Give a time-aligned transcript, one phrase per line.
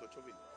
[0.00, 0.49] 28 mil.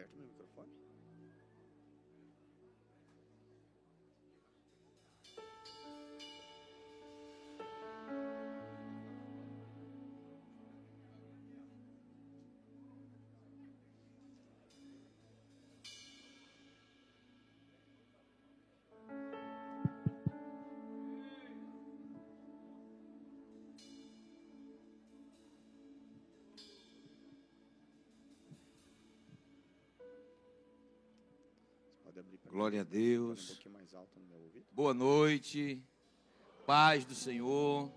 [0.00, 0.89] Aberto meu microfone?
[32.50, 33.60] Glória a Deus.
[34.72, 35.82] Boa noite.
[36.66, 37.90] Paz do Senhor.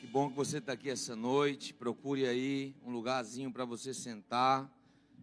[0.00, 1.74] Que bom que você está aqui essa noite.
[1.74, 4.72] Procure aí um lugarzinho para você sentar.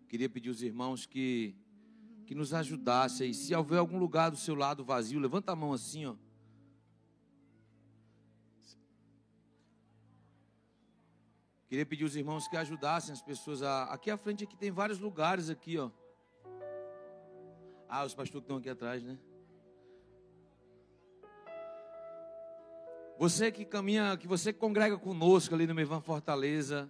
[0.08, 1.56] Queria pedir aos irmãos que
[2.26, 3.34] que nos ajudassem.
[3.34, 6.16] Se houver algum lugar do seu lado vazio, levanta a mão assim, ó.
[11.68, 15.00] Queria pedir aos irmãos que ajudassem as pessoas a aqui à frente aqui tem vários
[15.00, 15.90] lugares aqui, ó.
[17.92, 19.18] Ah, os pastores que estão aqui atrás, né?
[23.18, 26.88] Você que caminha, que você congrega conosco ali no Mevan Fortaleza,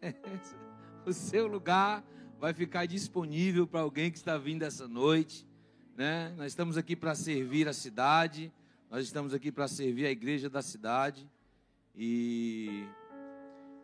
[1.06, 2.02] o seu lugar
[2.38, 5.46] vai ficar disponível para alguém que está vindo essa noite,
[5.94, 6.34] né?
[6.36, 8.50] Nós estamos aqui para servir a cidade,
[8.90, 11.30] nós estamos aqui para servir a igreja da cidade
[11.94, 12.86] e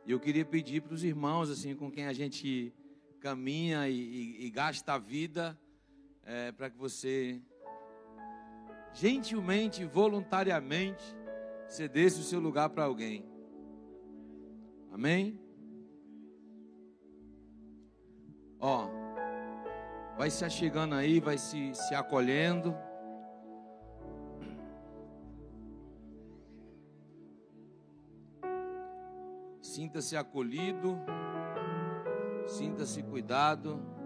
[0.06, 2.72] eu queria pedir para os irmãos assim com quem a gente
[3.20, 5.56] caminha e, e- e gasta a vida,
[6.28, 7.40] é, para que você
[8.92, 11.16] gentilmente, voluntariamente
[11.66, 13.24] cedesse o seu lugar para alguém.
[14.92, 15.40] Amém?
[18.60, 18.88] Ó,
[20.18, 22.76] vai se achegando aí, vai se, se acolhendo.
[29.62, 30.98] Sinta-se acolhido,
[32.46, 33.97] sinta-se cuidado.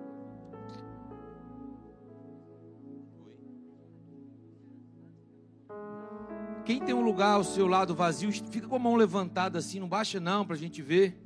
[6.64, 9.88] Quem tem um lugar ao seu lado vazio, fica com a mão levantada assim, não
[9.88, 11.18] baixa não, para a gente ver.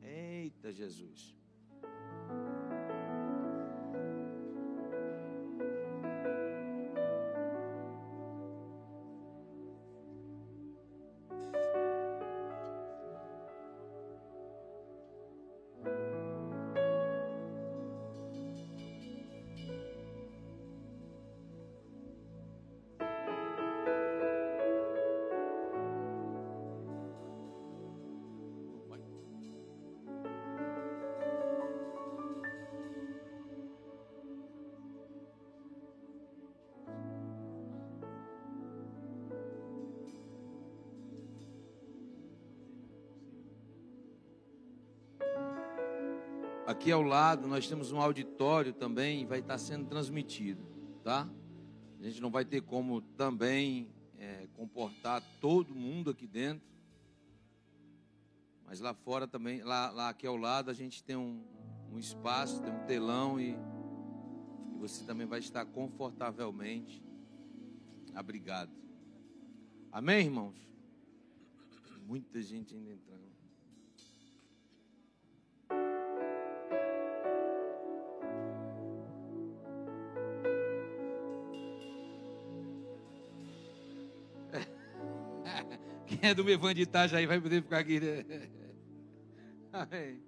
[0.00, 1.37] Eita Jesus.
[46.78, 50.64] Aqui ao lado nós temos um auditório também, vai estar sendo transmitido,
[51.02, 51.28] tá?
[51.98, 56.64] A gente não vai ter como também é, comportar todo mundo aqui dentro,
[58.64, 61.44] mas lá fora também, lá, lá aqui ao lado a gente tem um,
[61.90, 67.02] um espaço, tem um telão e, e você também vai estar confortavelmente
[68.14, 68.70] abrigado.
[69.90, 70.54] Amém, irmãos?
[72.06, 73.37] Muita gente ainda entrando.
[86.06, 88.00] Quem é do Mevan de Itajaí vai poder ficar aqui.
[88.00, 88.48] Né?
[89.72, 90.27] Amém.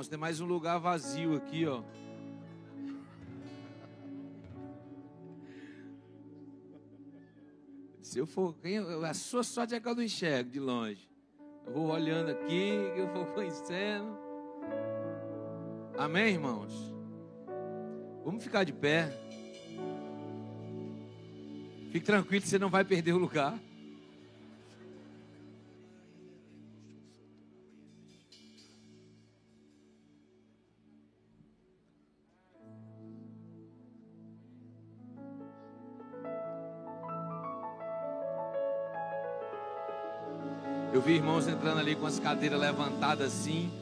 [0.00, 1.82] Irmãos, tem mais um lugar vazio aqui, ó.
[8.00, 8.56] Se eu for,
[9.06, 11.08] a sua sorte é que eu não enxergo de longe.
[11.66, 14.18] Eu vou olhando aqui, eu vou conhecendo.
[15.98, 16.72] Amém, irmãos?
[18.24, 19.12] Vamos ficar de pé.
[21.92, 23.58] Fique tranquilo, você não vai perder o lugar.
[41.00, 43.72] Eu vi irmãos entrando ali com as cadeiras levantadas assim.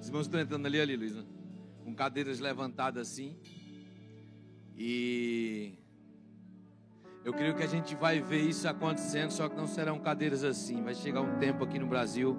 [0.00, 1.22] Os irmãos estão entrando ali, ali, Luísa.
[1.84, 3.36] Com cadeiras levantadas assim.
[4.74, 5.74] E
[7.22, 10.82] eu creio que a gente vai ver isso acontecendo, só que não serão cadeiras assim.
[10.82, 12.38] Vai chegar um tempo aqui no Brasil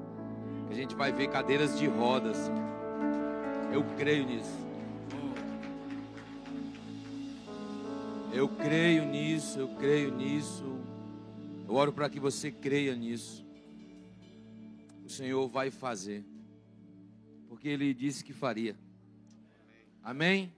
[0.66, 2.50] que a gente vai ver cadeiras de rodas.
[3.72, 4.58] Eu creio nisso.
[8.34, 10.78] Eu creio nisso, eu creio nisso.
[11.68, 13.46] Eu oro para que você creia nisso.
[15.04, 16.26] O Senhor vai fazer.
[17.50, 18.80] Porque Ele disse que faria.
[20.02, 20.56] Amém?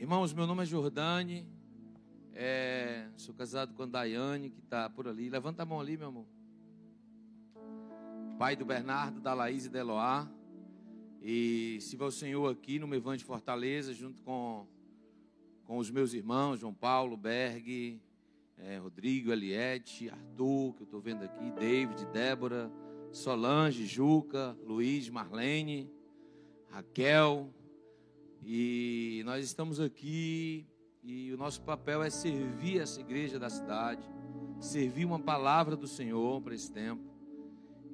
[0.00, 1.46] Irmãos, meu nome é Jordane.
[2.32, 5.28] É, sou casado com a Daiane, que está por ali.
[5.28, 6.26] Levanta a mão ali, meu amor.
[8.38, 10.26] Pai do Bernardo, da Laís e da Eloá.
[11.20, 14.66] E se vai o Senhor aqui no Mevan de Fortaleza, junto com
[15.66, 18.00] com os meus irmãos, João Paulo, Berg,
[18.58, 22.70] é, Rodrigo, Eliette, Arthur, que eu estou vendo aqui, David, Débora,
[23.12, 25.90] Solange, Juca, Luiz, Marlene,
[26.70, 27.52] Raquel.
[28.44, 30.66] E nós estamos aqui
[31.02, 34.02] e o nosso papel é servir essa igreja da cidade,
[34.60, 37.02] servir uma palavra do Senhor para esse tempo.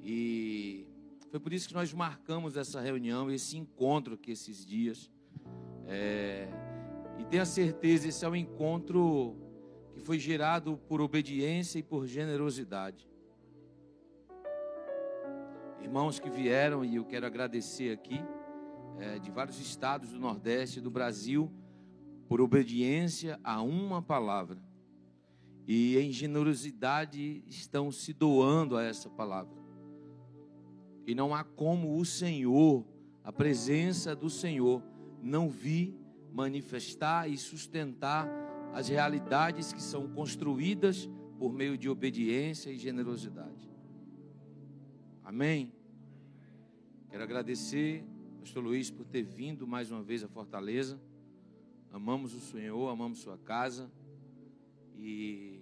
[0.03, 0.87] E
[1.29, 5.11] foi por isso que nós marcamos essa reunião, esse encontro aqui esses dias.
[5.85, 6.47] É,
[7.19, 9.35] e tenha certeza, esse é um encontro
[9.93, 13.05] que foi gerado por obediência e por generosidade.
[15.81, 18.23] Irmãos que vieram, e eu quero agradecer aqui,
[18.97, 21.51] é, de vários estados do Nordeste do Brasil,
[22.29, 24.63] por obediência a uma palavra.
[25.67, 29.57] E em generosidade estão se doando a essa palavra.
[31.05, 32.85] E não há como o Senhor,
[33.25, 34.81] a presença do Senhor,
[35.21, 35.98] não vir
[36.33, 38.27] manifestar e sustentar
[38.73, 43.69] as realidades que são construídas por meio de obediência e generosidade.
[45.23, 45.73] Amém?
[47.09, 48.05] Quero agradecer,
[48.39, 50.99] Pastor Luiz, por ter vindo mais uma vez a Fortaleza.
[51.91, 53.91] Amamos o Senhor, amamos sua casa.
[54.95, 55.61] E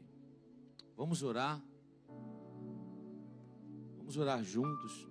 [0.95, 1.61] vamos orar.
[3.97, 5.07] Vamos orar juntos.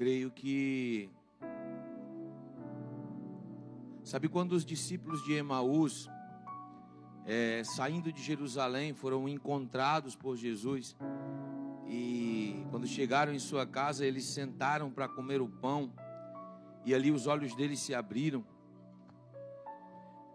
[0.00, 1.10] Creio que.
[4.02, 6.08] Sabe quando os discípulos de Emaús,
[7.26, 10.96] é, saindo de Jerusalém, foram encontrados por Jesus
[11.86, 15.92] e quando chegaram em sua casa, eles sentaram para comer o pão
[16.86, 18.42] e ali os olhos deles se abriram.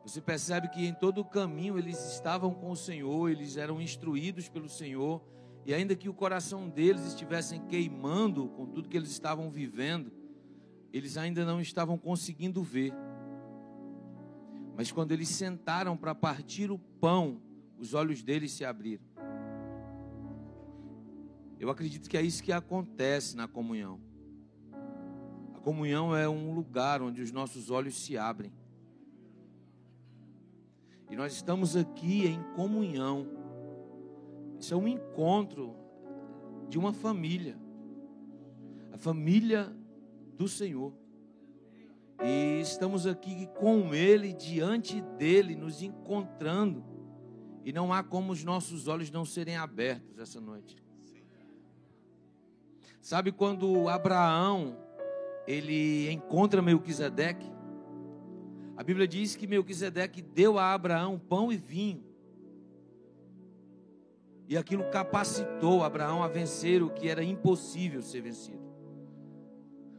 [0.04, 4.48] Você percebe que em todo o caminho eles estavam com o Senhor, eles eram instruídos
[4.48, 5.24] pelo Senhor
[5.66, 10.12] e ainda que o coração deles estivessem queimando com tudo que eles estavam vivendo,
[10.94, 12.94] eles ainda não estavam conseguindo ver.
[14.78, 17.42] Mas quando eles sentaram para partir o pão,
[17.80, 19.04] os olhos deles se abriram.
[21.60, 24.00] Eu acredito que é isso que acontece na comunhão.
[25.56, 28.54] A comunhão é um lugar onde os nossos olhos se abrem.
[31.10, 33.28] E nós estamos aqui em comunhão
[34.66, 35.76] isso é um encontro
[36.68, 37.56] de uma família.
[38.92, 39.72] A família
[40.36, 40.92] do Senhor.
[42.24, 46.84] E estamos aqui com Ele, diante dEle, nos encontrando.
[47.64, 50.76] E não há como os nossos olhos não serem abertos essa noite.
[53.00, 54.80] Sabe quando Abraão
[55.46, 57.52] ele encontra Melquisedeque?
[58.76, 62.05] A Bíblia diz que Melquisedeque deu a Abraão pão e vinho.
[64.48, 68.64] E aquilo capacitou Abraão a vencer o que era impossível ser vencido.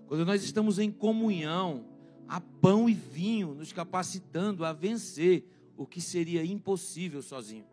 [0.07, 1.85] Quando nós estamos em comunhão,
[2.29, 5.45] há pão e vinho nos capacitando a vencer
[5.77, 7.67] o que seria impossível sozinho.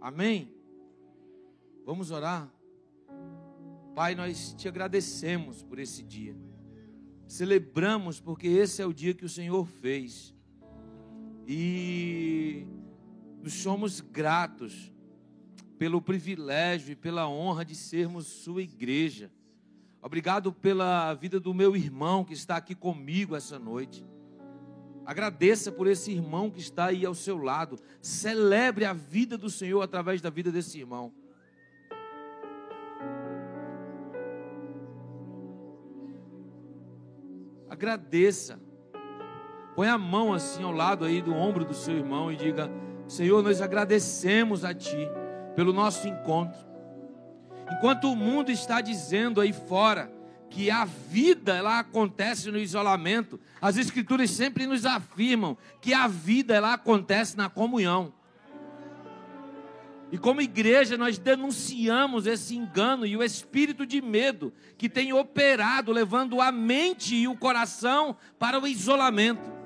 [0.00, 0.52] Amém?
[1.84, 2.52] Vamos orar?
[3.94, 6.36] Pai, nós te agradecemos por esse dia.
[7.26, 10.34] Celebramos porque esse é o dia que o Senhor fez.
[11.46, 12.66] E
[13.42, 14.92] Nós somos gratos
[15.78, 19.30] pelo privilégio e pela honra de sermos sua igreja.
[20.02, 24.04] Obrigado pela vida do meu irmão que está aqui comigo essa noite.
[25.04, 27.78] Agradeça por esse irmão que está aí ao seu lado.
[28.02, 31.12] Celebre a vida do Senhor através da vida desse irmão.
[37.70, 38.60] Agradeça.
[39.74, 42.70] Põe a mão assim ao lado aí do ombro do seu irmão e diga:
[43.08, 45.08] Senhor, nós agradecemos a Ti
[45.56, 46.60] pelo nosso encontro.
[47.72, 50.12] Enquanto o mundo está dizendo aí fora
[50.50, 56.54] que a vida ela acontece no isolamento, as escrituras sempre nos afirmam que a vida
[56.54, 58.12] ela acontece na comunhão.
[60.10, 65.92] E como igreja nós denunciamos esse engano e o espírito de medo que tem operado
[65.92, 69.57] levando a mente e o coração para o isolamento.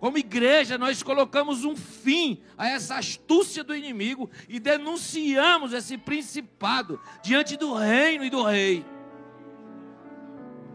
[0.00, 6.98] Como igreja, nós colocamos um fim a essa astúcia do inimigo e denunciamos esse principado
[7.22, 8.82] diante do reino e do rei.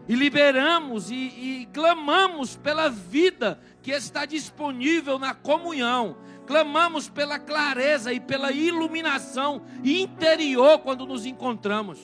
[0.08, 6.16] E liberamos e, e clamamos pela vida que está disponível na comunhão.
[6.46, 11.98] Clamamos pela clareza e pela iluminação interior quando nos encontramos.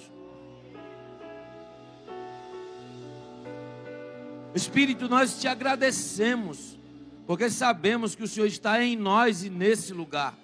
[4.52, 6.71] Espírito, nós te agradecemos
[7.32, 10.34] porque sabemos que o Senhor está em nós e nesse lugar.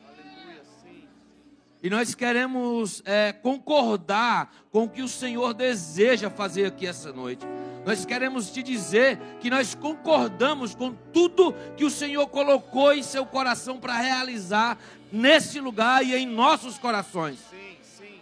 [1.83, 7.45] E nós queremos é, concordar com o que o Senhor deseja fazer aqui essa noite.
[7.85, 13.26] Nós queremos te dizer que nós concordamos com tudo que o Senhor colocou em seu
[13.26, 14.78] coração para realizar
[15.12, 17.38] nesse lugar e em nossos corações.
[17.50, 18.21] Sim, sim.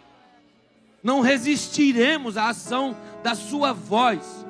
[1.01, 4.45] Não resistiremos à ação da Sua voz.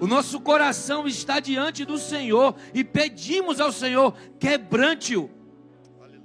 [0.00, 5.30] O nosso coração está diante do Senhor e pedimos ao Senhor: quebrante-o.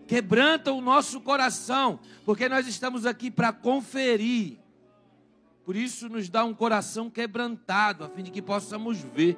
[0.08, 4.58] Quebranta o nosso coração, porque nós estamos aqui para conferir.
[5.64, 9.38] Por isso, nos dá um coração quebrantado, a fim de que possamos ver.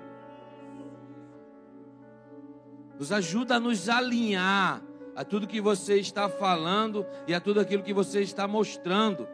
[2.97, 4.81] Nos ajuda a nos alinhar
[5.13, 9.27] a tudo que você está falando e a tudo aquilo que você está mostrando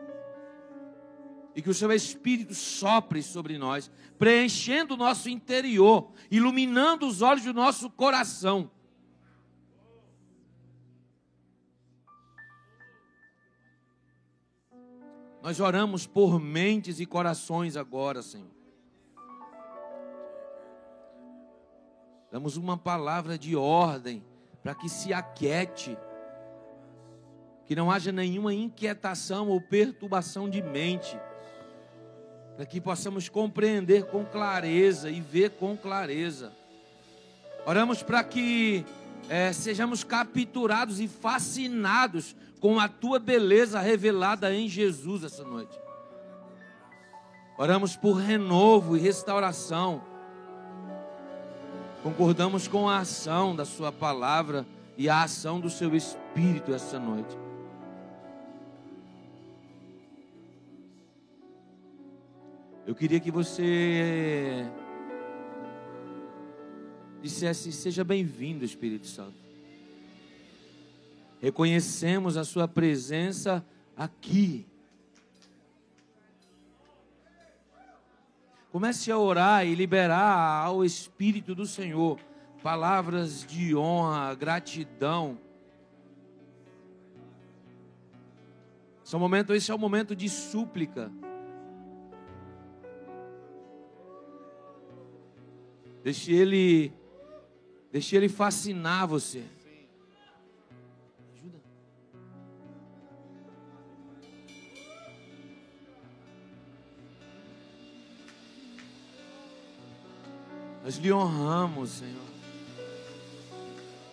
[1.57, 7.45] e que o seu Espírito sopre sobre nós, preenchendo o nosso interior, iluminando os olhos
[7.45, 8.69] do nosso coração.
[15.41, 18.51] Nós oramos por mentes e corações agora, Senhor.
[22.31, 24.23] Damos uma palavra de ordem
[24.61, 25.97] para que se aquiete,
[27.65, 31.19] que não haja nenhuma inquietação ou perturbação de mente
[32.57, 36.51] para que possamos compreender com clareza e ver com clareza.
[37.67, 38.83] Oramos para que
[39.29, 45.79] é, sejamos capturados e fascinados com a tua beleza revelada em Jesus essa noite.
[47.59, 50.01] Oramos por renovo e restauração.
[52.01, 54.65] Concordamos com a ação da Sua palavra
[54.97, 57.37] e a ação do Seu Espírito essa noite.
[62.87, 64.65] Eu queria que você
[67.21, 69.35] dissesse: Seja bem-vindo, Espírito Santo.
[71.41, 73.63] Reconhecemos a Sua presença
[73.93, 74.65] aqui.
[78.71, 82.17] Comece a orar e liberar ao Espírito do Senhor
[82.63, 85.37] palavras de honra, gratidão.
[89.03, 91.11] Esse é o momento, esse é o momento de súplica.
[96.07, 96.93] Deixe ele,
[97.91, 99.43] deixe ele fascinar você.
[101.35, 101.57] Ajuda.
[110.81, 112.15] Nós lhe honramos, Senhor.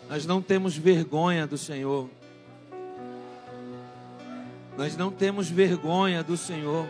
[0.08, 2.10] Nós não temos vergonha do Senhor.
[4.76, 6.88] Nós não temos vergonha do Senhor.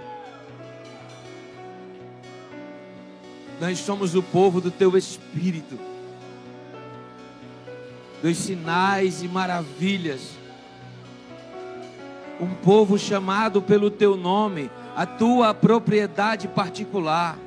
[3.61, 5.79] Nós somos o povo do teu Espírito,
[8.23, 10.33] dos sinais e maravilhas.
[12.41, 17.39] Um povo chamado pelo teu nome, a tua propriedade particular,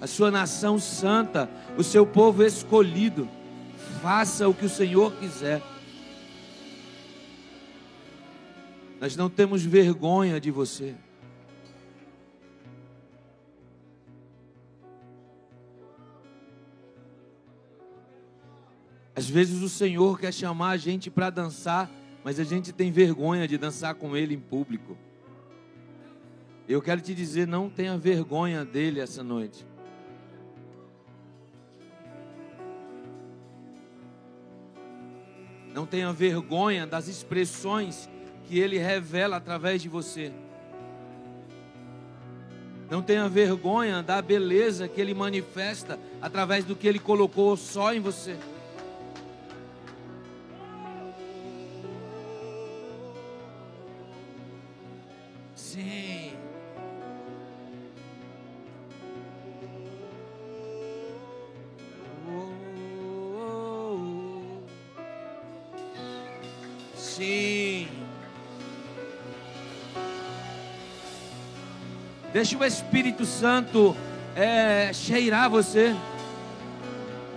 [0.00, 3.28] a sua nação santa, o seu povo escolhido.
[4.00, 5.60] Faça o que o Senhor quiser.
[9.00, 10.94] Nós não temos vergonha de você.
[19.16, 21.90] Às vezes o Senhor quer chamar a gente para dançar,
[22.22, 24.94] mas a gente tem vergonha de dançar com Ele em público.
[26.68, 29.64] Eu quero te dizer, não tenha vergonha dele essa noite.
[35.72, 38.10] Não tenha vergonha das expressões
[38.44, 40.32] que ele revela através de você.
[42.90, 48.00] Não tenha vergonha da beleza que ele manifesta através do que ele colocou só em
[48.00, 48.36] você.
[72.46, 73.96] Deixa o Espírito Santo
[74.36, 75.96] é, cheirar você.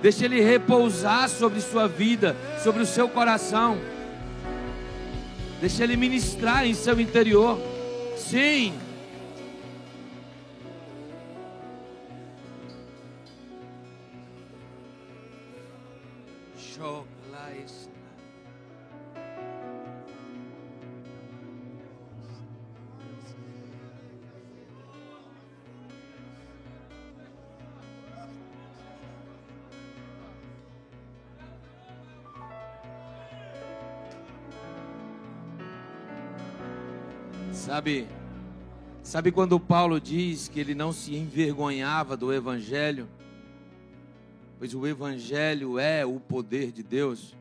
[0.03, 3.79] Deixa ele repousar sobre sua vida, sobre o seu coração.
[5.59, 7.59] Deixa ele ministrar em seu interior.
[8.17, 8.75] Sim.
[37.79, 38.09] Sabe,
[39.01, 43.07] sabe quando Paulo diz que ele não se envergonhava do evangelho?
[44.57, 47.33] Pois o evangelho é o poder de Deus.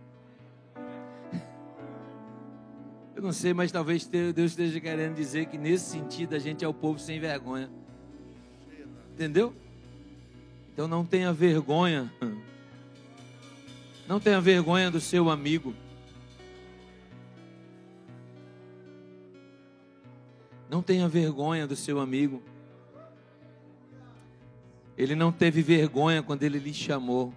[3.17, 6.69] Eu não sei, mas talvez Deus esteja querendo dizer que nesse sentido a gente é
[6.69, 7.69] o povo sem vergonha.
[9.15, 9.53] Entendeu?
[10.73, 12.13] Então não tenha vergonha.
[14.07, 15.75] Não tenha vergonha do seu amigo.
[20.89, 22.43] Tenha vergonha do seu amigo.
[24.97, 27.35] Ele não teve vergonha quando ele lhe chamou.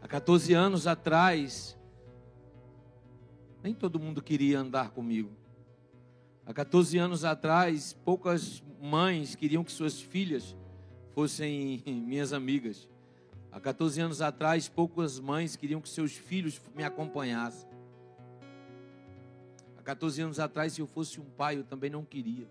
[0.00, 1.76] Há 14 anos atrás,
[3.62, 5.30] nem todo mundo queria andar comigo.
[6.46, 10.56] Há 14 anos atrás, poucas mães queriam que suas filhas
[11.10, 12.88] fossem minhas amigas.
[13.52, 17.69] Há 14 anos atrás, poucas mães queriam que seus filhos me acompanhassem.
[19.90, 22.48] Há 14 anos atrás, se eu fosse um pai, eu também não queria.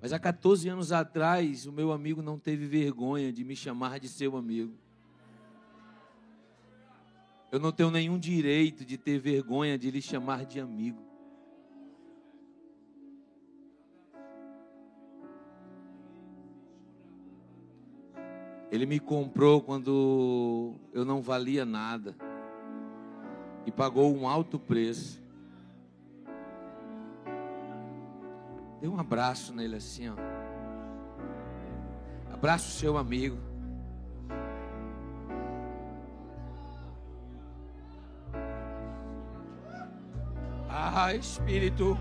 [0.00, 4.08] Mas há 14 anos atrás, o meu amigo não teve vergonha de me chamar de
[4.08, 4.74] seu amigo.
[7.52, 11.00] Eu não tenho nenhum direito de ter vergonha de lhe chamar de amigo.
[18.68, 22.16] Ele me comprou quando eu não valia nada
[23.64, 25.21] e pagou um alto preço.
[28.82, 30.14] Dê um abraço nele assim, ó.
[32.34, 33.38] Abraça o seu amigo.
[40.68, 41.96] Ah, Espírito.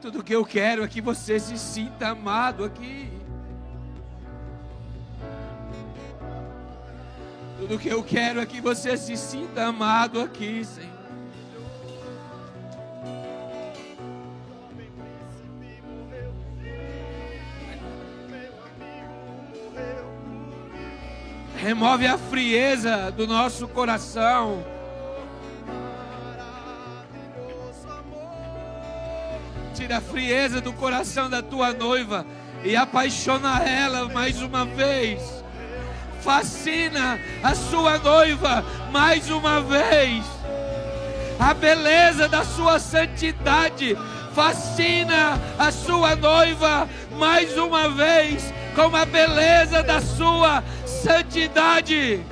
[0.00, 3.12] Tudo que eu quero é que você se sinta amado aqui.
[7.60, 10.97] Tudo que eu quero é que você se sinta amado aqui, Senhor.
[21.68, 24.64] Remove a frieza do nosso coração.
[29.74, 32.24] Tira a frieza do coração da tua noiva
[32.64, 35.44] e apaixona ela mais uma vez.
[36.22, 40.24] Fascina a sua noiva mais uma vez.
[41.38, 43.94] A beleza da sua santidade
[44.34, 50.62] fascina a sua noiva mais uma vez com a beleza da sua
[50.98, 52.24] santidade.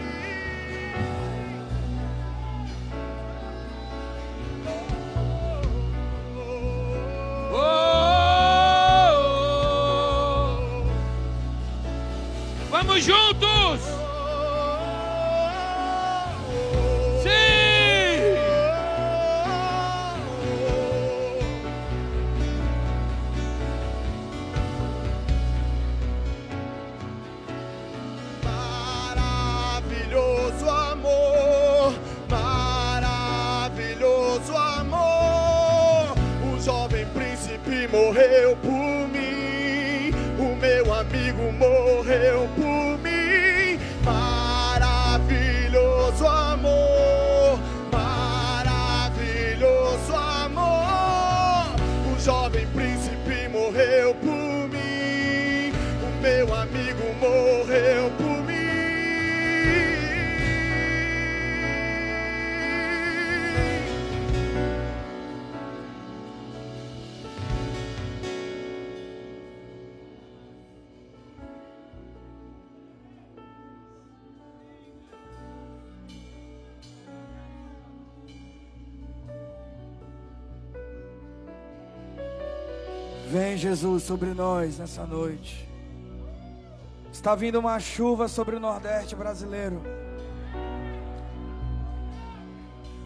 [83.28, 85.68] Vem, Jesus, sobre nós nessa noite.
[87.12, 89.82] Está vindo uma chuva sobre o Nordeste brasileiro.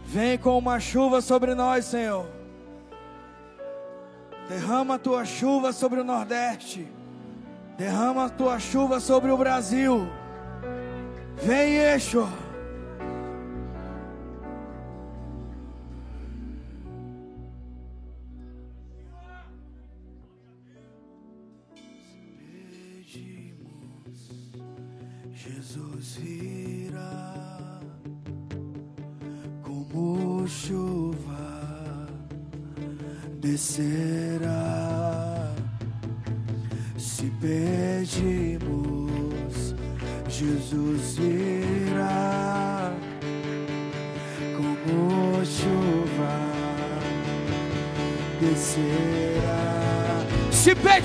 [0.04, 2.26] Vem com uma chuva sobre nós, Senhor.
[4.46, 6.86] Derrama a tua chuva sobre o Nordeste.
[7.78, 10.06] Derrama a tua chuva sobre o Brasil.
[11.36, 12.28] Vem, Yeshua.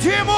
[0.05, 0.34] Team.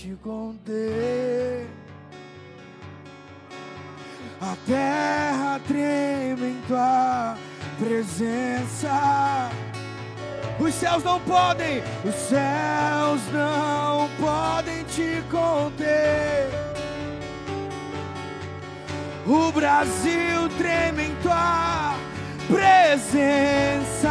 [0.00, 1.66] Te conter.
[4.40, 7.36] A terra treme em tua
[7.78, 9.50] presença.
[10.58, 16.48] Os céus não podem, os céus não podem te conter.
[19.26, 21.94] O Brasil treme em tua
[22.48, 24.08] presença.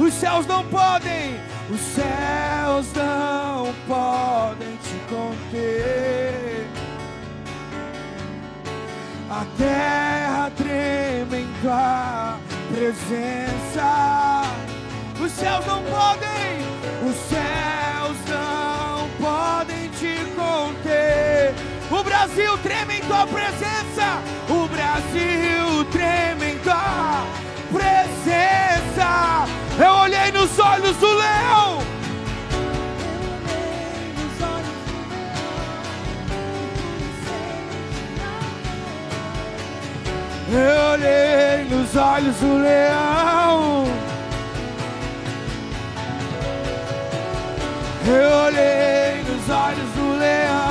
[0.00, 1.37] Os céus não podem,
[1.70, 6.66] os céus não podem te conter.
[9.30, 12.38] A terra treme em tua
[12.72, 14.42] presença.
[15.20, 16.64] Os céus não podem,
[17.06, 21.54] os céus não podem te conter.
[21.90, 24.22] O Brasil treme em tua presença.
[24.48, 27.26] O Brasil treme em tua
[27.70, 29.57] presença.
[29.80, 31.78] Eu olhei nos olhos do leão.
[40.50, 43.84] Eu olhei nos olhos do leão.
[48.04, 50.67] Eu olhei nos olhos do leão.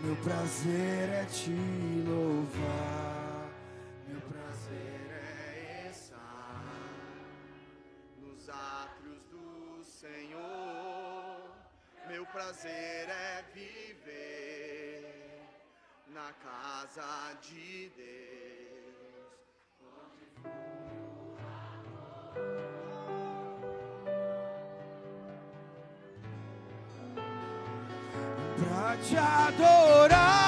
[0.00, 1.54] Meu prazer é te
[2.06, 3.50] louvar.
[4.06, 6.64] Meu prazer é estar
[8.18, 11.50] nos átrios do Senhor.
[12.08, 15.42] Meu prazer é viver
[16.08, 18.18] na casa de Deus.
[22.38, 22.77] pra
[29.06, 30.47] te adorar,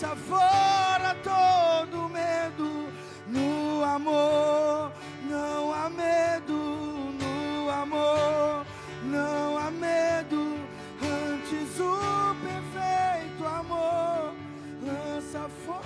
[0.00, 2.90] lança fora todo medo
[3.26, 4.92] no amor.
[5.28, 8.66] Não há medo no amor,
[9.04, 10.58] não há medo.
[11.02, 14.34] Antes o perfeito amor
[14.82, 15.80] lança fora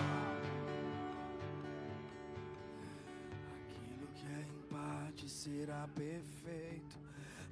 [3.58, 6.96] aquilo que é empate será perfeito.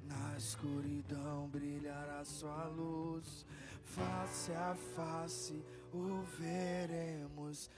[0.05, 3.45] Na escuridão brilhará sua luz,
[3.83, 5.61] face a face
[5.93, 7.69] o veremos.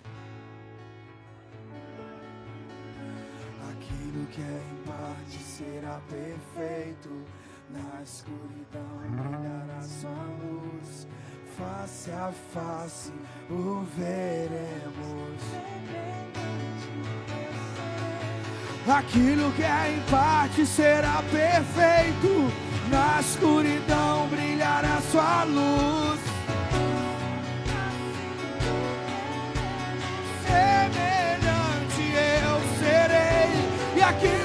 [3.70, 7.26] Aquilo que é em parte será perfeito.
[7.70, 11.08] Na escuridão brilhará sua luz.
[11.58, 13.12] Face a face
[13.50, 15.42] o veremos.
[18.88, 22.52] Aquilo que é em parte será perfeito.
[22.90, 26.35] Na escuridão brilhará sua luz.
[34.06, 34.45] E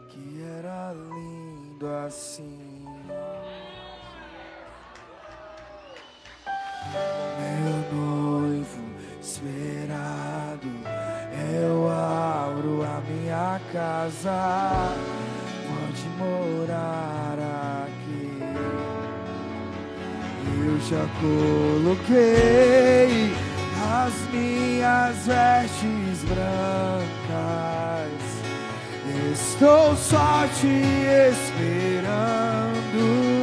[0.08, 2.86] que era lindo assim.
[7.38, 8.82] Meu noivo
[9.20, 10.68] esperado,
[11.62, 14.96] eu abro a minha casa.
[15.68, 17.38] Pode morar
[17.86, 18.40] aqui.
[20.66, 22.70] Eu já coloquei
[23.90, 28.12] as minhas vestes brancas.
[29.32, 30.82] Estou só te
[31.32, 33.39] esperando.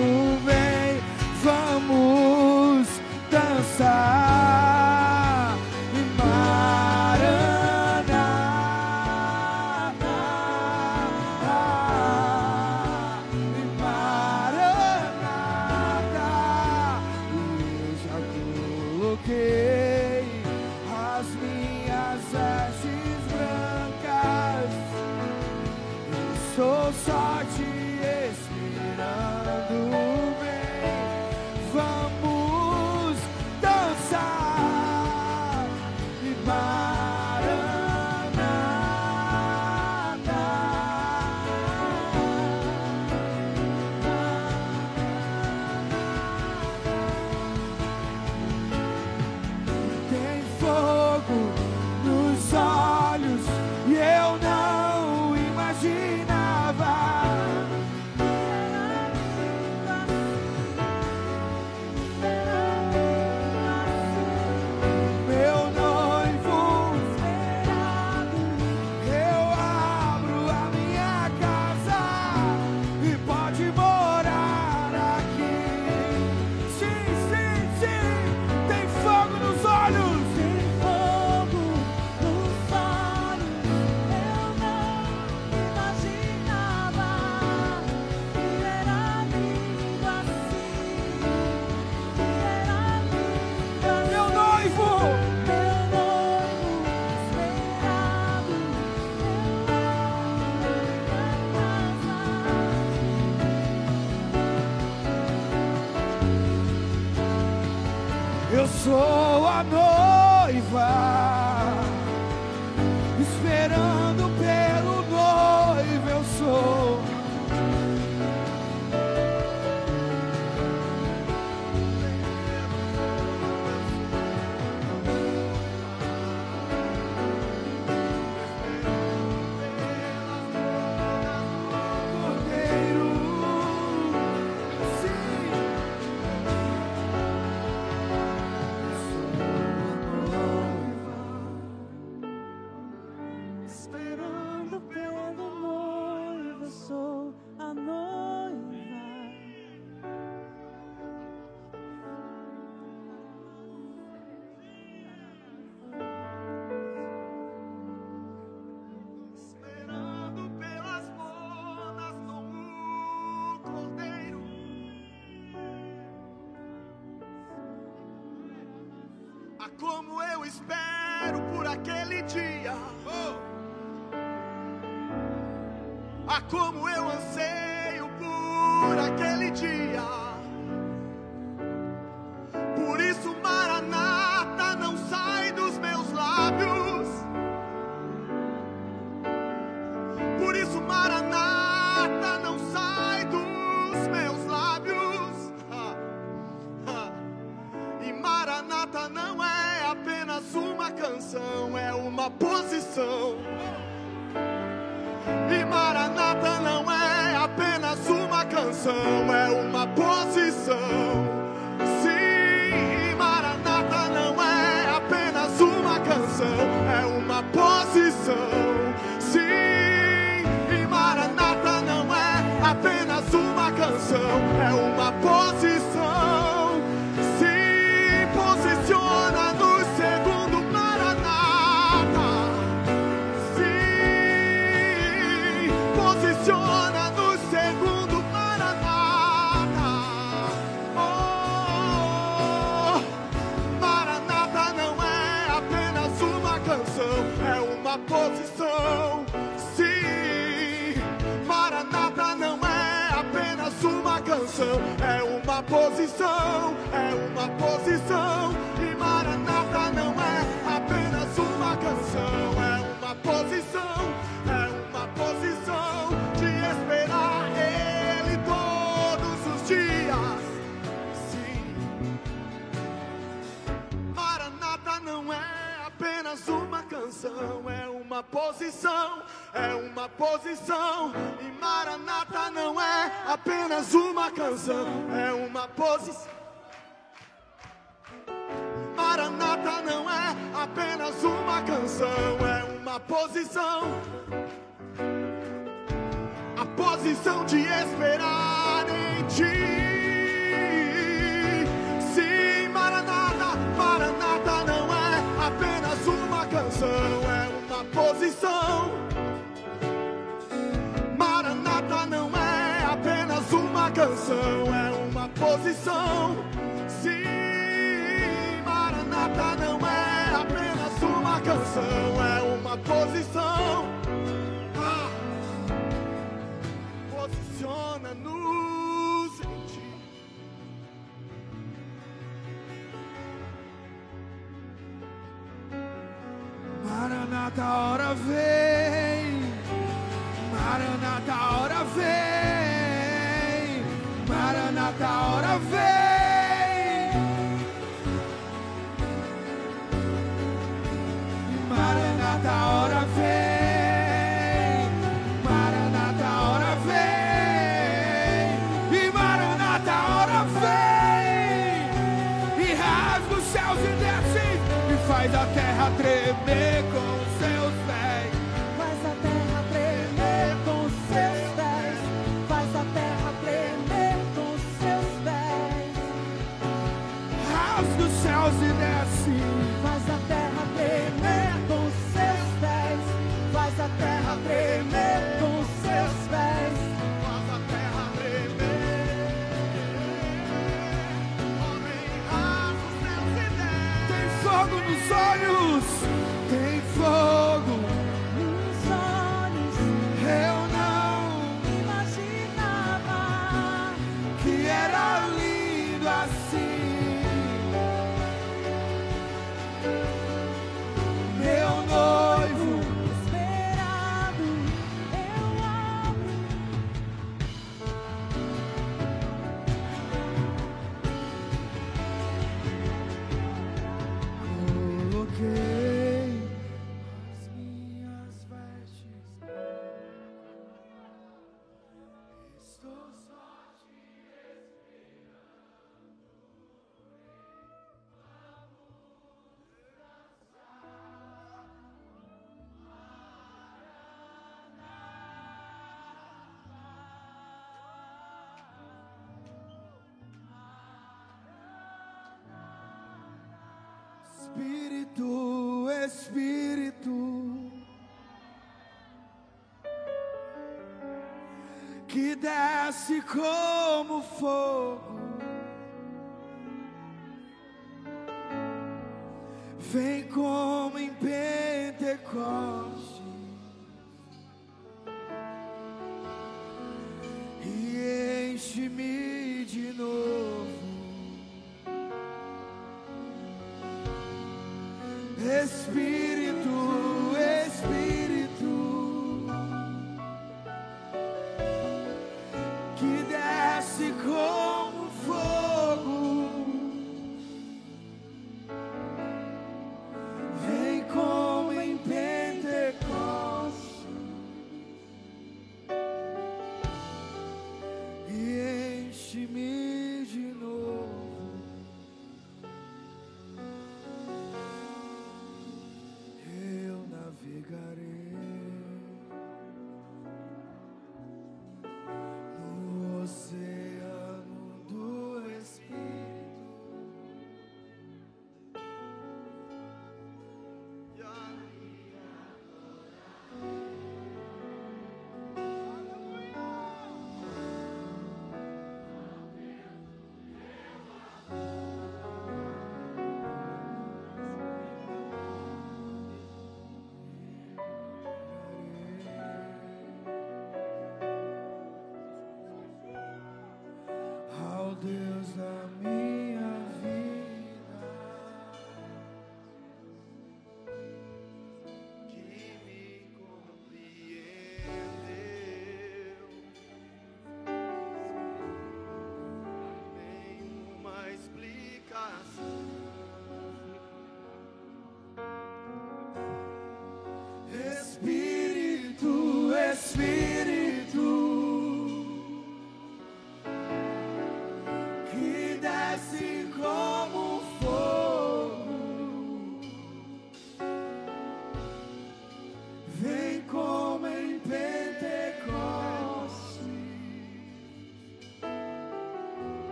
[462.18, 465.17] Que desce como fogo,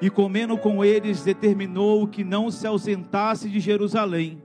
[0.00, 4.42] E comendo com eles, determinou que não se ausentasse de Jerusalém,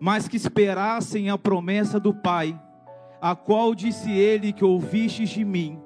[0.00, 2.60] mas que esperassem a promessa do Pai,
[3.20, 5.78] a qual disse ele que ouvistes de mim.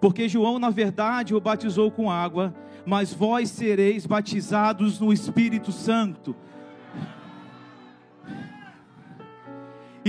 [0.00, 2.52] Porque João, na verdade, o batizou com água,
[2.84, 6.36] mas vós sereis batizados no Espírito Santo.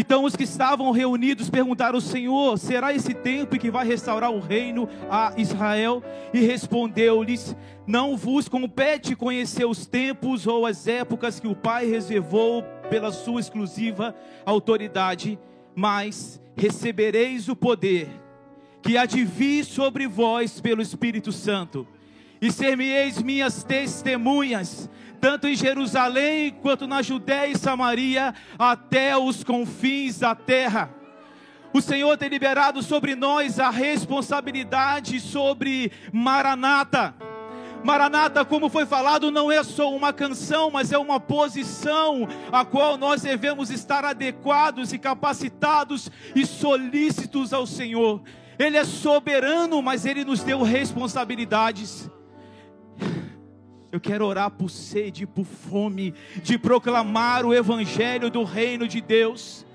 [0.06, 4.40] Então os que estavam reunidos perguntaram ao Senhor: será esse tempo que vai restaurar o
[4.40, 6.04] reino a Israel?
[6.32, 7.56] E respondeu-lhes:
[7.88, 13.40] Não vos compete conhecer os tempos ou as épocas que o Pai reservou pela sua
[13.40, 15.40] exclusiva autoridade,
[15.74, 18.08] mas recebereis o poder
[18.84, 21.88] que há de vir sobre vós pelo Espírito Santo,
[22.46, 24.88] e ser-me-eis minhas testemunhas,
[25.20, 30.92] tanto em Jerusalém quanto na Judéia e Samaria, até os confins da terra.
[31.74, 37.16] O Senhor tem liberado sobre nós a responsabilidade sobre Maranata.
[37.84, 42.96] Maranata, como foi falado, não é só uma canção, mas é uma posição a qual
[42.96, 48.22] nós devemos estar adequados e capacitados e solícitos ao Senhor.
[48.58, 52.10] Ele é soberano, mas ele nos deu responsabilidades.
[53.96, 59.66] Eu quero orar por sede, por fome, de proclamar o evangelho do reino de Deus.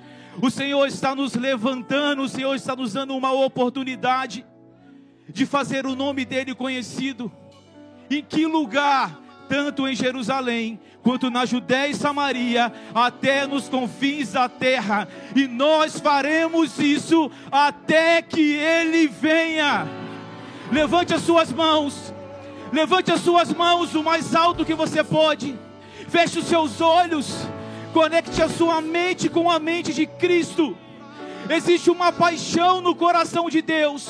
[0.43, 4.45] O Senhor está nos levantando, o Senhor está nos dando uma oportunidade
[5.27, 7.33] de fazer o nome dele conhecido.
[8.11, 9.19] Em que lugar?
[9.49, 15.99] Tanto em Jerusalém, quanto na Judéia e Samaria, até nos confins da terra, e nós
[15.99, 19.89] faremos isso até que ele venha.
[20.71, 22.13] Levante as suas mãos,
[22.73, 25.59] levante as suas mãos o mais alto que você pode,
[26.09, 27.47] feche os seus olhos,
[27.93, 30.77] conecte a sua mente com a mente de Cristo.
[31.49, 34.09] Existe uma paixão no coração de Deus.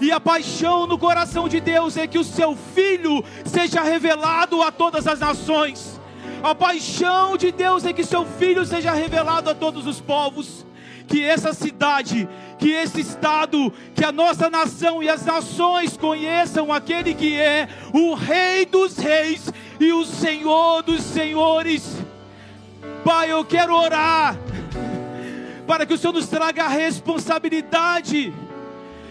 [0.00, 4.70] E a paixão no coração de Deus é que o seu filho seja revelado a
[4.70, 6.00] todas as nações.
[6.42, 10.64] A paixão de Deus é que seu filho seja revelado a todos os povos.
[11.08, 12.28] Que essa cidade,
[12.58, 18.14] que esse estado, que a nossa nação e as nações conheçam aquele que é o
[18.14, 21.96] Rei dos Reis e o Senhor dos Senhores.
[23.04, 24.36] Pai, eu quero orar
[25.66, 28.32] para que o Senhor nos traga a responsabilidade.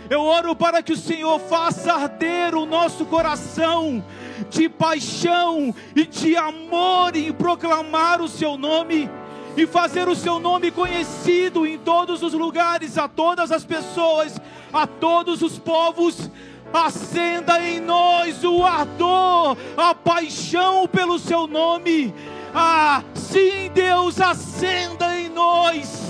[0.09, 4.03] Eu oro para que o Senhor faça arder o nosso coração
[4.49, 9.09] de paixão e de amor em proclamar o seu nome
[9.57, 14.39] e fazer o seu nome conhecido em todos os lugares, a todas as pessoas,
[14.71, 16.29] a todos os povos.
[16.71, 22.13] Acenda em nós o ardor, a paixão pelo seu nome.
[22.53, 26.07] Ah, sim, Deus, acenda em nós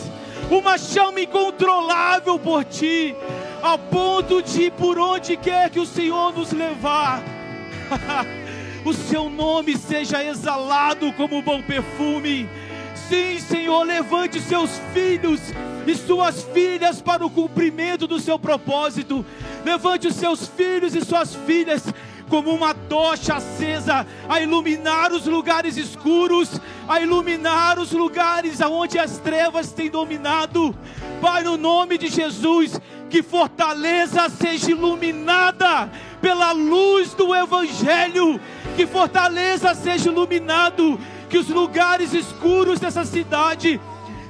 [0.49, 3.15] uma chama incontrolável por ti,
[3.61, 7.21] a ponto de por onde quer que o Senhor nos levar,
[8.85, 12.49] o seu nome seja exalado como bom perfume,
[13.09, 15.39] Sim, Senhor, levante seus filhos
[15.85, 19.25] e suas filhas para o cumprimento do seu propósito.
[19.63, 21.83] Levante os seus filhos e suas filhas
[22.29, 29.17] como uma tocha acesa a iluminar os lugares escuros, a iluminar os lugares aonde as
[29.19, 30.75] trevas têm dominado.
[31.21, 32.79] Pai, no nome de Jesus,
[33.09, 35.89] que fortaleza seja iluminada
[36.21, 38.39] pela luz do Evangelho,
[38.75, 40.99] que fortaleza seja iluminado,
[41.29, 43.79] que os lugares escuros dessa cidade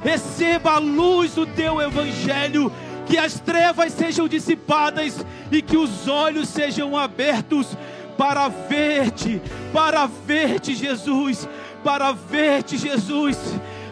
[0.03, 2.71] receba a luz do teu Evangelho,
[3.05, 7.77] que as trevas sejam dissipadas e que os olhos sejam abertos
[8.17, 9.41] para ver-te,
[9.71, 11.47] para ver-te, Jesus,
[11.83, 13.37] para ver-te, Jesus.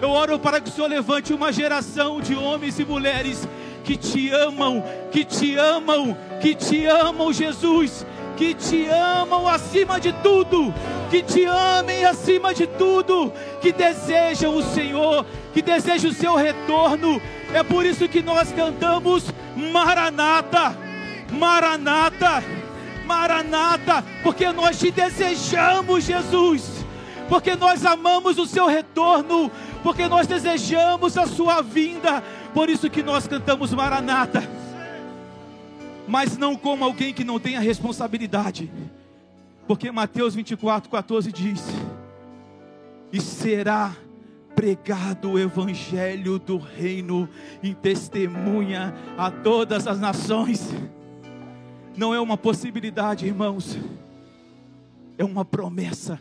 [0.02, 3.48] Eu oro para que o Senhor levante uma geração de homens e mulheres
[3.84, 10.12] que te amam, que te amam, que te amam, Jesus, que te amam acima de
[10.14, 10.74] tudo,
[11.10, 13.32] que te amem acima de tudo,
[13.62, 17.22] que desejam o Senhor, que desejam o seu retorno.
[17.54, 19.26] É por isso que nós cantamos
[19.56, 20.78] Maranata,
[21.32, 22.44] Maranata,
[23.06, 26.86] Maranata, porque nós te desejamos, Jesus,
[27.30, 29.50] porque nós amamos o seu retorno,
[29.82, 32.22] porque nós desejamos a sua vinda.
[32.54, 34.65] Por isso que nós cantamos Maranata.
[36.08, 38.72] Mas não como alguém que não tem a responsabilidade.
[39.68, 41.64] Porque Mateus 24, 14 diz:
[43.12, 43.96] E será
[44.56, 47.28] pregado o evangelho do reino
[47.62, 50.70] em testemunha a todas as nações.
[51.98, 53.78] Não é uma possibilidade, irmãos,
[55.18, 56.20] é uma promessa.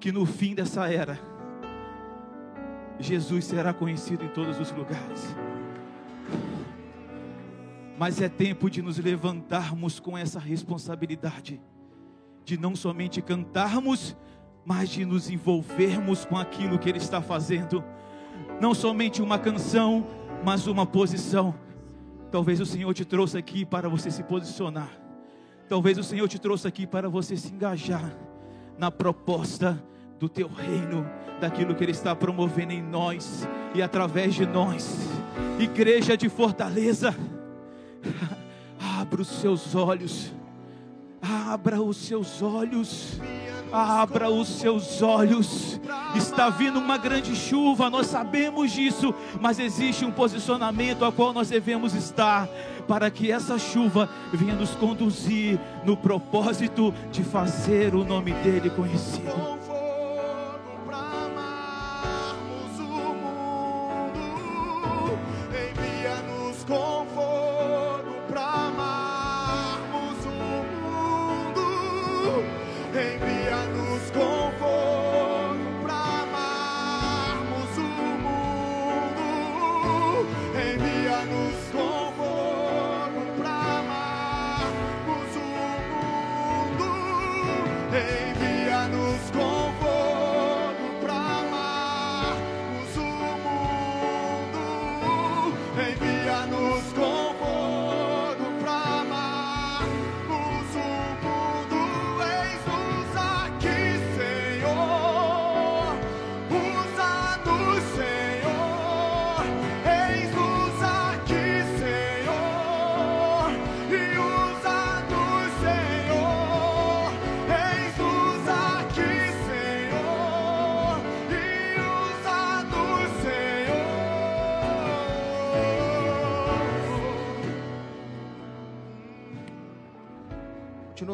[0.00, 1.18] Que no fim dessa era,
[3.00, 5.34] Jesus será conhecido em todos os lugares.
[7.98, 11.60] Mas é tempo de nos levantarmos com essa responsabilidade,
[12.44, 14.16] de não somente cantarmos,
[14.64, 17.82] mas de nos envolvermos com aquilo que Ele está fazendo.
[18.60, 20.06] Não somente uma canção,
[20.44, 21.52] mas uma posição.
[22.30, 24.90] Talvez o Senhor te trouxe aqui para você se posicionar.
[25.68, 28.16] Talvez o Senhor te trouxe aqui para você se engajar
[28.78, 29.82] na proposta
[30.20, 31.04] do teu reino,
[31.40, 34.96] daquilo que Ele está promovendo em nós e através de nós.
[35.58, 37.14] Igreja de Fortaleza,
[38.80, 40.32] abra os seus olhos,
[41.22, 43.18] abra os seus olhos.
[43.70, 45.78] Abra os seus olhos.
[46.16, 51.50] Está vindo uma grande chuva, nós sabemos disso, mas existe um posicionamento a qual nós
[51.50, 52.48] devemos estar
[52.86, 59.57] para que essa chuva venha nos conduzir no propósito de fazer o nome dele conhecido.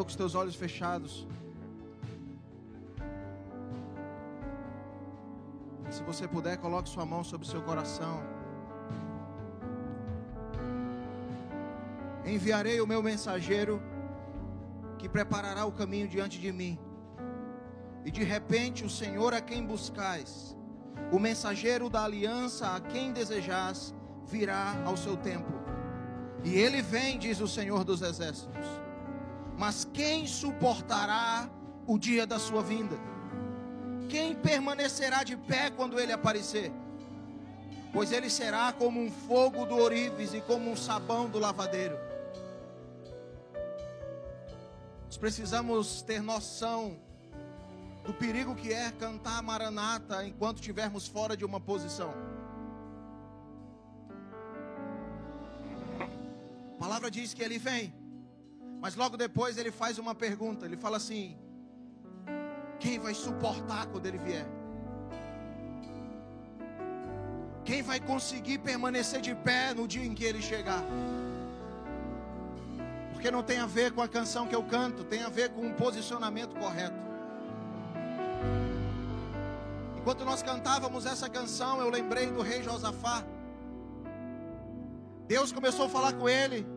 [0.05, 1.27] Com os teus olhos fechados.
[5.89, 8.21] Se você puder, coloque sua mão sobre o seu coração.
[12.23, 13.81] Enviarei o meu mensageiro
[14.99, 16.77] que preparará o caminho diante de mim.
[18.03, 20.55] E de repente o Senhor a quem buscais,
[21.11, 23.91] o mensageiro da aliança a quem desejais,
[24.27, 25.59] virá ao seu templo.
[26.43, 28.84] E ele vem, diz o Senhor dos exércitos.
[29.57, 31.49] Mas quem suportará
[31.87, 32.97] o dia da sua vinda?
[34.09, 36.71] Quem permanecerá de pé quando ele aparecer?
[37.93, 41.97] Pois ele será como um fogo do orives e como um sabão do lavadeiro.
[45.05, 46.99] Nós precisamos ter noção
[48.03, 52.13] do perigo que é cantar Maranata enquanto estivermos fora de uma posição.
[56.75, 58.04] A palavra diz que ele vem.
[58.85, 60.63] Mas logo depois ele faz uma pergunta.
[60.63, 61.35] Ele fala assim:
[62.79, 64.45] quem vai suportar quando ele vier?
[67.63, 70.83] Quem vai conseguir permanecer de pé no dia em que ele chegar?
[73.11, 75.65] Porque não tem a ver com a canção que eu canto, tem a ver com
[75.65, 77.01] um posicionamento correto.
[79.97, 83.23] Enquanto nós cantávamos essa canção, eu lembrei do rei Josafá.
[85.27, 86.74] Deus começou a falar com ele.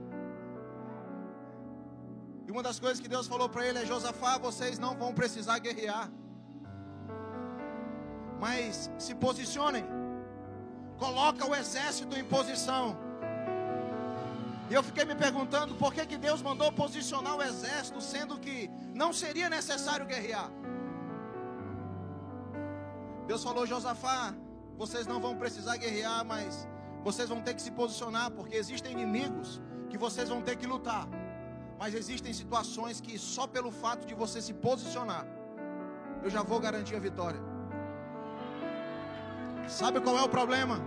[2.49, 5.59] E uma das coisas que Deus falou para ele é: Josafá, vocês não vão precisar
[5.59, 6.11] guerrear.
[8.41, 9.85] Mas se posicionem.
[10.97, 12.97] Coloca o exército em posição.
[14.71, 18.71] E eu fiquei me perguntando por que, que Deus mandou posicionar o exército, sendo que
[18.95, 20.51] não seria necessário guerrear.
[23.27, 24.35] Deus falou: Josafá,
[24.79, 26.67] vocês não vão precisar guerrear, mas
[27.05, 31.07] vocês vão ter que se posicionar, porque existem inimigos que vocês vão ter que lutar.
[31.79, 35.25] Mas existem situações que só pelo fato de você se posicionar,
[36.23, 37.41] eu já vou garantir a vitória.
[39.69, 40.81] Sabe qual é o problema?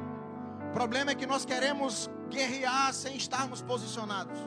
[0.70, 4.40] O problema é que nós queremos guerrear sem estarmos posicionados.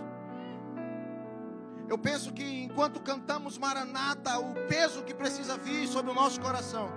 [1.89, 6.91] Eu penso que enquanto cantamos Maranata, o peso que precisa vir sobre o nosso coração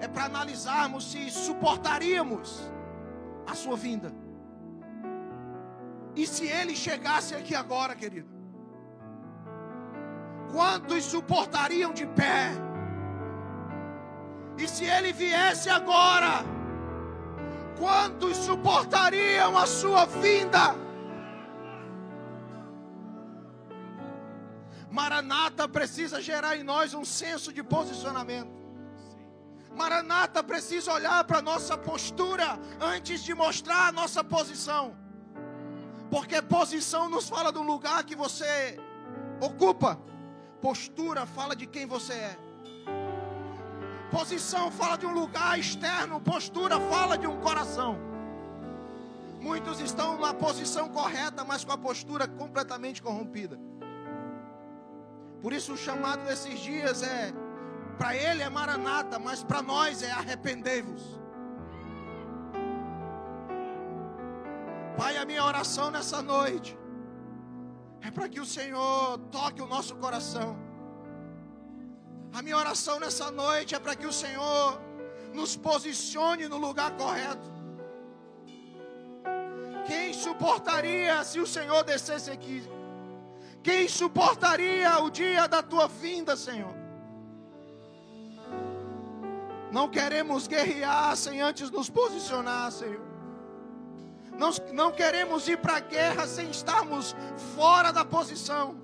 [0.00, 2.60] é para analisarmos se suportaríamos
[3.46, 4.12] a sua vinda.
[6.14, 8.28] E se ele chegasse aqui agora, querido?
[10.52, 12.50] Quantos suportariam de pé?
[14.58, 16.44] E se ele viesse agora?
[17.78, 20.74] Quantos suportariam a sua vinda?
[24.90, 28.52] Maranata precisa gerar em nós um senso de posicionamento.
[29.74, 35.01] Maranata precisa olhar para a nossa postura antes de mostrar a nossa posição.
[36.12, 38.78] Porque posição nos fala do lugar que você
[39.40, 39.98] ocupa.
[40.60, 42.38] Postura fala de quem você é.
[44.10, 47.98] Posição fala de um lugar externo, postura fala de um coração.
[49.40, 53.58] Muitos estão na posição correta, mas com a postura completamente corrompida.
[55.40, 57.32] Por isso o chamado desses dias é
[57.96, 61.21] para ele é maranata, mas para nós é arrependei-vos.
[64.96, 66.76] Pai, a minha oração nessa noite
[68.02, 70.56] é para que o Senhor toque o nosso coração.
[72.32, 74.80] A minha oração nessa noite é para que o Senhor
[75.32, 77.50] nos posicione no lugar correto.
[79.86, 82.62] Quem suportaria se o Senhor descesse aqui?
[83.62, 86.74] Quem suportaria o dia da tua vinda, Senhor?
[89.70, 93.11] Não queremos guerrear sem antes nos posicionar, Senhor.
[94.42, 97.14] Não, não queremos ir para a guerra sem estarmos
[97.54, 98.76] fora da posição.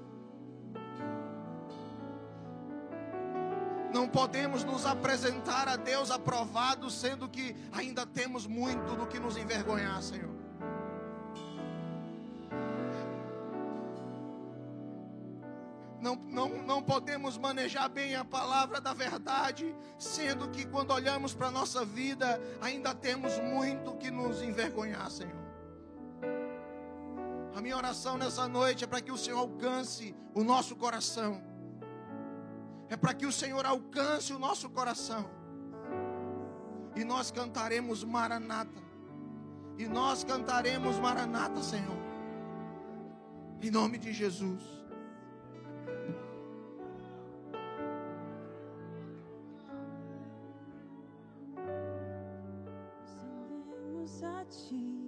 [3.93, 9.37] Não podemos nos apresentar a Deus aprovado, sendo que ainda temos muito do que nos
[9.37, 10.31] envergonhar, Senhor.
[16.01, 21.49] Não, não, não podemos manejar bem a palavra da verdade, sendo que quando olhamos para
[21.49, 25.48] a nossa vida, ainda temos muito que nos envergonhar, Senhor.
[27.59, 31.43] A minha oração nessa noite é para que o Senhor alcance o nosso coração,
[32.89, 35.29] é para que o Senhor alcance o nosso coração,
[36.95, 38.81] e nós cantaremos Maranata,
[39.77, 41.99] e nós cantaremos Maranata, Senhor,
[43.61, 44.63] em nome de Jesus.
[54.23, 55.08] a ti,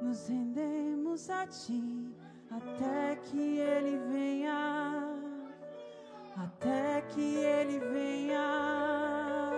[0.00, 2.08] nos rendemos a ti,
[2.50, 5.14] até que Ele venha,
[6.36, 9.50] até que Ele venha.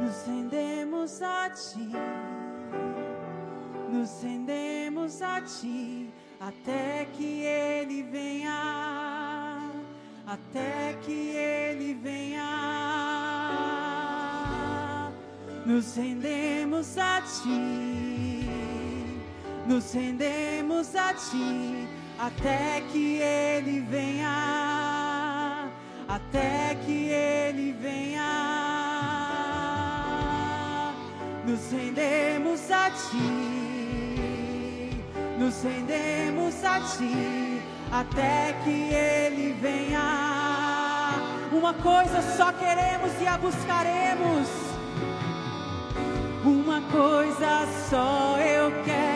[0.00, 1.90] Nos rendemos a ti,
[3.92, 9.70] nos rendemos a ti, até que Ele venha,
[10.26, 12.74] até que Ele venha.
[15.64, 18.13] Nos rendemos a ti,
[19.66, 21.88] nos rendemos a ti,
[22.18, 25.68] até que Ele venha,
[26.08, 28.52] até que Ele venha.
[31.46, 33.22] Nos rendemos a ti,
[35.38, 41.12] nos rendemos a ti, até que Ele venha.
[41.52, 44.48] Uma coisa só queremos e a buscaremos.
[46.44, 49.13] Uma coisa só eu quero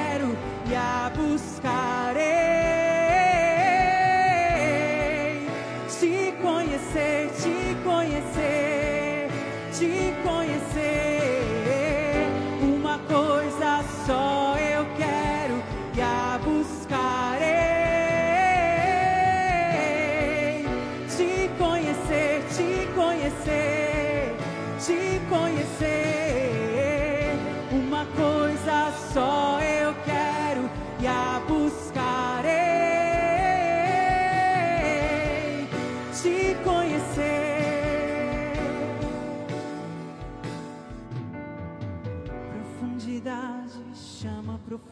[0.71, 2.19] e a buscarei.
[5.89, 9.29] Te conhecer, te conhecer,
[9.73, 10.67] te conhecer.
[12.61, 15.63] Uma coisa só eu quero
[15.97, 17.49] e a buscarei.
[21.17, 24.37] Te conhecer, te conhecer,
[24.79, 25.79] te conhecer.
[27.73, 29.58] Uma coisa só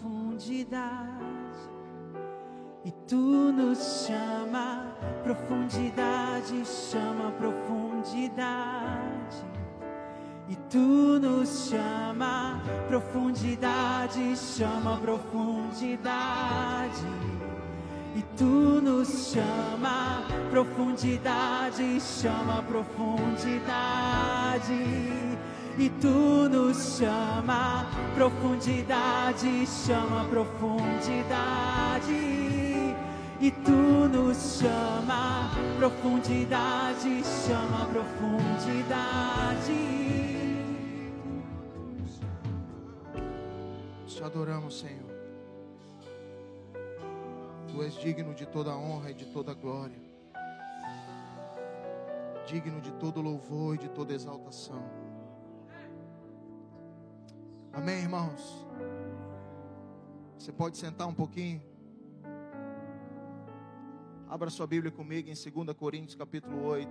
[0.07, 1.27] profundidade.
[2.85, 3.17] E tu
[3.53, 4.95] nos chama,
[5.25, 8.37] profundidade chama profundidade.
[10.49, 15.97] E tu nos chama, profundidade chama profundidade.
[18.15, 23.67] E tu nos chama, profundidade chama profundidade.
[25.79, 32.15] E tu nos chama, profundidade chama profundidade.
[33.39, 39.27] E tu nos chama, profundidade chama profundidade.
[44.07, 45.15] Te adoramos, Senhor.
[47.69, 50.01] Tu és digno de toda honra e de toda glória.
[52.47, 55.06] Digno de todo louvor e de toda exaltação.
[57.77, 58.67] Amém, irmãos?
[60.39, 61.63] Você pode sentar um pouquinho?
[64.27, 66.91] Abra sua Bíblia comigo em 2 Coríntios capítulo 8.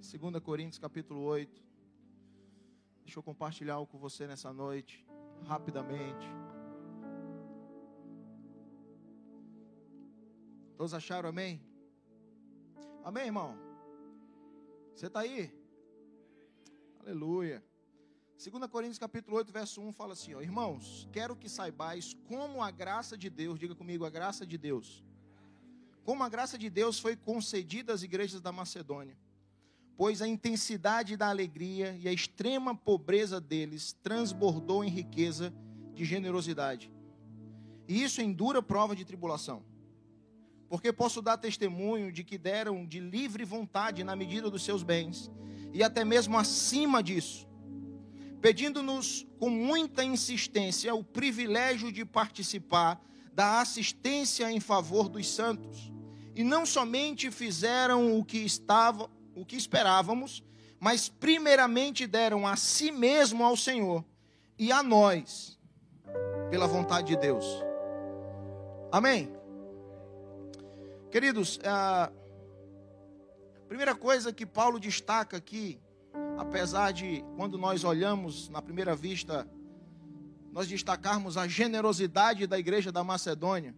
[0.00, 1.60] Segunda Coríntios capítulo 8.
[3.02, 5.04] Deixa eu compartilhar algo com você nessa noite,
[5.42, 6.28] rapidamente.
[10.76, 11.60] Todos acharam amém?
[13.02, 13.65] Amém, irmão?
[14.96, 15.52] Você está aí?
[17.00, 17.62] Aleluia.
[18.42, 22.70] 2 Coríntios capítulo 8, verso 1 fala assim, ó, irmãos, quero que saibais como a
[22.70, 25.04] graça de Deus, diga comigo, a graça de Deus.
[26.02, 29.18] Como a graça de Deus foi concedida às igrejas da Macedônia,
[29.98, 35.52] pois a intensidade da alegria e a extrema pobreza deles transbordou em riqueza
[35.92, 36.90] de generosidade.
[37.86, 39.62] E isso em dura prova de tribulação.
[40.68, 45.30] Porque posso dar testemunho de que deram de livre vontade na medida dos seus bens,
[45.72, 47.46] e até mesmo acima disso
[48.46, 53.00] pedindo-nos com muita insistência o privilégio de participar
[53.32, 55.92] da assistência em favor dos santos.
[56.34, 60.44] E não somente fizeram o que estava, o que esperávamos,
[60.78, 64.04] mas primeiramente deram a si mesmo ao Senhor
[64.58, 65.58] e a nós
[66.48, 67.44] pela vontade de Deus.
[68.92, 69.35] Amém.
[71.10, 72.12] Queridos, a
[73.68, 75.80] primeira coisa que Paulo destaca aqui
[76.36, 79.48] apesar de, quando nós olhamos na primeira vista,
[80.52, 83.74] nós destacarmos a generosidade da igreja da Macedônia.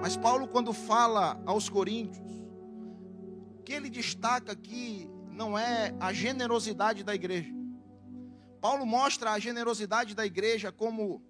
[0.00, 2.30] Mas Paulo, quando fala aos Coríntios,
[3.58, 7.52] o que ele destaca aqui não é a generosidade da igreja.
[8.60, 11.22] Paulo mostra a generosidade da igreja como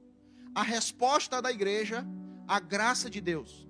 [0.55, 2.07] a resposta da igreja
[2.47, 3.70] à graça de Deus.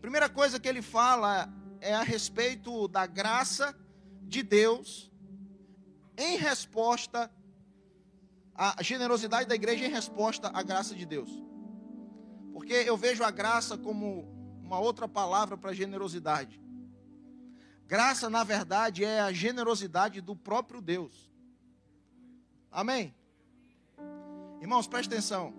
[0.00, 3.76] Primeira coisa que ele fala é a respeito da graça
[4.22, 5.10] de Deus
[6.16, 7.30] em resposta
[8.54, 11.30] à generosidade da igreja em resposta à graça de Deus.
[12.52, 14.24] Porque eu vejo a graça como
[14.62, 16.60] uma outra palavra para generosidade.
[17.86, 21.30] Graça, na verdade, é a generosidade do próprio Deus.
[22.70, 23.14] Amém?
[24.60, 25.52] Irmãos, preste atenção.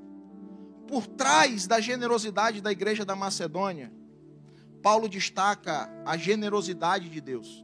[0.87, 3.91] Por trás da generosidade da igreja da Macedônia,
[4.81, 7.63] Paulo destaca a generosidade de Deus.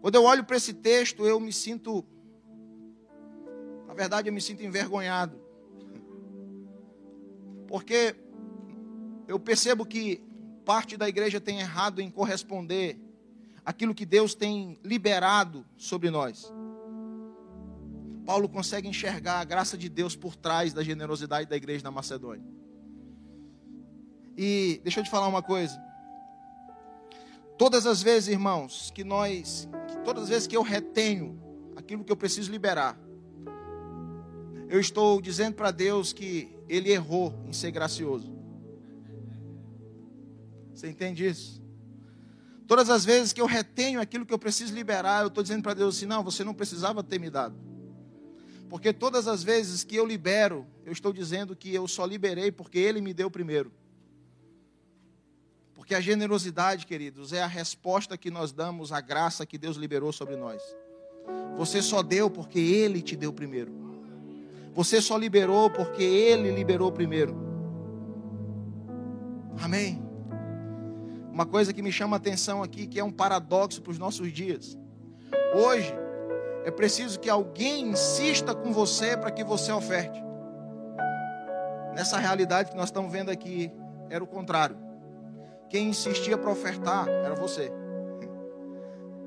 [0.00, 2.04] Quando eu olho para esse texto, eu me sinto,
[3.86, 5.40] na verdade, eu me sinto envergonhado.
[7.66, 8.14] Porque
[9.26, 10.22] eu percebo que
[10.64, 13.00] parte da igreja tem errado em corresponder
[13.64, 16.52] aquilo que Deus tem liberado sobre nós.
[18.24, 22.44] Paulo consegue enxergar a graça de Deus por trás da generosidade da igreja na Macedônia.
[24.36, 25.80] E deixa eu te falar uma coisa.
[27.56, 31.40] Todas as vezes, irmãos, que nós, que todas as vezes que eu retenho
[31.76, 32.98] aquilo que eu preciso liberar,
[34.68, 38.32] eu estou dizendo para Deus que Ele errou em ser gracioso.
[40.74, 41.62] Você entende isso?
[42.66, 45.74] Todas as vezes que eu retenho aquilo que eu preciso liberar, eu estou dizendo para
[45.74, 47.54] Deus assim: não, você não precisava ter me dado.
[48.68, 52.78] Porque todas as vezes que eu libero, eu estou dizendo que eu só liberei porque
[52.78, 53.70] Ele me deu primeiro.
[55.84, 60.14] Porque a generosidade, queridos, é a resposta que nós damos à graça que Deus liberou
[60.14, 60.62] sobre nós.
[61.58, 63.70] Você só deu porque Ele te deu primeiro.
[64.72, 67.36] Você só liberou porque Ele liberou primeiro.
[69.62, 70.02] Amém.
[71.30, 74.32] uma coisa que me chama a atenção aqui, que é um paradoxo para os nossos
[74.32, 74.78] dias.
[75.54, 75.92] Hoje,
[76.64, 80.18] é preciso que alguém insista com você para que você oferte.
[81.94, 83.70] Nessa realidade que nós estamos vendo aqui,
[84.08, 84.83] era o contrário.
[85.68, 87.72] Quem insistia para ofertar era você.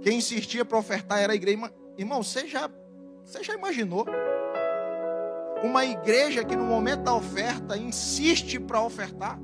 [0.01, 1.71] Quem insistia para ofertar era a igreja.
[1.97, 2.69] Irmão, você já,
[3.23, 4.05] você já imaginou?
[5.63, 9.39] Uma igreja que no momento da oferta insiste para ofertar?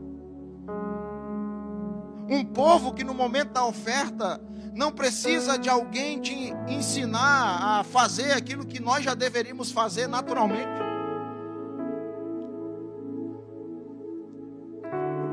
[2.29, 4.39] Um povo que no momento da oferta
[4.73, 10.92] não precisa de alguém te ensinar a fazer aquilo que nós já deveríamos fazer naturalmente.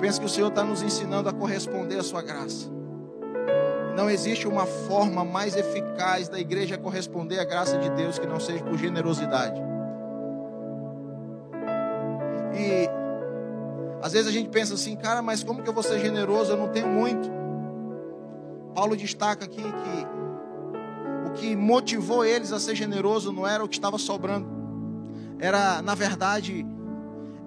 [0.01, 2.69] Penso que o Senhor está nos ensinando a corresponder à Sua graça.
[3.97, 8.41] Não existe uma forma mais eficaz da igreja corresponder à graça de Deus que não
[8.41, 9.61] seja por generosidade.
[12.55, 12.89] E
[14.03, 16.53] às vezes a gente pensa assim, cara, mas como que eu vou ser generoso?
[16.53, 17.31] Eu não tenho muito.
[18.75, 23.77] Paulo destaca aqui que o que motivou eles a ser generoso não era o que
[23.77, 24.49] estava sobrando,
[25.39, 26.67] era, na verdade,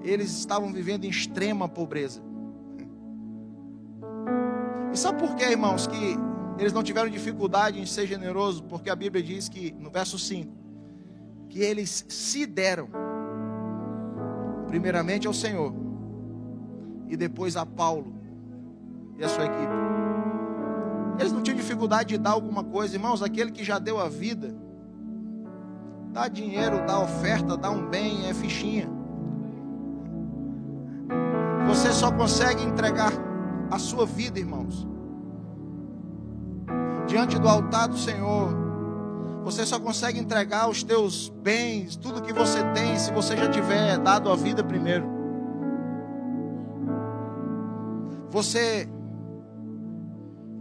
[0.04, 2.22] eles estavam vivendo em extrema pobreza.
[4.94, 6.16] E sabe por quê, irmãos, que
[6.60, 8.62] eles não tiveram dificuldade em ser generosos?
[8.62, 10.56] Porque a Bíblia diz que, no verso 5,
[11.50, 12.88] que eles se deram,
[14.68, 15.74] primeiramente ao Senhor,
[17.10, 18.14] e depois a Paulo
[19.18, 19.74] e a sua equipe.
[21.18, 23.24] Eles não tinham dificuldade de dar alguma coisa, irmãos.
[23.24, 24.56] Aquele que já deu a vida,
[26.12, 28.88] dá dinheiro, dá oferta, dá um bem, é fichinha.
[31.68, 33.12] Você só consegue entregar
[33.74, 34.88] a sua vida, irmãos,
[37.08, 38.62] diante do altar do Senhor.
[39.44, 43.98] Você só consegue entregar os teus bens, tudo que você tem, se você já tiver
[43.98, 45.06] dado a vida primeiro.
[48.30, 48.88] Você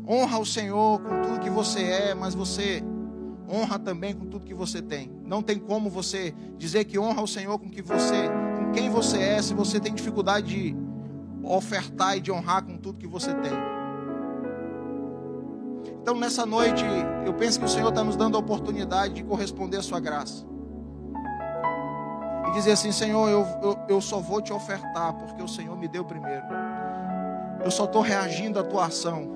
[0.09, 2.83] honra o Senhor com tudo que você é, mas você
[3.47, 5.13] honra também com tudo que você tem.
[5.23, 9.19] Não tem como você dizer que honra o Senhor com que você, com quem você
[9.19, 10.92] é, se você tem dificuldade de
[11.45, 13.53] ofertar e de honrar com tudo que você tem.
[16.03, 16.85] Então, nessa noite,
[17.25, 20.45] eu penso que o Senhor está nos dando a oportunidade de corresponder à Sua graça.
[22.49, 25.87] E dizer assim: Senhor, eu, eu, eu só vou te ofertar porque o Senhor me
[25.87, 26.45] deu primeiro.
[27.65, 29.31] Eu só estou reagindo à tua ação.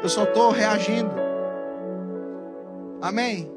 [0.00, 1.10] Eu só estou reagindo.
[3.02, 3.50] Amém?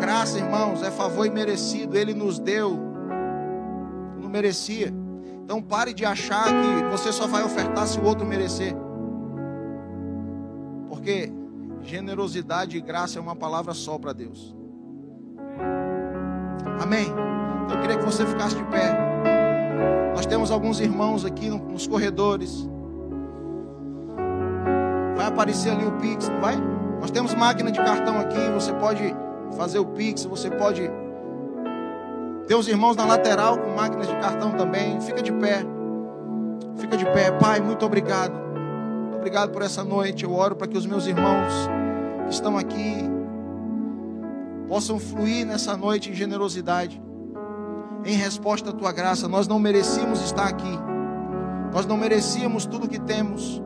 [0.00, 1.98] Graça, irmãos, é favor imerecido.
[1.98, 2.78] Ele nos deu.
[4.18, 5.03] Não merecia.
[5.44, 8.74] Então pare de achar que você só vai ofertar se o outro merecer.
[10.88, 11.30] Porque
[11.82, 14.56] generosidade e graça é uma palavra só para Deus.
[16.80, 17.06] Amém?
[17.64, 18.96] Então eu queria que você ficasse de pé.
[20.14, 22.66] Nós temos alguns irmãos aqui nos corredores.
[25.14, 26.56] Vai aparecer ali o Pix, não vai?
[27.00, 28.50] Nós temos máquina de cartão aqui.
[28.54, 29.14] Você pode
[29.58, 30.90] fazer o Pix, você pode.
[32.46, 35.00] Tem os irmãos na lateral com máquinas de cartão também.
[35.00, 35.64] Fica de pé.
[36.76, 37.30] Fica de pé.
[37.32, 38.34] Pai, muito obrigado.
[38.34, 40.24] Muito obrigado por essa noite.
[40.24, 41.52] Eu oro para que os meus irmãos
[42.26, 43.08] que estão aqui
[44.68, 47.02] possam fluir nessa noite em generosidade
[48.04, 49.26] em resposta à tua graça.
[49.26, 50.78] Nós não merecíamos estar aqui.
[51.72, 53.62] Nós não merecíamos tudo que temos.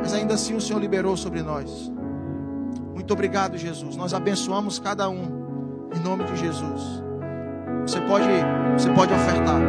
[0.00, 1.92] Mas ainda assim o Senhor liberou sobre nós.
[2.94, 3.94] Muito obrigado, Jesus.
[3.94, 5.37] Nós abençoamos cada um
[5.94, 7.02] em nome de Jesus.
[7.82, 8.26] Você pode,
[8.76, 9.60] você pode ofertar.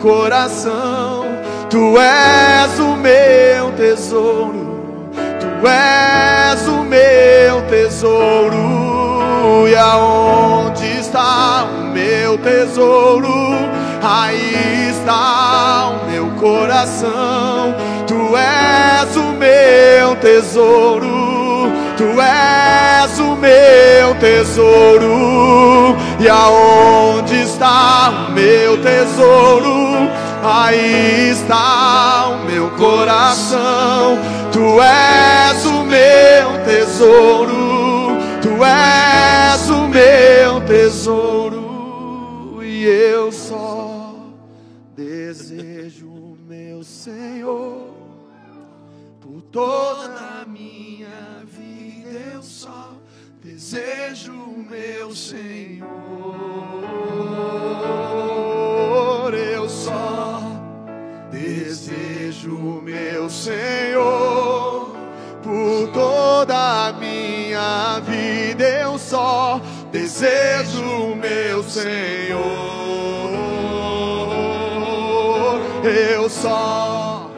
[0.00, 1.26] Coração.
[1.68, 9.68] Tu és o meu tesouro, tu és o meu tesouro.
[9.68, 13.54] E aonde está o meu tesouro?
[14.02, 17.74] Aí está o meu coração.
[18.06, 25.96] Tu és o meu tesouro, tu és o meu tesouro.
[26.18, 29.79] E aonde está o meu tesouro?
[30.42, 34.18] Aí está o meu coração.
[34.52, 42.60] Tu és o meu tesouro, tu és o meu tesouro.
[42.62, 44.14] E eu só
[44.96, 47.90] desejo o meu Senhor
[49.20, 52.18] por toda a minha vida.
[52.34, 52.92] Eu só
[53.42, 55.90] desejo o meu Senhor.
[62.40, 64.96] Desejo o meu Senhor
[65.42, 68.64] por toda a minha vida.
[68.64, 69.60] Eu só
[69.92, 72.40] desejo meu Senhor.
[75.84, 77.30] Eu só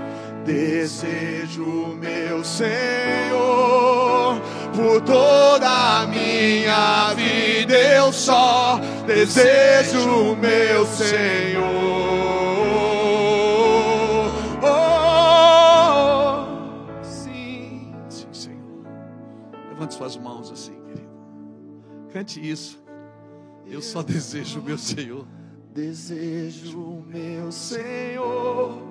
[0.45, 4.41] desejo meu Senhor
[4.75, 7.75] por toda a minha vida.
[7.75, 12.32] Eu só desejo meu Senhor.
[22.13, 22.79] Cante isso.
[23.67, 25.27] Eu só desejo o meu Senhor.
[25.75, 28.83] Desejo o meu Senhor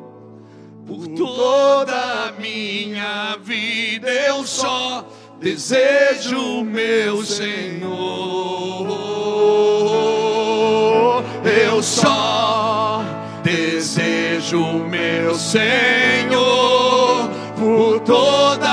[0.87, 1.93] por toda
[2.27, 4.09] a minha vida.
[4.09, 5.07] Eu só
[5.39, 7.91] desejo o meu Senhor.
[11.45, 13.03] Eu só
[13.43, 18.70] desejo o meu Senhor por toda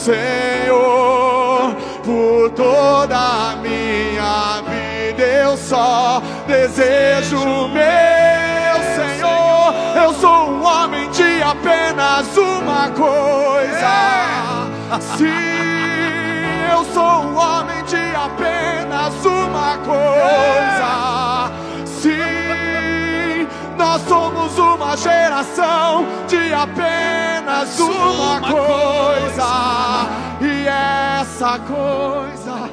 [0.00, 5.22] Senhor por toda a minha vida.
[5.22, 9.74] Eu só desejo meu Senhor.
[10.02, 13.90] Eu sou um homem de apenas uma coisa.
[15.18, 15.26] Sim,
[16.72, 21.59] eu sou um homem de apenas uma coisa.
[24.90, 30.08] Uma geração de apenas uma coisa.
[30.40, 32.68] E essa coisa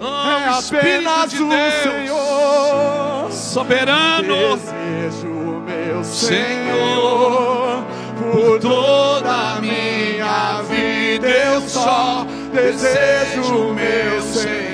[0.00, 1.50] é apenas o
[1.82, 3.32] Senhor.
[3.32, 7.84] soberano, Desejo meu Senhor
[8.18, 11.26] por toda a minha vida.
[11.26, 14.67] Eu só desejo meu Senhor.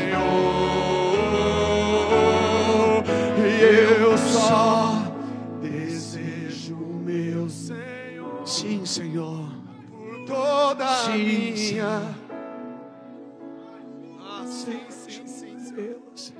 [10.55, 12.15] Toda Sim, minha.
[14.21, 15.59] Ah, sim, sim, sim,
[16.15, 16.35] sim.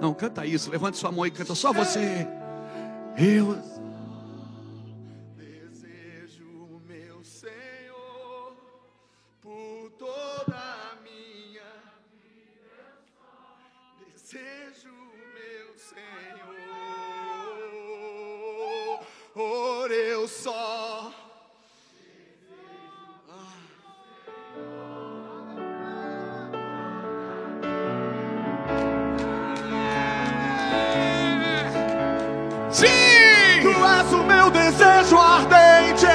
[0.00, 2.26] Não, canta isso, levante sua mão e canta só você.
[3.16, 3.56] Eu
[5.36, 8.56] Desejo o meu Senhor
[9.40, 11.72] por toda a minha
[12.12, 12.84] vida.
[13.98, 16.58] Desejo o meu Senhor.
[19.32, 20.87] Por eu só.
[33.98, 36.06] És o meu desejo ardente,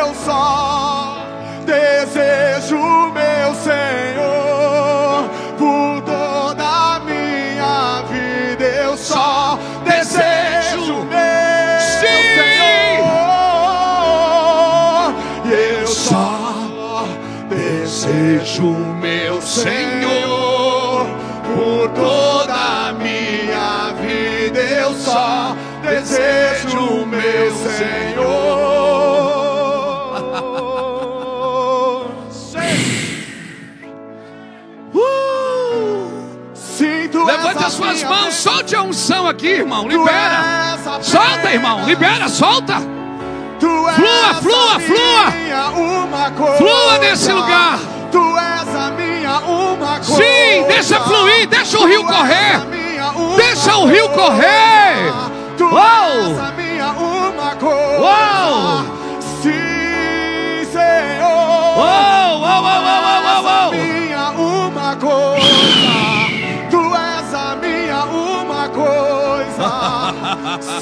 [0.00, 1.26] eu só
[1.66, 2.76] desejo
[3.12, 5.28] meu Senhor
[5.58, 8.64] por toda a minha vida.
[8.64, 12.22] Eu só desejo meu Sim!
[12.36, 13.12] Senhor.
[15.44, 17.04] E eu só
[17.48, 18.70] desejo
[19.00, 19.91] meu Senhor
[37.64, 39.86] As suas mãos, solte a unção aqui, irmão.
[39.86, 40.78] Libera.
[41.00, 41.84] Solta, irmão.
[41.84, 42.78] Libera, solta.
[43.60, 46.56] Flua, flua, flua.
[46.58, 47.78] Flua nesse lugar.
[48.10, 50.14] Tu és a minha uma coisa.
[50.14, 52.60] Sim, deixa fluir, deixa o rio correr.
[53.36, 55.12] Deixa o rio correr.
[59.40, 61.78] Sim, Senhor.
[61.78, 63.11] Uou, uou, uou, uou, uou.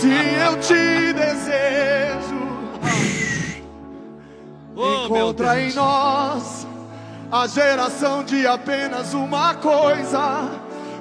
[0.01, 2.41] Sim, eu te desejo.
[4.77, 6.67] Oh, Encontra em nós
[7.31, 10.49] a geração de apenas uma coisa,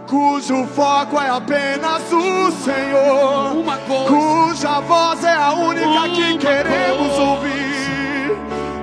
[0.07, 4.07] cujo foco é apenas o Senhor, Uma coisa.
[4.09, 7.21] cuja voz é a única que Uma queremos coisa.
[7.21, 8.37] ouvir.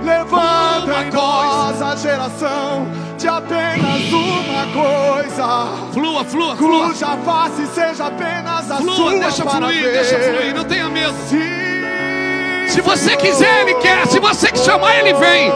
[0.06, 2.86] Levanta Uma em nós a geração
[3.18, 5.66] de apenas uma coisa.
[5.92, 6.86] Flua, flua, flua.
[6.86, 9.92] Cuja face seja apenas a Flua, sua deixa para fluir, ver.
[9.92, 11.12] deixa fluir, não tenha medo.
[11.28, 11.40] Sim,
[12.68, 14.06] Se você quiser, Ele quer.
[14.06, 15.50] Se você que chamar, Ele vem.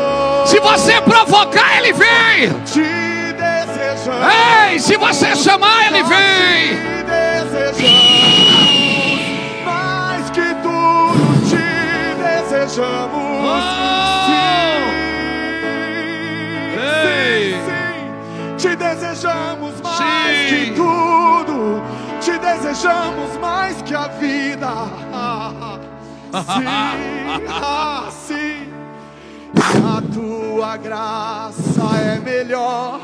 [0.46, 2.50] Se você provocar, Ele vem.
[2.64, 4.34] Te desejamos.
[4.68, 6.76] Ei, se você chamar, Ele vem.
[6.76, 8.00] Te desejamos.
[9.64, 13.20] Mais que tudo te desejamos.
[13.94, 13.99] Ei.
[18.80, 20.54] Desejamos mais Sim.
[20.54, 21.82] que tudo.
[22.20, 24.68] Te desejamos mais que a vida.
[26.30, 26.64] Sim,
[27.48, 28.68] ah, sim.
[29.56, 33.00] A tua graça é melhor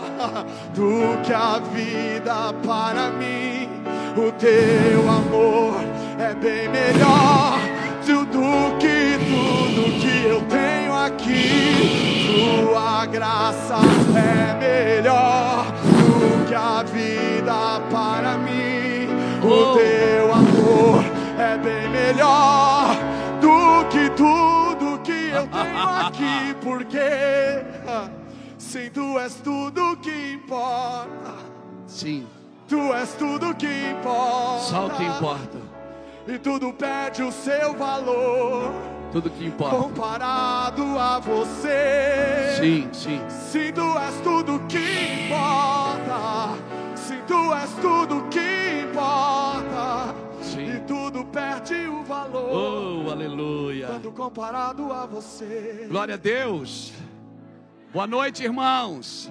[0.72, 3.68] do que a vida para mim.
[4.16, 5.74] O teu amor
[6.20, 7.58] é bem melhor
[8.06, 10.75] do do que tudo que eu tenho
[11.06, 12.62] aqui.
[12.62, 13.76] Tua graça
[14.14, 19.08] é melhor do que a vida para mim.
[19.42, 21.04] O teu amor
[21.38, 22.96] é bem melhor
[23.40, 27.62] do que tudo que eu tenho aqui, porque
[28.58, 31.34] sim, tu és tudo que importa.
[31.86, 32.26] Sim,
[32.68, 34.60] Tu és tudo que importa.
[34.64, 35.58] só o que importa.
[36.26, 38.72] E tudo perde o seu valor
[39.12, 39.76] Tudo que importa.
[39.76, 42.56] comparado a você.
[42.60, 43.20] Sim, sim.
[43.28, 46.56] Sim, tu és tudo que importa.
[46.94, 50.14] Sim, tu és tudo que importa.
[50.42, 50.76] Sim.
[50.76, 53.86] E tudo perde o valor Oh, aleluia.
[53.86, 55.86] quando comparado a você.
[55.88, 56.92] Glória a Deus.
[57.92, 59.30] Boa noite, irmãos.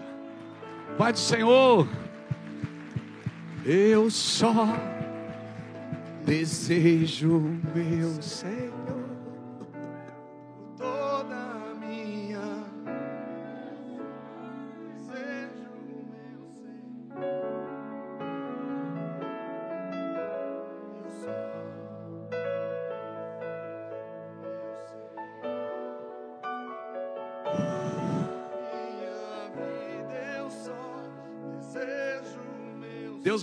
[0.98, 1.88] Pai do Senhor.
[3.64, 4.68] Eu só
[6.24, 7.40] desejo
[7.74, 8.74] meu Senhor,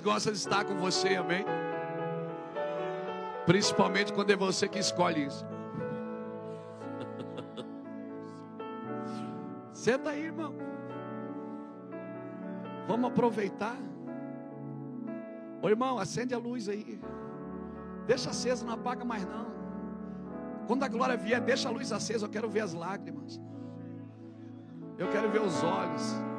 [0.03, 1.45] gosta de estar com você, amém?
[3.47, 5.47] Principalmente quando é você que escolhe isso.
[9.73, 10.55] Senta aí, irmão.
[12.87, 13.77] Vamos aproveitar.
[15.63, 17.01] Ô irmão, acende a luz aí.
[18.07, 19.53] Deixa acesa, não apaga mais não.
[20.67, 22.27] Quando a glória vier, deixa a luz acesa.
[22.27, 23.41] Eu quero ver as lágrimas.
[24.99, 26.32] Eu quero ver os olhos.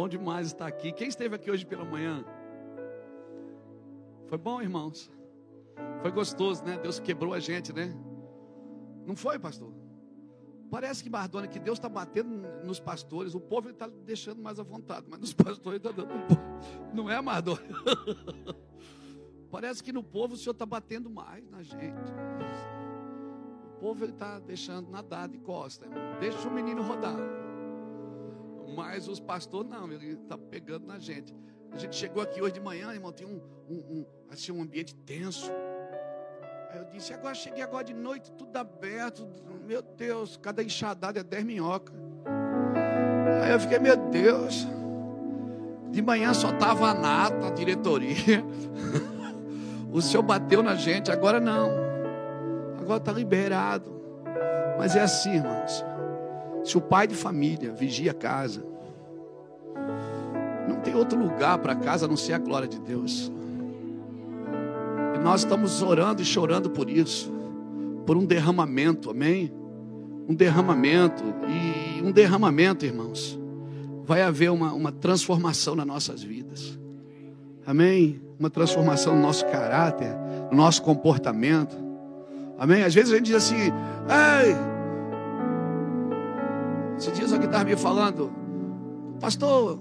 [0.00, 0.92] Bom demais estar aqui.
[0.92, 2.24] Quem esteve aqui hoje pela manhã?
[4.28, 5.10] Foi bom, irmãos?
[6.00, 6.78] Foi gostoso, né?
[6.78, 7.94] Deus quebrou a gente, né?
[9.04, 9.70] Não foi, pastor?
[10.70, 12.30] Parece que Mardona, que Deus está batendo
[12.64, 16.14] nos pastores, o povo está deixando mais à vontade, mas nos pastores está dando.
[16.14, 16.42] um pouco.
[16.94, 17.60] Não é, Mardona?
[19.52, 22.10] Parece que no povo o Senhor está batendo mais na gente.
[23.66, 25.86] O povo está deixando nadar de costa.
[26.18, 27.39] Deixa o menino rodar.
[28.74, 31.34] Mas os pastores não, ele está pegando na gente.
[31.72, 34.94] A gente chegou aqui hoje de manhã, irmão, tinha um, um, um, assim, um ambiente
[34.94, 35.50] tenso.
[36.70, 39.28] Aí eu disse, agora cheguei agora de noite, tudo aberto.
[39.66, 41.94] Meu Deus, cada enxadada é 10 minhocas.
[43.42, 44.66] Aí eu fiquei, meu Deus.
[45.90, 48.44] De manhã só tava a nata, a diretoria.
[49.92, 51.68] O Senhor bateu na gente, agora não.
[52.80, 53.90] Agora está liberado.
[54.78, 55.84] Mas é assim, irmãos.
[56.64, 58.64] Se o pai de família vigia a casa,
[60.68, 63.30] não tem outro lugar para casa a não ser a glória de Deus.
[65.14, 67.32] E nós estamos orando e chorando por isso,
[68.06, 69.52] por um derramamento, amém?
[70.28, 73.38] Um derramamento, e um derramamento, irmãos,
[74.04, 76.78] vai haver uma, uma transformação nas nossas vidas,
[77.66, 78.20] amém?
[78.38, 80.16] Uma transformação no nosso caráter,
[80.50, 81.76] no nosso comportamento,
[82.58, 82.82] amém?
[82.82, 84.79] Às vezes a gente diz assim, ei,
[87.00, 88.30] esses dias alguém estava me falando,
[89.18, 89.80] Pastor,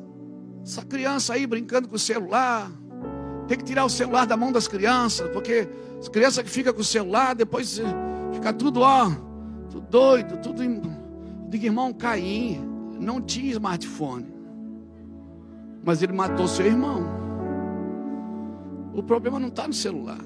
[0.64, 2.72] essa criança aí brincando com o celular,
[3.46, 5.68] tem que tirar o celular da mão das crianças, porque
[6.00, 7.82] as crianças que ficam com o celular, depois
[8.34, 9.12] fica tudo, ó,
[9.70, 10.64] tudo doido, tudo.
[11.50, 12.62] Diga, irmão, Caim
[12.98, 14.26] não tinha smartphone,
[15.84, 17.04] mas ele matou seu irmão.
[18.94, 20.22] O problema não está no celular,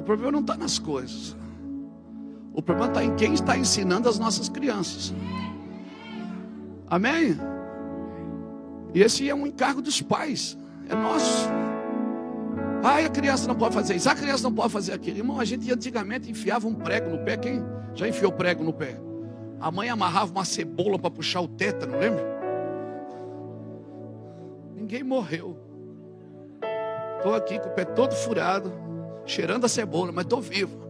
[0.00, 1.36] o problema não está nas coisas,
[2.58, 5.14] o problema está em quem está ensinando as nossas crianças.
[6.88, 7.38] Amém?
[8.92, 10.58] E esse é um encargo dos pais,
[10.88, 11.48] é nosso.
[12.82, 15.18] Ai, a criança não pode fazer isso, a criança não pode fazer aquilo.
[15.18, 17.36] Irmão, a gente antigamente enfiava um prego no pé.
[17.36, 17.64] Quem
[17.94, 19.00] já enfiou prego no pé?
[19.60, 22.24] A mãe amarrava uma cebola para puxar o tétano, lembra?
[24.74, 25.56] Ninguém morreu.
[27.18, 28.72] Estou aqui com o pé todo furado,
[29.24, 30.87] cheirando a cebola, mas estou vivo.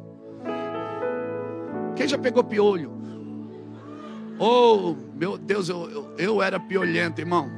[1.98, 2.92] Quem já pegou piolho?
[4.38, 7.50] Oh, meu Deus, eu, eu, eu era piolhento, irmão.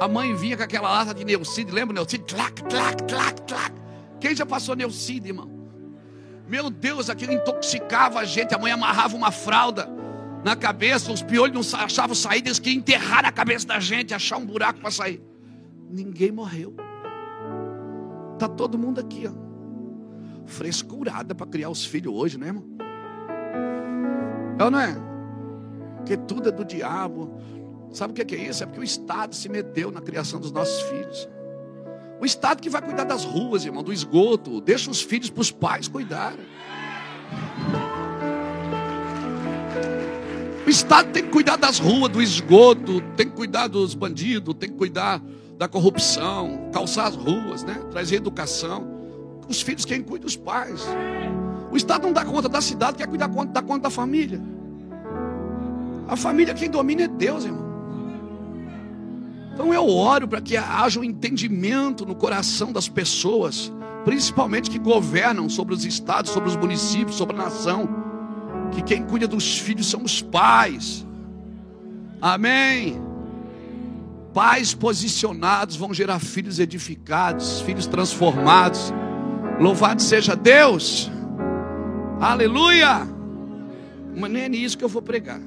[0.00, 2.22] A mãe vinha com aquela lata de Neucide, lembra Neucide?
[2.22, 3.74] Tlac, tlac, tlac, tlac.
[4.20, 5.50] Quem já passou Neucide, irmão?
[6.46, 8.54] Meu Deus, aquilo intoxicava a gente.
[8.54, 9.90] A mãe amarrava uma fralda
[10.44, 14.36] na cabeça, os piolhos não achavam saída, eles queriam enterrar na cabeça da gente, achar
[14.36, 15.20] um buraco para sair.
[15.90, 16.76] Ninguém morreu.
[18.38, 19.32] Tá todo mundo aqui, ó.
[20.46, 22.76] Frescurada para criar os filhos hoje, né, irmão?
[24.58, 24.96] É ou não é?
[25.96, 27.40] Porque tudo é do diabo.
[27.92, 28.62] Sabe o que é isso?
[28.62, 31.28] É porque o Estado se meteu na criação dos nossos filhos.
[32.20, 34.60] O Estado que vai cuidar das ruas, irmão, do esgoto.
[34.60, 36.44] Deixa os filhos para os pais cuidarem.
[40.66, 44.68] O Estado tem que cuidar das ruas, do esgoto, tem que cuidar dos bandidos, tem
[44.68, 45.22] que cuidar
[45.56, 47.74] da corrupção, calçar as ruas, né?
[47.90, 48.96] trazer educação.
[49.48, 50.84] Os filhos quem cuida os pais.
[51.70, 54.40] O Estado não dá conta da cidade, quer cuidar da conta da família.
[56.08, 57.66] A família quem domina é Deus, irmão.
[59.52, 63.72] Então eu oro para que haja um entendimento no coração das pessoas,
[64.04, 67.88] principalmente que governam sobre os estados, sobre os municípios, sobre a nação,
[68.70, 71.06] que quem cuida dos filhos são os pais.
[72.20, 73.00] Amém.
[74.34, 78.92] Pais posicionados vão gerar filhos edificados, filhos transformados.
[79.58, 81.10] Louvado seja Deus.
[82.20, 83.06] Aleluia.
[84.14, 85.40] Mas nem é nisso que eu vou pregar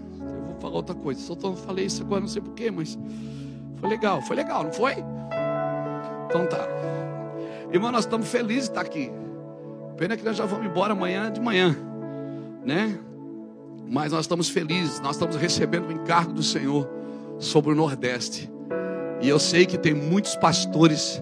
[0.60, 1.20] falar outra coisa.
[1.22, 2.98] Só falei isso agora, não sei porquê, mas
[3.78, 4.22] foi legal.
[4.22, 4.94] Foi legal, não foi?
[6.28, 6.68] Então tá.
[7.72, 9.12] Irmão, nós estamos felizes de estar aqui.
[9.98, 11.76] Pena que nós já vamos embora amanhã de manhã,
[12.66, 12.98] né?
[13.88, 16.88] Mas nós estamos felizes, nós estamos recebendo o encargo do Senhor
[17.38, 18.50] sobre o Nordeste.
[19.22, 21.22] E eu sei que tem muitos pastores,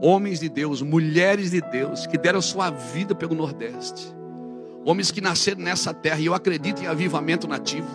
[0.00, 4.14] homens de Deus, mulheres de Deus, que deram sua vida pelo Nordeste.
[4.84, 7.88] Homens que nasceram nessa terra, e eu acredito em avivamento nativo.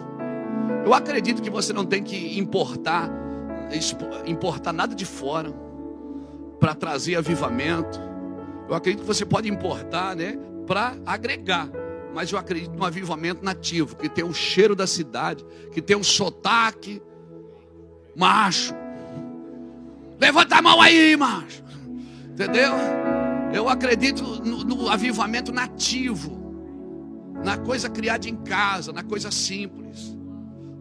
[0.85, 3.09] Eu acredito que você não tem que importar,
[4.25, 5.53] importar nada de fora
[6.59, 7.99] para trazer avivamento.
[8.67, 11.69] Eu acredito que você pode importar, né, para agregar.
[12.13, 16.03] Mas eu acredito no avivamento nativo, que tem o cheiro da cidade, que tem o
[16.03, 17.01] sotaque
[18.15, 18.73] macho.
[20.19, 21.63] Levanta a mão aí, macho.
[22.31, 22.73] Entendeu?
[23.53, 26.38] Eu acredito no, no avivamento nativo,
[27.43, 30.17] na coisa criada em casa, na coisa simples.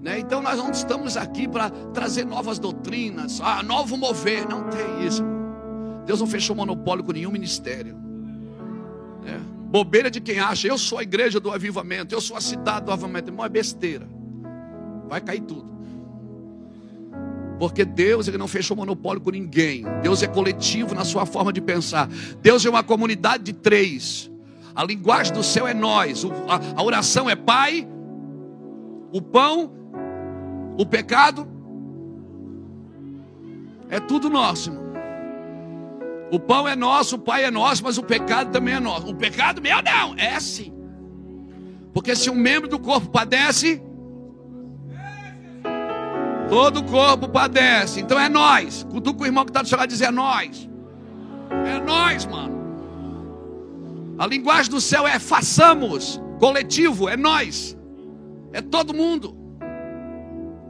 [0.02, 0.20] Né?
[0.20, 5.24] Então nós não estamos aqui para trazer novas doutrinas, ah, novo mover, não tem isso.
[6.06, 7.96] Deus não fechou monopólio com nenhum ministério.
[9.22, 9.40] Né?
[9.70, 12.92] Bobeira de quem acha, eu sou a igreja do avivamento, eu sou a cidade do
[12.92, 13.30] avivamento.
[13.30, 14.08] Irmão, é besteira.
[15.08, 15.68] Vai cair tudo.
[17.58, 19.84] Porque Deus ele não fechou monopólio com ninguém.
[20.00, 22.08] Deus é coletivo na sua forma de pensar.
[22.40, 24.30] Deus é uma comunidade de três.
[24.78, 26.22] A linguagem do céu é nós.
[26.76, 27.84] A, oração é Pai,
[29.12, 29.72] o pão
[30.78, 31.48] o pecado
[33.90, 34.84] é tudo nosso, irmão.
[36.30, 39.08] O pão é nosso, o pai é nosso, mas o pecado também é nosso.
[39.08, 40.72] O pecado meu não, é sim.
[41.92, 43.82] Porque se um membro do corpo padece,
[46.48, 48.00] todo o corpo padece.
[48.00, 48.84] Então é nós.
[48.84, 50.70] Cutuca o irmão que está do seu lado dizer é nós.
[51.66, 52.57] É nós, mano.
[54.18, 57.78] A linguagem do céu é façamos, coletivo, é nós.
[58.52, 59.36] É todo mundo.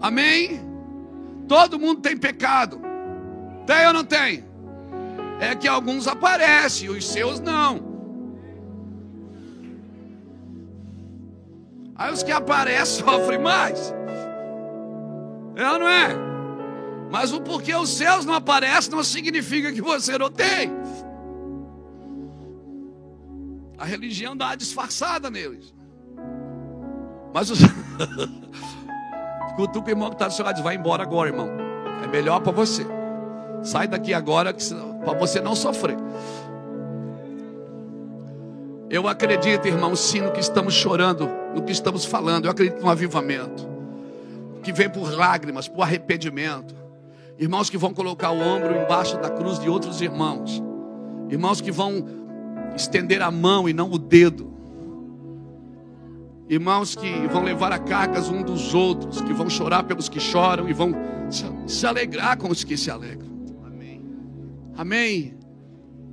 [0.01, 0.61] Amém?
[1.49, 2.81] Todo mundo tem pecado.
[3.67, 4.45] Tem ou não tem?
[5.41, 7.89] É que alguns aparecem, os seus não.
[11.97, 13.95] Aí os que aparecem sofrem mais.
[15.57, 16.09] É ou não é?
[17.11, 20.71] Mas o porquê os seus não aparecem não significa que você não tem.
[23.79, 25.73] A religião dá uma disfarçada neles.
[27.33, 27.61] Mas os.
[29.57, 31.49] Cutuca o irmão que está do seu lado vai embora agora, irmão.
[32.03, 32.87] É melhor para você.
[33.63, 34.55] Sai daqui agora
[35.05, 35.97] para você não sofrer.
[38.91, 42.47] Eu acredito, irmão, sim, no que estamos chorando, no que estamos falando.
[42.47, 43.69] Eu acredito no avivamento
[44.63, 46.75] que vem por lágrimas, por arrependimento.
[47.39, 50.63] Irmãos que vão colocar o ombro embaixo da cruz de outros irmãos.
[51.29, 52.05] Irmãos que vão
[52.75, 54.53] estender a mão e não o dedo.
[56.49, 60.69] Irmãos que vão levar a cargas um dos outros, que vão chorar pelos que choram
[60.69, 60.95] e vão
[61.67, 63.29] se alegrar com os que se alegram.
[63.67, 64.03] Amém.
[64.77, 65.35] Amém.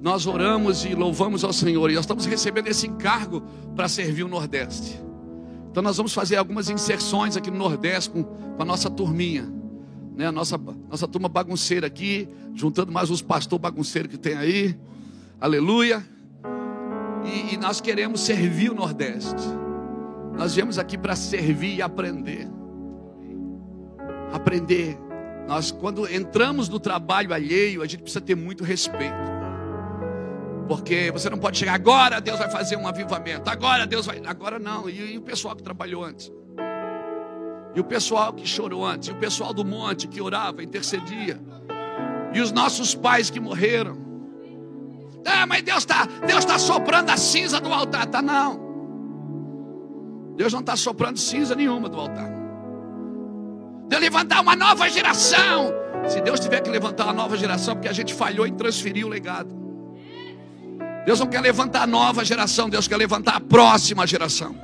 [0.02, 3.42] Nós oramos e louvamos ao Senhor e nós estamos recebendo esse encargo
[3.76, 5.02] para servir o Nordeste.
[5.72, 9.52] Então nós vamos fazer algumas inserções aqui no Nordeste com, com a nossa turminha,
[10.16, 10.28] né?
[10.28, 14.78] A nossa nossa turma bagunceira aqui, juntando mais os pastores bagunceiros que tem aí.
[15.40, 16.15] Aleluia.
[17.26, 19.44] E, e nós queremos servir o Nordeste.
[20.38, 22.48] Nós viemos aqui para servir e aprender.
[24.32, 24.98] Aprender.
[25.48, 29.36] Nós, quando entramos no trabalho alheio, a gente precisa ter muito respeito.
[30.68, 33.50] Porque você não pode chegar agora, Deus vai fazer um avivamento.
[33.50, 34.22] Agora Deus vai.
[34.26, 34.90] Agora não.
[34.90, 36.32] E, e, o pessoal que trabalhou antes?
[37.76, 39.10] E o pessoal que chorou antes?
[39.10, 41.40] E o pessoal do monte que orava, intercedia?
[42.34, 44.06] E os nossos pais que morreram?
[45.26, 48.06] Ah, mas Deus está Deus tá soprando a cinza do altar.
[48.06, 48.64] Tá não.
[50.36, 52.30] Deus não está soprando cinza nenhuma do altar.
[53.88, 55.74] Deus levantar uma nova geração.
[56.08, 59.10] Se Deus tiver que levantar uma nova geração, porque a gente falhou em transferir o
[59.10, 59.66] legado.
[61.06, 64.56] Deus não quer levantar a nova geração, Deus quer levantar a próxima geração.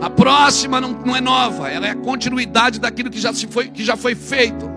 [0.00, 3.68] A próxima não, não é nova, ela é a continuidade daquilo que já, se foi,
[3.68, 4.73] que já foi feito.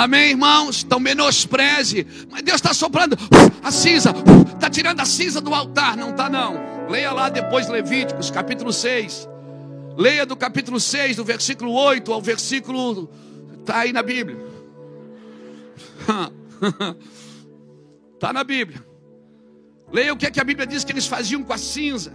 [0.00, 0.82] Amém, irmãos?
[0.82, 2.06] Então menospreze.
[2.30, 3.18] Mas Deus está soprando
[3.62, 4.14] a cinza,
[4.54, 5.94] está tirando a cinza do altar.
[5.94, 6.88] Não está, não.
[6.88, 9.28] Leia lá depois Levíticos, capítulo 6.
[9.98, 13.10] Leia do capítulo 6, do versículo 8 ao versículo.
[13.60, 14.38] Está aí na Bíblia.
[18.14, 18.82] Está na Bíblia.
[19.92, 22.14] Leia o que, é que a Bíblia diz que eles faziam com a cinza.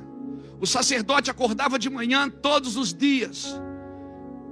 [0.59, 3.61] O sacerdote acordava de manhã todos os dias.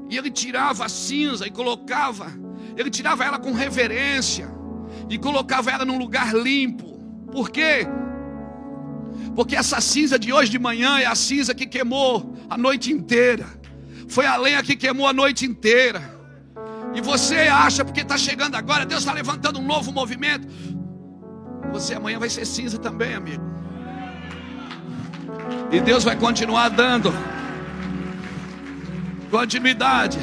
[0.07, 2.42] E ele tirava a cinza e colocava
[2.75, 4.49] ele tirava ela com reverência
[5.09, 6.93] e colocava ela num lugar limpo.
[7.31, 7.87] Por quê?
[9.35, 13.45] Porque essa cinza de hoje de manhã é a cinza que queimou a noite inteira.
[14.07, 16.13] Foi a lenha que queimou a noite inteira.
[16.93, 20.47] E você acha, porque está chegando agora, Deus está levantando um novo movimento.
[21.71, 23.43] Você amanhã vai ser cinza também, amigo.
[25.71, 27.11] E Deus vai continuar dando
[29.31, 30.19] continuidade.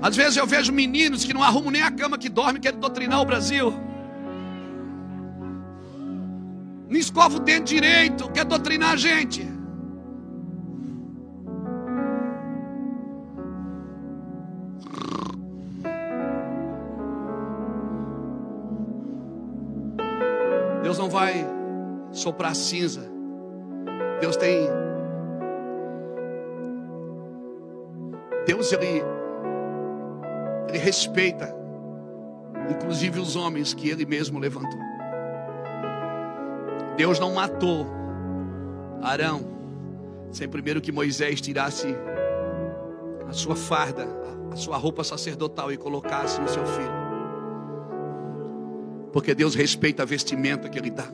[0.00, 3.20] Às vezes eu vejo meninos que não arrumam nem a cama que dormem, querem doutrinar
[3.20, 3.72] o Brasil.
[6.88, 9.46] Não escova o dente direito, quer doutrinar a gente.
[20.82, 21.44] Deus não vai
[22.12, 23.10] soprar cinza.
[24.20, 24.68] Deus tem.
[28.46, 29.15] Deus ele
[30.68, 31.54] ele respeita,
[32.70, 34.80] inclusive os homens que ele mesmo levantou.
[36.96, 37.86] Deus não matou
[39.02, 39.56] Arão
[40.30, 41.86] sem primeiro que Moisés tirasse
[43.28, 44.06] a sua farda,
[44.50, 47.06] a sua roupa sacerdotal e colocasse no seu filho.
[49.12, 51.08] Porque Deus respeita a vestimenta que ele dá.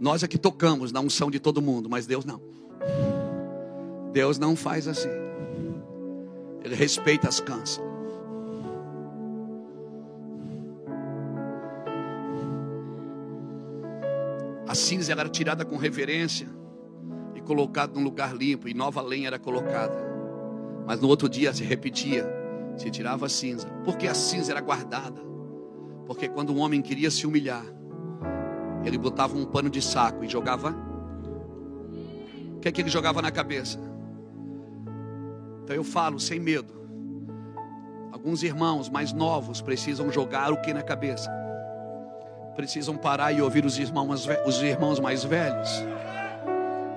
[0.00, 2.40] Nós é que tocamos na unção de todo mundo, mas Deus não.
[4.12, 5.25] Deus não faz assim.
[6.66, 7.80] Ele respeita as cãs.
[14.66, 16.48] A cinza era tirada com reverência
[17.36, 19.94] e colocada num lugar limpo, e nova lenha era colocada.
[20.84, 22.26] Mas no outro dia se repetia,
[22.76, 23.68] se tirava a cinza.
[23.84, 25.20] Porque a cinza era guardada.
[26.04, 27.64] Porque quando um homem queria se humilhar,
[28.84, 30.74] ele botava um pano de saco e jogava.
[32.56, 33.78] O que é que ele jogava na cabeça?
[35.66, 36.72] Então eu falo sem medo.
[38.12, 41.28] Alguns irmãos mais novos precisam jogar o que na cabeça?
[42.54, 45.68] Precisam parar e ouvir os irmãos, os irmãos mais velhos.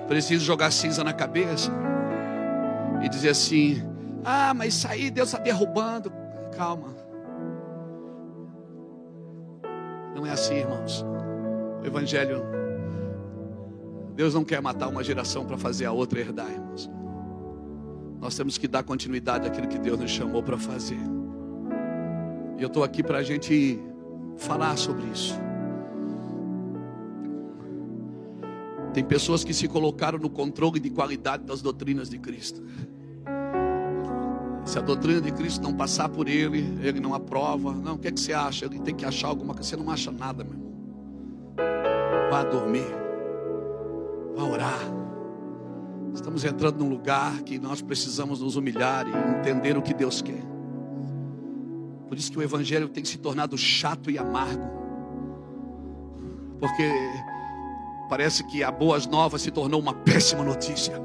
[0.08, 1.72] Precisam jogar cinza na cabeça
[3.02, 3.82] e dizer assim:
[4.24, 6.14] Ah, mas isso aí Deus está derrubando.
[6.56, 6.96] Calma.
[10.16, 11.04] Não é assim, irmãos.
[11.82, 12.44] O Evangelho,
[14.14, 16.69] Deus não quer matar uma geração para fazer a outra herdar, irmãos.
[18.20, 21.00] Nós temos que dar continuidade àquilo que Deus nos chamou para fazer.
[22.58, 23.80] E eu estou aqui para a gente
[24.38, 25.34] falar sobre isso.
[28.94, 32.62] Tem pessoas que se colocaram no controle de qualidade das doutrinas de Cristo.
[34.66, 37.74] Se a doutrina de Cristo não passar por ele, ele não aprova.
[37.74, 38.66] Não, o que, é que você acha?
[38.66, 39.70] Ele tem que achar alguma coisa.
[39.70, 40.70] Você não acha nada, meu irmão.
[42.30, 42.86] Vá dormir.
[44.36, 44.99] Vá orar.
[46.14, 50.44] Estamos entrando num lugar que nós precisamos nos humilhar e entender o que Deus quer.
[52.08, 54.68] Por isso que o Evangelho tem se tornado chato e amargo.
[56.60, 56.92] Porque
[58.10, 61.00] parece que a boas novas se tornou uma péssima notícia.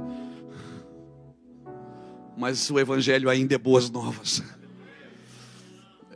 [2.36, 4.42] Mas o Evangelho ainda é boas novas.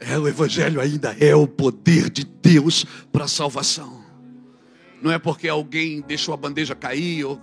[0.01, 4.03] É, o Evangelho ainda é o poder de Deus para a salvação.
[5.03, 7.41] Não é porque alguém deixou a bandeja cair ou,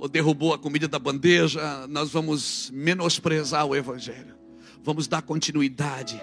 [0.00, 4.34] ou derrubou a comida da bandeja, nós vamos menosprezar o Evangelho.
[4.82, 6.20] Vamos dar continuidade.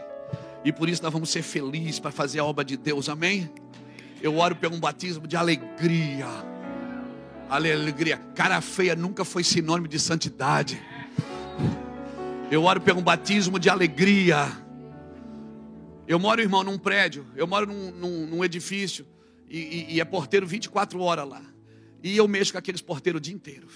[0.66, 3.48] E por isso nós vamos ser felizes para fazer a obra de Deus, amém?
[4.20, 6.26] Eu oro pelo um batismo de alegria.
[7.48, 8.18] Alegria.
[8.34, 10.82] Cara feia nunca foi sinônimo de santidade.
[12.50, 14.52] Eu oro pelo um batismo de alegria.
[16.08, 17.28] Eu moro, irmão, num prédio.
[17.36, 19.06] Eu moro num, num, num edifício.
[19.48, 21.42] E, e, e, é porteiro 24 horas lá.
[22.04, 23.68] E eu mexo com aqueles porteiros o dia inteiro.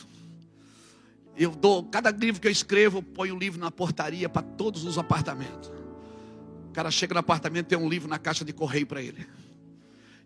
[1.36, 4.84] Eu dou, cada livro que eu escrevo, eu ponho um livro na portaria para todos
[4.84, 5.72] os apartamentos.
[6.70, 9.28] O cara chega no apartamento, tem um livro na caixa de correio para ele.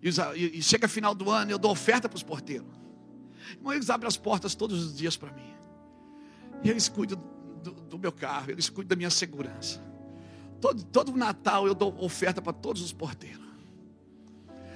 [0.02, 2.68] E, e, e chega final do ano, eu dou oferta para os porteiros.
[3.52, 5.54] Irmão, eles abrem as portas todos os dias para mim.
[6.64, 7.22] E eles cuidam
[7.64, 9.82] do, do meu carro, eles cuidam da minha segurança.
[10.60, 13.45] Todo, todo Natal eu dou oferta para todos os porteiros.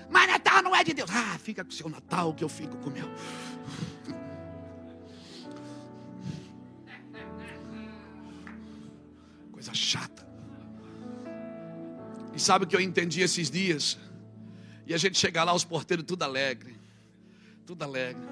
[0.09, 1.09] Mas Natal não é de Deus.
[1.11, 3.09] Ah, fica com o seu Natal que eu fico com o meu.
[9.51, 10.27] Coisa chata.
[12.33, 13.97] E sabe o que eu entendi esses dias?
[14.87, 16.75] E a gente chega lá, os porteiros tudo alegre.
[17.65, 18.23] Tudo alegre.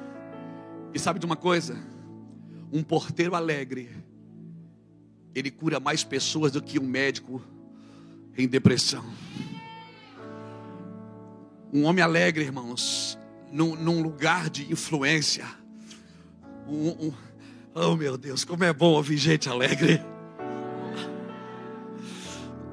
[0.93, 1.77] E sabe de uma coisa?
[2.71, 4.07] Um porteiro alegre
[5.37, 7.39] ele cura mais pessoas do que um médico
[8.35, 9.05] em depressão.
[11.71, 13.17] Um homem alegre, irmãos,
[13.51, 15.45] num, num lugar de influência.
[16.67, 17.13] Um, um,
[17.75, 20.01] oh meu Deus, como é bom ouvir gente alegre.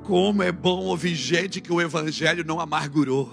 [0.04, 3.32] Como é bom ouvir gente que o Evangelho não amargurou.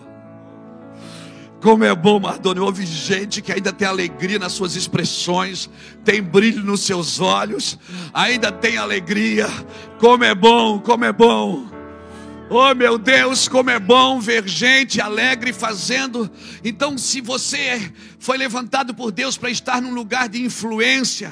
[1.61, 5.69] Como é bom, Mardoni, ouvir gente que ainda tem alegria nas suas expressões,
[6.03, 7.77] tem brilho nos seus olhos,
[8.11, 9.47] ainda tem alegria.
[9.99, 11.80] Como é bom, como é bom.
[12.53, 16.29] Oh meu Deus, como é bom ver gente alegre fazendo.
[16.65, 21.31] Então, se você foi levantado por Deus para estar num lugar de influência,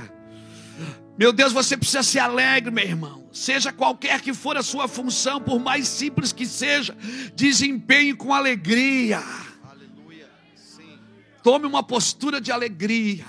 [1.17, 3.27] meu Deus, você precisa ser alegre, meu irmão.
[3.33, 6.95] Seja qualquer que for a sua função, por mais simples que seja,
[7.35, 9.21] desempenhe com alegria.
[11.43, 13.25] Tome uma postura de alegria.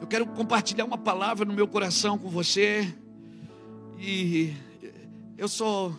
[0.00, 2.86] Eu quero compartilhar uma palavra no meu coração com você.
[3.98, 4.54] E
[5.36, 5.98] eu sou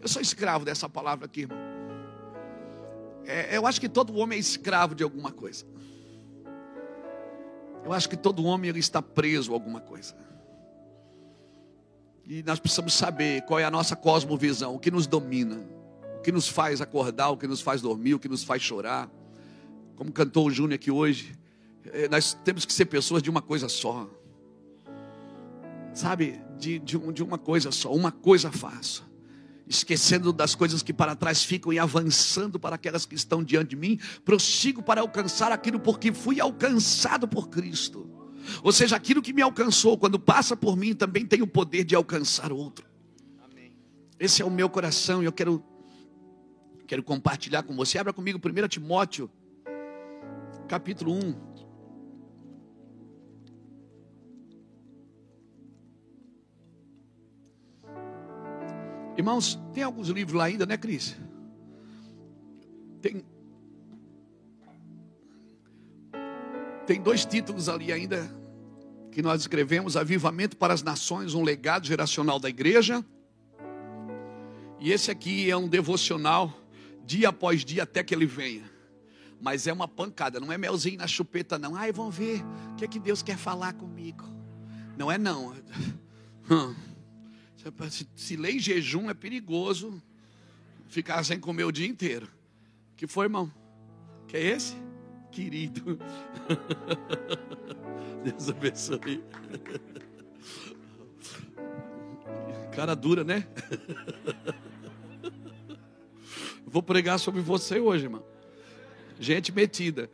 [0.00, 1.58] eu sou escravo dessa palavra aqui, irmão.
[3.24, 5.64] É, eu acho que todo homem é escravo de alguma coisa.
[7.84, 10.14] Eu acho que todo homem ele está preso a alguma coisa.
[12.26, 15.58] E nós precisamos saber qual é a nossa cosmovisão, o que nos domina,
[16.18, 19.10] o que nos faz acordar, o que nos faz dormir, o que nos faz chorar
[19.98, 21.36] como cantou o Júnior aqui hoje,
[21.86, 24.08] eh, nós temos que ser pessoas de uma coisa só.
[25.92, 29.04] Sabe, de, de, de uma coisa só, uma coisa faço.
[29.68, 33.76] Esquecendo das coisas que para trás ficam e avançando para aquelas que estão diante de
[33.76, 38.08] mim, prossigo para alcançar aquilo porque fui alcançado por Cristo.
[38.62, 41.94] Ou seja, aquilo que me alcançou, quando passa por mim, também tem o poder de
[41.94, 42.86] alcançar outro.
[43.44, 43.76] Amém.
[44.18, 45.62] Esse é o meu coração e eu quero,
[46.86, 47.98] quero compartilhar com você.
[47.98, 49.30] Abra comigo 1 Timóteo
[50.68, 51.47] capítulo 1.
[59.18, 61.16] Irmãos, tem alguns livros lá ainda, né, Cris?
[63.02, 63.24] Tem.
[66.86, 68.30] Tem dois títulos ali ainda
[69.10, 73.04] que nós escrevemos: Avivamento para as Nações, um legado geracional da igreja.
[74.78, 76.56] E esse aqui é um devocional,
[77.04, 78.70] dia após dia, até que ele venha.
[79.40, 81.74] Mas é uma pancada, não é melzinho na chupeta, não.
[81.74, 84.24] Ai, vão ver o que é que Deus quer falar comigo.
[84.96, 85.56] Não é não.
[86.48, 86.74] Hum.
[87.90, 90.02] Se, se ler em jejum é perigoso
[90.88, 92.28] ficar sem comer o dia inteiro.
[92.96, 93.52] Que foi, irmão?
[94.26, 94.76] Que é esse?
[95.30, 95.98] Querido.
[98.24, 99.22] Deus abençoe.
[102.74, 103.46] Cara dura, né?
[106.66, 108.24] Vou pregar sobre você hoje, irmão
[109.18, 110.10] gente metida.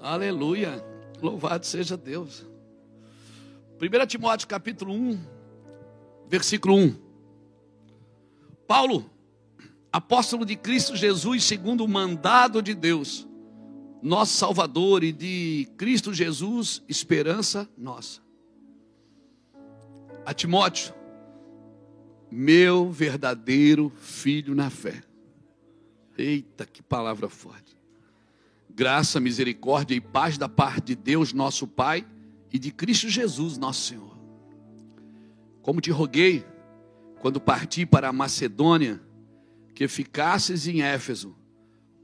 [0.00, 0.84] Aleluia.
[1.20, 2.46] Louvado seja Deus.
[3.80, 5.20] 1 Timóteo capítulo 1,
[6.28, 6.96] versículo 1.
[8.66, 9.08] Paulo,
[9.92, 13.24] apóstolo de Cristo Jesus, segundo o mandado de Deus,
[14.02, 18.20] nosso Salvador e de Cristo Jesus, esperança nossa.
[20.26, 20.92] A Timóteo,
[22.28, 25.04] meu verdadeiro filho na fé.
[26.16, 27.78] Eita, que palavra forte.
[28.68, 32.04] Graça, misericórdia e paz da parte de Deus, nosso Pai,
[32.52, 34.16] e de Cristo Jesus, nosso Senhor.
[35.62, 36.44] Como te roguei,
[37.20, 39.00] quando parti para a Macedônia,
[39.74, 41.36] que ficasses em Éfeso,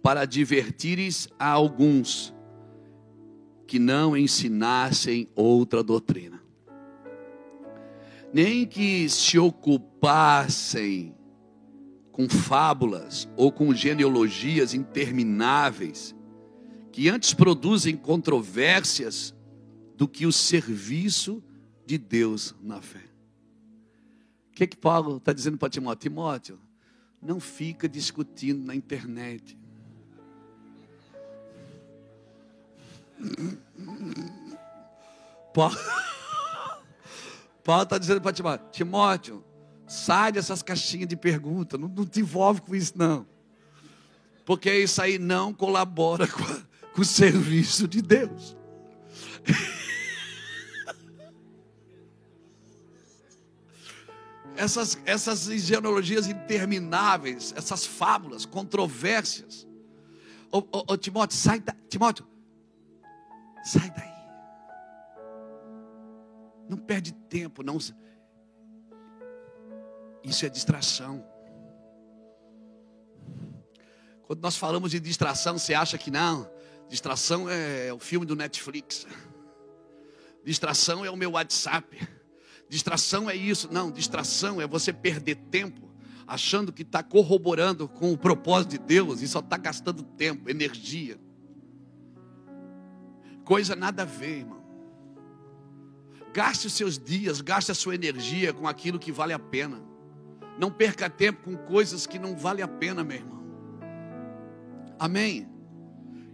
[0.02, 2.34] para advertires a alguns
[3.66, 6.42] que não ensinassem outra doutrina,
[8.32, 11.14] nem que se ocupassem
[12.12, 16.14] com fábulas ou com genealogias intermináveis,
[16.92, 19.34] que antes produzem controvérsias
[19.96, 21.42] do que o serviço
[21.86, 23.04] de Deus na fé.
[24.50, 26.10] O que, que Paulo está dizendo para Timóteo?
[26.10, 26.60] Timóteo,
[27.20, 29.58] não fica discutindo na internet.
[37.64, 39.44] Paulo está dizendo para Timóteo, Timóteo,
[39.86, 43.26] sai dessas caixinhas de pergunta, não, não te envolve com isso não.
[44.44, 46.44] Porque isso aí não colabora com,
[46.92, 48.56] com o serviço de Deus.
[54.56, 59.66] essas, essas genealogias intermináveis, essas fábulas, controvérsias.
[60.50, 62.26] Ô, ô, ô, Timóteo, sai da, Timóteo,
[63.64, 64.14] sai daí.
[66.68, 67.78] Não perde tempo, não.
[70.22, 71.24] Isso é distração.
[74.26, 76.50] Quando nós falamos de distração, você acha que não?
[76.88, 79.06] Distração é o filme do Netflix.
[80.44, 82.06] Distração é o meu WhatsApp.
[82.68, 83.68] Distração é isso.
[83.72, 85.84] Não, distração é você perder tempo
[86.26, 91.18] achando que está corroborando com o propósito de Deus e só está gastando tempo, energia.
[93.44, 94.64] Coisa nada a ver, irmão.
[96.32, 99.82] Gaste os seus dias, gaste a sua energia com aquilo que vale a pena.
[100.58, 103.44] Não perca tempo com coisas que não vale a pena, meu irmão.
[104.98, 105.48] Amém?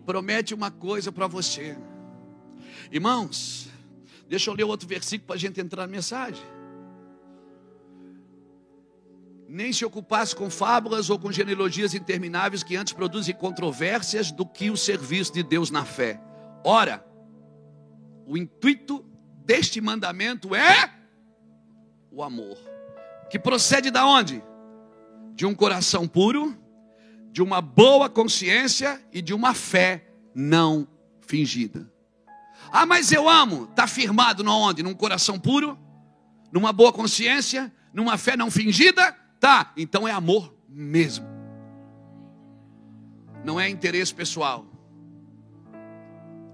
[0.06, 1.76] Promete uma coisa para você.
[2.90, 3.69] Irmãos,
[4.30, 6.44] Deixa eu ler outro versículo para a gente entrar na mensagem.
[9.48, 14.70] Nem se ocupasse com fábulas ou com genealogias intermináveis que antes produzem controvérsias do que
[14.70, 16.22] o serviço de Deus na fé.
[16.64, 17.04] Ora,
[18.24, 19.04] o intuito
[19.44, 20.94] deste mandamento é
[22.12, 22.56] o amor,
[23.28, 24.40] que procede da onde?
[25.34, 26.56] De um coração puro,
[27.32, 30.86] de uma boa consciência e de uma fé não
[31.20, 31.90] fingida.
[32.72, 33.64] Ah, mas eu amo.
[33.64, 34.82] Está firmado no onde?
[34.82, 35.78] Num coração puro?
[36.52, 37.72] Numa boa consciência?
[37.92, 39.12] Numa fé não fingida?
[39.38, 41.26] Tá, então é amor mesmo.
[43.44, 44.66] Não é interesse pessoal.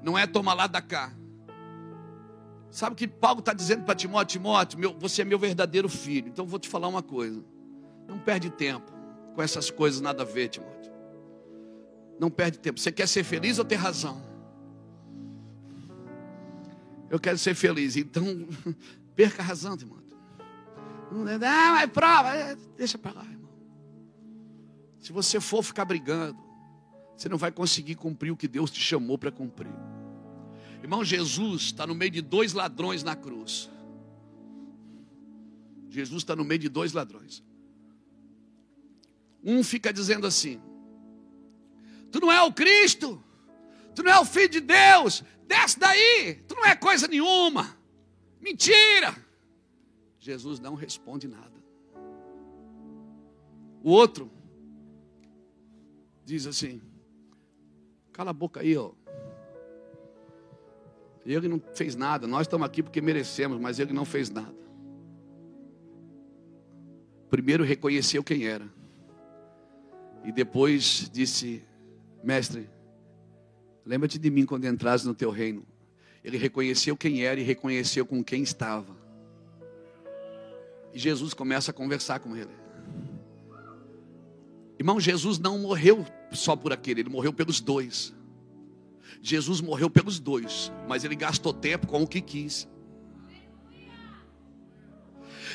[0.02, 1.12] Não é tomar lá da cá.
[2.70, 4.38] Sabe o que Paulo está dizendo para Timóteo?
[4.38, 6.28] Timóteo, meu, você é meu verdadeiro filho.
[6.28, 7.42] Então vou te falar uma coisa.
[8.06, 8.92] Não perde tempo
[9.34, 10.92] com essas coisas nada a ver, Timóteo.
[12.20, 12.78] Não perde tempo.
[12.78, 14.22] Você quer ser feliz ou ter razão?
[17.10, 17.96] Eu quero ser feliz.
[17.96, 18.24] Então,
[19.14, 20.02] perca a razão, irmão.
[21.10, 22.34] Não, é, mas prova.
[22.34, 23.50] É, deixa para lá, irmão.
[24.98, 26.38] Se você for ficar brigando,
[27.16, 29.72] você não vai conseguir cumprir o que Deus te chamou para cumprir.
[30.82, 33.70] Irmão, Jesus está no meio de dois ladrões na cruz.
[35.88, 37.42] Jesus está no meio de dois ladrões.
[39.42, 40.60] Um fica dizendo assim:
[42.10, 43.22] Tu não é o Cristo,
[43.96, 47.76] tu não é o Filho de Deus, Desce daí, tu não é coisa nenhuma.
[48.40, 49.14] Mentira.
[50.18, 51.54] Jesus não responde nada.
[53.82, 54.30] O outro
[56.24, 56.82] diz assim:
[58.12, 58.90] Cala a boca aí, ó.
[61.24, 62.26] Ele não fez nada.
[62.26, 64.54] Nós estamos aqui porque merecemos, mas ele não fez nada.
[67.30, 68.68] Primeiro reconheceu quem era.
[70.24, 71.64] E depois disse:
[72.24, 72.68] Mestre,
[73.86, 75.64] Lembra-te de mim quando entrares no teu reino.
[76.24, 78.96] Ele reconheceu quem era e reconheceu com quem estava.
[80.92, 82.50] E Jesus começa a conversar com ele.
[84.76, 88.12] Irmão, Jesus não morreu só por aquele, ele morreu pelos dois.
[89.22, 92.68] Jesus morreu pelos dois, mas ele gastou tempo com o que quis.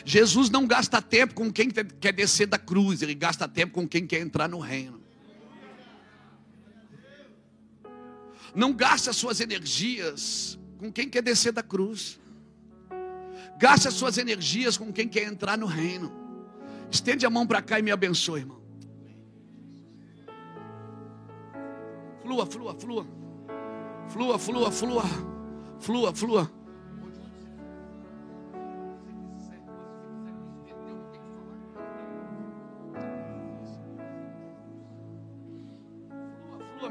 [0.05, 4.07] Jesus não gasta tempo com quem quer descer da cruz, ele gasta tempo com quem
[4.07, 5.00] quer entrar no reino.
[8.53, 12.19] Não gaste as suas energias com quem quer descer da cruz.
[13.57, 16.11] Gaste as suas energias com quem quer entrar no reino.
[16.89, 18.61] Estende a mão para cá e me abençoe, irmão.
[22.21, 23.07] Flua, flua, flua.
[24.09, 25.03] Flua, flua, flua.
[25.79, 26.51] Flua, flua.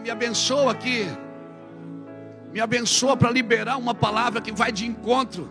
[0.00, 1.04] Me abençoa aqui.
[2.52, 5.48] Me abençoa para liberar uma palavra que vai de encontro,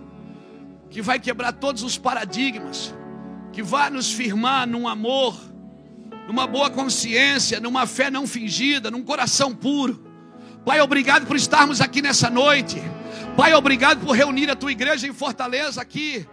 [0.90, 2.94] que vai quebrar todos os paradigmas,
[3.54, 5.40] que vai nos firmar num amor,
[6.28, 10.06] numa boa consciência, numa fé não fingida, num coração puro.
[10.66, 12.82] Pai, obrigado por estarmos aqui nessa noite.
[13.38, 16.28] Pai, obrigado por reunir a tua igreja em Fortaleza aqui.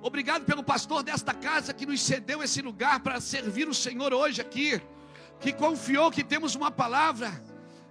[0.00, 4.40] Obrigado pelo pastor desta casa que nos cedeu esse lugar para servir o Senhor hoje
[4.40, 4.80] aqui,
[5.38, 7.30] que confiou que temos uma palavra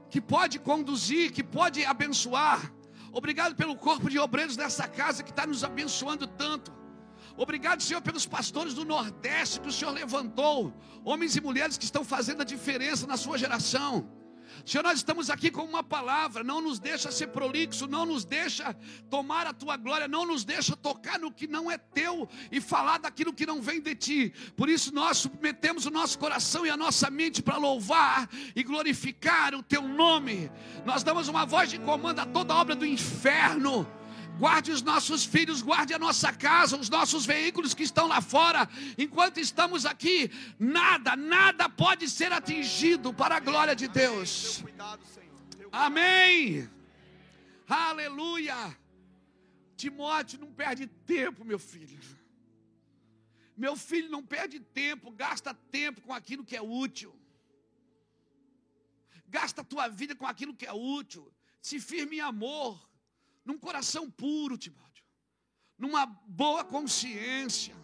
[0.10, 2.74] que pode conduzir, que pode abençoar.
[3.12, 6.72] Obrigado pelo corpo de obreiros dessa casa que está nos abençoando tanto.
[7.36, 10.74] Obrigado, Senhor, pelos pastores do Nordeste que o Senhor levantou,
[11.06, 14.10] homens e mulheres que estão fazendo a diferença na sua geração.
[14.66, 18.76] Senhor, nós estamos aqui com uma palavra, não nos deixa ser prolixo, não nos deixa
[19.10, 22.98] tomar a tua glória, não nos deixa tocar no que não é teu e falar
[23.00, 24.34] daquilo que não vem de ti.
[24.56, 29.56] Por isso nós submetemos o nosso coração e a nossa mente para louvar e glorificar
[29.56, 30.52] o teu nome.
[30.86, 33.88] Nós damos uma voz de comando a toda obra do inferno
[34.38, 38.70] guarde os nossos filhos, guarde a nossa casa, os nossos veículos que estão lá fora.
[38.98, 44.64] Enquanto estamos aqui, nada, nada pode ser atingido para a glória de Deus.
[45.72, 46.70] Amém.
[47.68, 48.56] Aleluia.
[49.76, 52.00] Timóteo não perde tempo, meu filho.
[53.56, 57.14] Meu filho não perde tempo, gasta tempo com aquilo que é útil.
[59.28, 61.32] Gasta a tua vida com aquilo que é útil.
[61.62, 62.88] Se firme em amor
[63.48, 65.06] num coração puro, Timóteo,
[65.78, 67.76] numa boa consciência.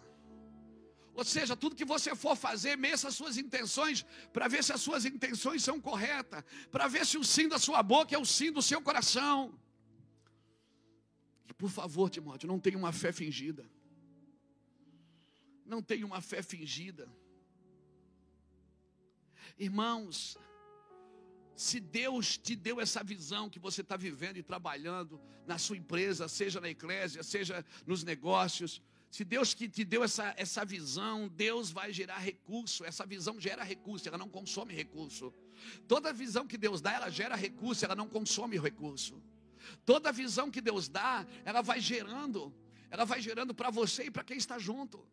[1.14, 4.80] Ou seja, tudo que você for fazer, meça as suas intenções, para ver se as
[4.80, 8.52] suas intenções são corretas, para ver se o sim da sua boca é o sim
[8.52, 9.58] do seu coração.
[11.48, 13.64] E por favor, Timóteo, não tenha uma fé fingida.
[15.64, 17.10] Não tenha uma fé fingida.
[19.56, 20.36] Irmãos,
[21.56, 26.28] se Deus te deu essa visão que você está vivendo e trabalhando na sua empresa,
[26.28, 28.82] seja na eclésia, seja nos negócios,
[29.14, 32.84] se Deus que te deu essa, essa visão, Deus vai gerar recurso.
[32.84, 35.32] Essa visão gera recurso, ela não consome recurso.
[35.86, 39.22] Toda visão que Deus dá, ela gera recurso, ela não consome recurso.
[39.86, 42.52] Toda visão que Deus dá, ela vai gerando,
[42.90, 45.06] ela vai gerando para você e para quem está junto.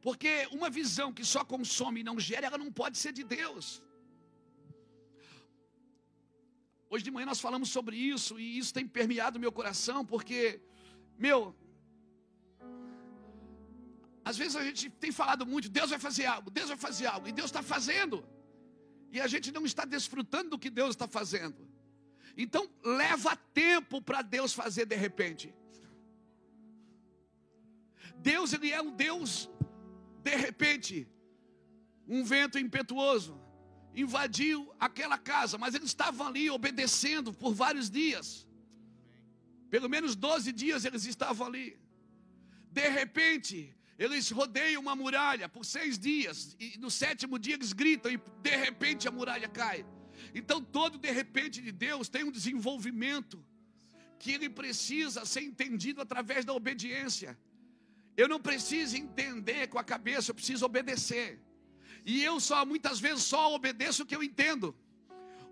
[0.00, 3.82] Porque uma visão que só consome e não gera, ela não pode ser de Deus.
[6.92, 10.60] Hoje de manhã nós falamos sobre isso e isso tem permeado meu coração, porque,
[11.18, 11.56] meu,
[14.22, 17.26] às vezes a gente tem falado muito, Deus vai fazer algo, Deus vai fazer algo,
[17.26, 18.22] e Deus está fazendo,
[19.10, 21.66] e a gente não está desfrutando do que Deus está fazendo.
[22.36, 25.54] Então, leva tempo para Deus fazer de repente.
[28.18, 29.48] Deus, Ele é um Deus,
[30.22, 31.08] de repente,
[32.06, 33.41] um vento impetuoso,
[33.94, 38.46] invadiu aquela casa, mas eles estavam ali obedecendo por vários dias.
[39.70, 41.78] Pelo menos 12 dias eles estavam ali.
[42.70, 48.10] De repente, eles rodeiam uma muralha por seis dias, e no sétimo dia eles gritam,
[48.10, 49.84] e de repente a muralha cai.
[50.34, 53.44] Então, todo de repente de Deus tem um desenvolvimento
[54.18, 57.38] que ele precisa ser entendido através da obediência.
[58.16, 61.40] Eu não preciso entender com a cabeça, eu preciso obedecer.
[62.04, 64.74] E eu só muitas vezes só obedeço o que eu entendo.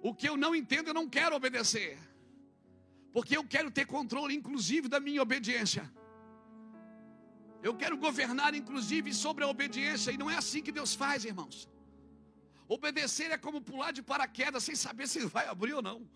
[0.02, 1.98] O que eu não entendo eu não quero obedecer.
[3.12, 5.90] Porque eu quero ter controle inclusive da minha obediência.
[7.62, 11.68] Eu quero governar inclusive sobre a obediência e não é assim que Deus faz, irmãos.
[12.66, 16.08] Obedecer é como pular de paraquedas sem saber se vai abrir ou não.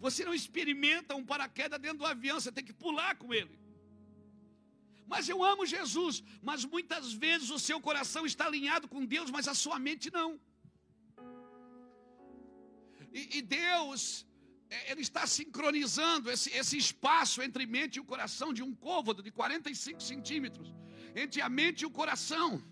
[0.00, 3.61] Você não experimenta um paraquedas dentro do avião, você tem que pular com ele.
[5.06, 6.22] Mas eu amo Jesus.
[6.40, 10.40] Mas muitas vezes o seu coração está alinhado com Deus, mas a sua mente não.
[13.12, 14.26] E, e Deus,
[14.70, 19.22] é, Ele está sincronizando esse, esse espaço entre mente e o coração de um côvado
[19.22, 20.74] de 45 centímetros
[21.14, 22.62] entre a mente e o coração.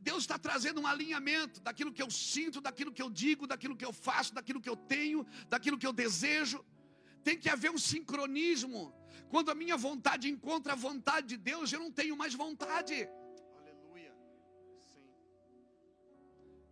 [0.00, 3.84] Deus está trazendo um alinhamento daquilo que eu sinto, daquilo que eu digo, daquilo que
[3.84, 6.62] eu faço, daquilo que eu tenho, daquilo que eu desejo.
[7.22, 8.92] Tem que haver um sincronismo
[9.28, 13.08] quando a minha vontade encontra a vontade de Deus, eu não tenho mais vontade.
[13.58, 14.12] Aleluia.
[14.92, 15.08] Sim.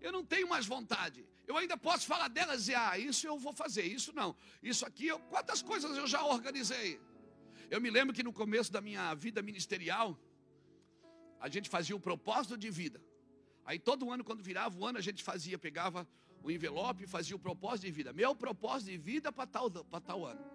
[0.01, 1.27] Eu não tenho mais vontade.
[1.47, 4.37] Eu ainda posso falar delas e ah, isso eu vou fazer, isso não.
[4.63, 7.01] Isso aqui, eu, quantas coisas eu já organizei?
[7.71, 10.19] Eu me lembro que no começo da minha vida ministerial,
[11.41, 13.03] a gente fazia o propósito de vida.
[13.65, 16.07] Aí todo ano, quando virava o ano, a gente fazia, pegava
[16.43, 18.13] o envelope e fazia o propósito de vida.
[18.13, 20.52] Meu propósito de vida para tal, para tal ano.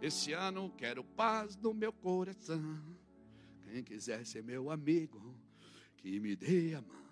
[0.00, 2.82] Esse ano quero paz no meu coração.
[3.64, 5.34] Quem quiser ser meu amigo,
[5.96, 7.06] que me dê a mão.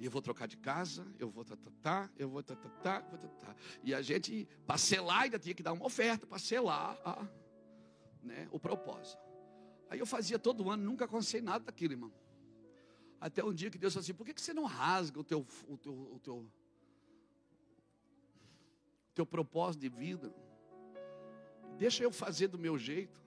[0.00, 3.54] E eu vou trocar de casa, eu vou tatatá, eu vou tatatá, vou tatatá.
[3.82, 6.98] E a gente, para selar, ainda tinha que dar uma oferta para selar
[8.22, 9.22] né, o propósito.
[9.88, 12.12] Aí eu fazia todo ano, nunca aconteceu nada daquilo, irmão.
[13.20, 15.46] Até um dia que Deus falou assim: por que, que você não rasga o teu,
[15.68, 16.50] o teu, o teu, o
[19.14, 20.34] teu propósito de vida?
[21.78, 23.20] Deixa eu fazer do meu jeito.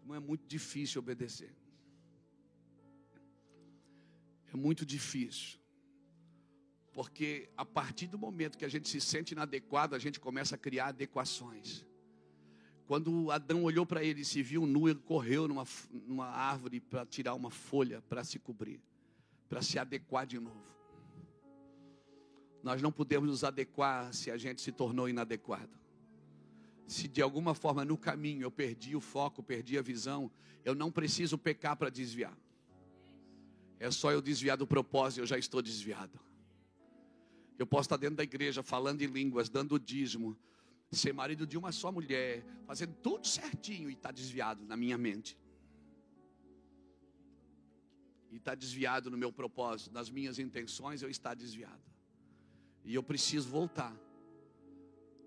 [0.00, 1.54] Irmão, é muito difícil obedecer.
[4.52, 5.58] É muito difícil.
[6.92, 10.58] Porque a partir do momento que a gente se sente inadequado, a gente começa a
[10.58, 11.84] criar adequações.
[12.86, 17.04] Quando Adão olhou para ele e se viu nu, ele correu numa, numa árvore para
[17.04, 18.80] tirar uma folha para se cobrir,
[19.48, 20.74] para se adequar de novo.
[22.64, 25.78] Nós não podemos nos adequar se a gente se tornou inadequado.
[26.86, 30.32] Se de alguma forma no caminho eu perdi o foco, perdi a visão,
[30.64, 32.34] eu não preciso pecar para desviar.
[33.78, 36.18] É só eu desviar do propósito, eu já estou desviado.
[37.58, 40.34] Eu posso estar dentro da igreja falando em línguas, dando dízimo,
[40.90, 45.38] ser marido de uma só mulher, fazendo tudo certinho e está desviado na minha mente.
[48.32, 51.93] E está desviado no meu propósito, nas minhas intenções, eu está desviado.
[52.84, 53.96] E eu preciso voltar.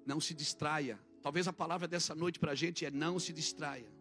[0.06, 1.00] Não se distraia.
[1.22, 3.92] Talvez a palavra dessa noite para a gente é não se distraia.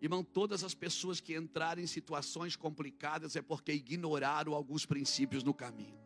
[0.00, 5.54] Irmão, todas as pessoas que entrarem em situações complicadas é porque ignoraram alguns princípios no
[5.54, 5.96] caminho.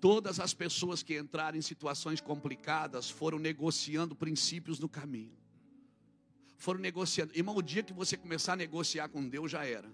[0.00, 5.36] Todas as pessoas que entraram em situações complicadas foram negociando princípios no caminho.
[6.56, 7.32] Foram negociando.
[7.34, 9.90] Irmão, o dia que você começar a negociar com Deus já era.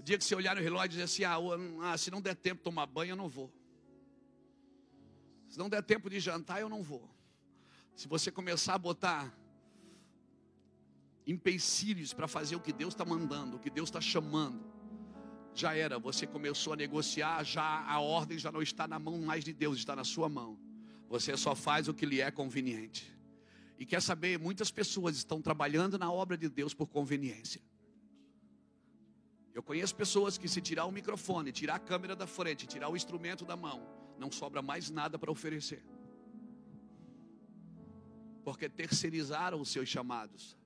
[0.00, 1.36] O dia que você olhar no relógio e dizer assim: ah,
[1.82, 3.52] ah se não der tempo de tomar banho, eu não vou.
[5.54, 7.08] Se não der tempo de jantar, eu não vou.
[7.94, 9.32] Se você começar a botar
[11.24, 14.66] empecilhos para fazer o que Deus está mandando, o que Deus está chamando,
[15.54, 19.44] já era, você começou a negociar, já a ordem já não está na mão mais
[19.44, 20.58] de Deus, está na sua mão.
[21.08, 23.16] Você só faz o que lhe é conveniente.
[23.78, 27.62] E quer saber, muitas pessoas estão trabalhando na obra de Deus por conveniência.
[29.54, 32.96] Eu conheço pessoas que se tirar o microfone, tirar a câmera da frente, tirar o
[32.96, 35.84] instrumento da mão, não sobra mais nada para oferecer.
[38.44, 40.56] Porque terceirizaram os seus chamados,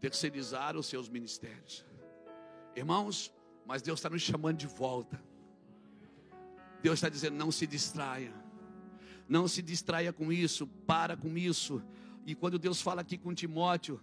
[0.00, 1.84] terceirizaram os seus ministérios.
[2.74, 3.32] Irmãos,
[3.66, 5.22] mas Deus está nos chamando de volta.
[6.82, 8.32] Deus está dizendo: não se distraia,
[9.28, 11.82] não se distraia com isso, para com isso.
[12.26, 14.00] E quando Deus fala aqui com Timóteo,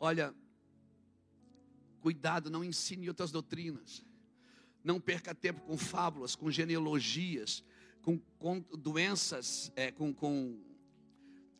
[0.00, 0.34] olha,
[2.00, 4.07] cuidado, não ensine outras doutrinas.
[4.82, 7.62] Não perca tempo com fábulas, com genealogias,
[8.02, 10.60] com, com doenças, é, com, com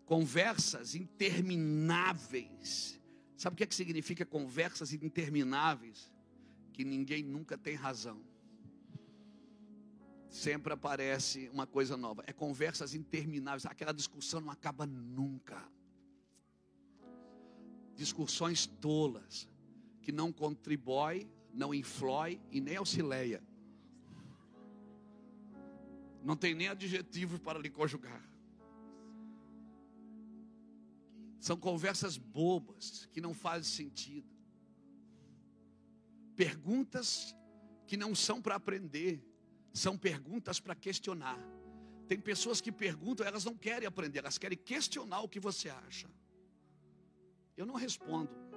[0.04, 3.00] conversas intermináveis.
[3.36, 6.12] Sabe o que, é que significa conversas intermináveis?
[6.72, 8.22] Que ninguém nunca tem razão.
[10.30, 12.22] Sempre aparece uma coisa nova.
[12.26, 13.66] É conversas intermináveis.
[13.66, 15.62] Aquela discussão não acaba nunca.
[17.94, 19.48] Discussões tolas
[20.00, 23.42] que não contribuem não inflói e nem auxilia.
[26.22, 28.22] Não tem nem adjetivo para lhe conjugar.
[31.38, 34.28] São conversas bobas que não fazem sentido.
[36.34, 37.34] Perguntas
[37.86, 39.24] que não são para aprender,
[39.72, 41.38] são perguntas para questionar.
[42.06, 46.08] Tem pessoas que perguntam, elas não querem aprender, elas querem questionar o que você acha.
[47.56, 48.47] Eu não respondo.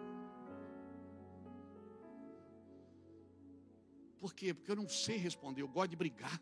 [4.21, 4.53] Por quê?
[4.53, 6.39] Porque eu não sei responder, eu gosto de brigar.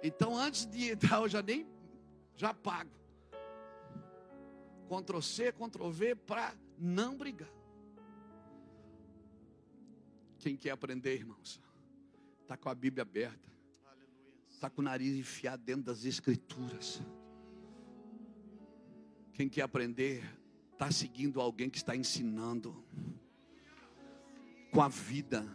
[0.00, 1.66] Então, antes de entrar, eu já nem
[2.36, 2.92] já pago.
[4.88, 7.50] Ctrl C, Ctrl V para não brigar.
[10.38, 11.60] Quem quer aprender, irmãos,
[12.42, 13.50] está com a Bíblia aberta,
[14.48, 17.02] está com o nariz enfiado dentro das Escrituras.
[19.32, 20.22] Quem quer aprender,
[20.72, 22.84] está seguindo alguém que está ensinando
[24.74, 25.46] com a vida,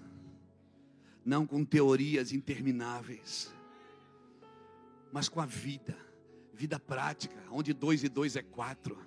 [1.26, 3.54] não com teorias intermináveis,
[5.12, 5.98] mas com a vida,
[6.54, 8.98] vida prática, onde dois e dois é quatro.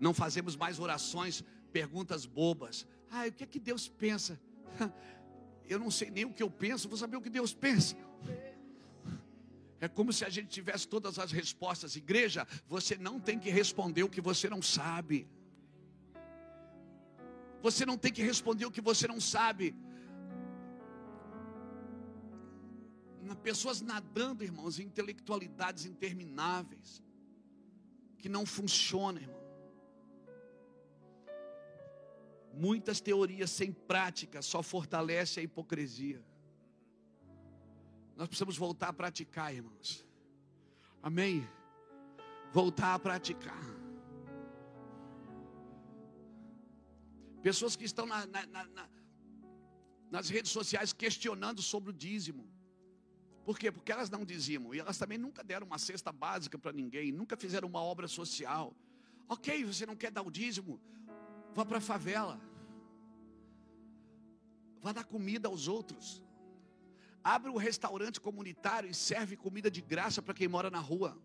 [0.00, 2.86] Não fazemos mais orações, perguntas bobas.
[3.10, 4.40] Ah, o que é que Deus pensa?
[5.68, 7.94] eu não sei nem o que eu penso, vou saber o que Deus pensa.
[9.78, 11.94] É como se a gente tivesse todas as respostas.
[11.94, 15.28] Igreja, você não tem que responder o que você não sabe.
[17.62, 19.74] Você não tem que responder o que você não sabe.
[23.42, 27.02] Pessoas nadando, irmãos, em intelectualidades intermináveis,
[28.18, 29.40] que não funcionam, irmão.
[32.52, 36.22] Muitas teorias sem prática só fortalece a hipocrisia.
[38.14, 40.04] Nós precisamos voltar a praticar, irmãos.
[41.02, 41.48] Amém?
[42.52, 43.79] Voltar a praticar.
[47.42, 48.88] Pessoas que estão na, na, na,
[50.10, 52.48] nas redes sociais questionando sobre o dízimo.
[53.44, 53.72] Por quê?
[53.72, 54.74] Porque elas não dizimam.
[54.74, 57.10] E elas também nunca deram uma cesta básica para ninguém.
[57.10, 58.74] Nunca fizeram uma obra social.
[59.28, 60.80] Ok, você não quer dar o dízimo?
[61.54, 62.40] Vá para a favela.
[64.82, 66.22] Vá dar comida aos outros.
[67.22, 71.18] Abre um restaurante comunitário e serve comida de graça para quem mora na rua.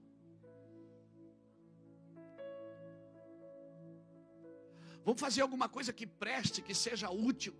[5.05, 7.53] Vamos fazer alguma coisa que preste, que seja útil.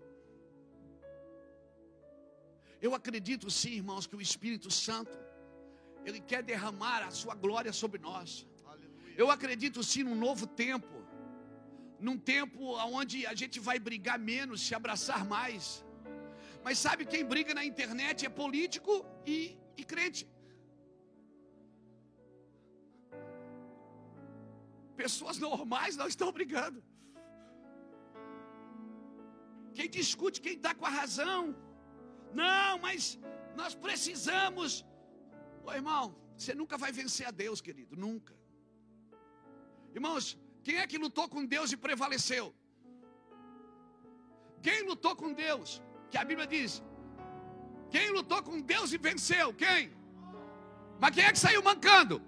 [2.86, 5.16] Eu acredito sim, irmãos, que o Espírito Santo,
[6.04, 8.30] Ele quer derramar a sua glória sobre nós.
[9.22, 10.96] Eu acredito sim num novo tempo,
[12.06, 12.60] num tempo
[13.00, 15.84] onde a gente vai brigar menos, se abraçar mais.
[16.64, 18.92] Mas sabe quem briga na internet é político
[19.24, 20.26] e, e crente.
[24.96, 26.82] Pessoas normais não estão brigando.
[29.76, 31.40] Quem discute, quem está com a razão.
[32.42, 33.00] Não, mas
[33.60, 34.84] nós precisamos.
[35.66, 36.04] Ô irmão,
[36.36, 38.34] você nunca vai vencer a Deus, querido, nunca.
[39.98, 40.24] Irmãos,
[40.66, 42.46] quem é que lutou com Deus e prevaleceu?
[44.66, 45.70] Quem lutou com Deus?
[46.10, 46.82] que a Bíblia diz:
[47.90, 49.52] quem lutou com Deus e venceu?
[49.54, 49.92] Quem?
[51.00, 52.22] Mas quem é que saiu mancando?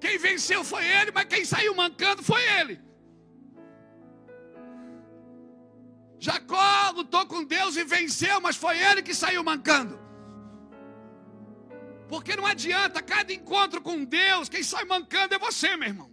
[0.00, 2.80] Quem venceu foi ele, mas quem saiu mancando foi ele.
[6.20, 9.98] Jacó lutou com Deus e venceu, mas foi ele que saiu mancando.
[12.10, 16.10] Porque não adianta, cada encontro com Deus, quem sai mancando é você, meu irmão.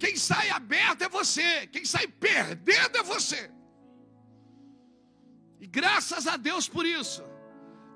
[0.00, 3.48] Quem sai aberto é você, quem sai perdendo é você.
[5.60, 7.22] E graças a Deus por isso,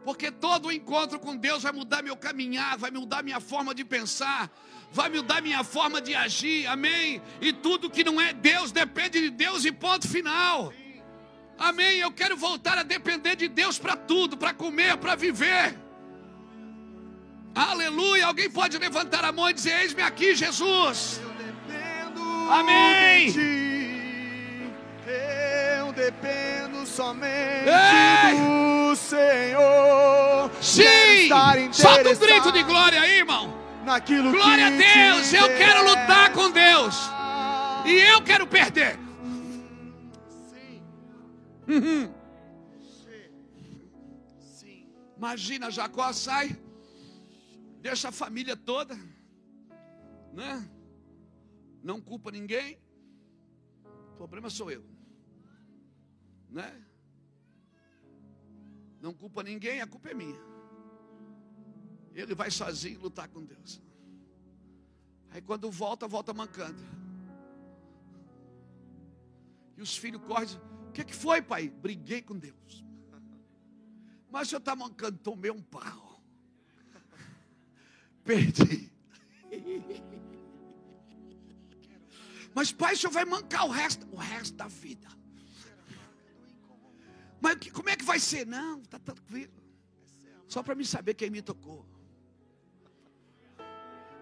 [0.05, 4.53] porque todo encontro com Deus vai mudar meu caminhar, vai mudar minha forma de pensar,
[4.93, 7.21] vai mudar minha forma de agir, amém?
[7.41, 10.73] E tudo que não é Deus depende de Deus e ponto final.
[11.59, 11.99] Amém.
[11.99, 15.77] Eu quero voltar a depender de Deus para tudo, para comer, para viver.
[17.55, 18.27] Aleluia.
[18.27, 21.21] Alguém pode levantar a mão e dizer: Eis-me aqui, Jesus.
[22.51, 23.35] Amém.
[25.79, 28.37] Eu dependo somente Ei.
[28.37, 30.51] do Senhor.
[30.61, 31.29] Sim.
[31.73, 33.56] Solta um grito de glória aí, irmão.
[33.87, 35.33] Naquilo glória a Deus.
[35.33, 36.97] Eu quero lutar com Deus.
[37.87, 38.99] E eu quero perder.
[40.51, 40.83] Sim.
[41.69, 42.15] Uhum.
[44.41, 44.89] Sim.
[45.17, 46.59] Imagina, Jacó sai,
[47.81, 48.99] deixa a família toda,
[50.33, 50.69] né?
[51.81, 52.77] não culpa ninguém,
[53.85, 54.85] o problema sou eu.
[56.51, 56.85] Né?
[59.01, 60.56] Não culpa ninguém, a culpa é minha.
[62.17, 63.79] Ele vai sozinho lutar com Deus.
[65.31, 66.83] Aí quando volta, volta mancando.
[69.77, 70.49] E os filhos correm.
[70.89, 71.69] O que, que foi, pai?
[71.69, 72.83] Briguei com Deus.
[74.33, 76.23] Mas o senhor está mancando, tomei um pau.
[78.25, 78.91] Perdi.
[82.55, 85.07] Mas pai, o senhor vai mancar o resto, o resto da vida.
[87.43, 88.47] Mas como é que vai ser?
[88.47, 89.53] Não, está tranquilo.
[90.49, 91.96] Só para me saber quem me tocou.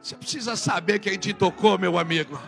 [0.05, 2.39] Você precisa saber quem te tocou, meu amigo.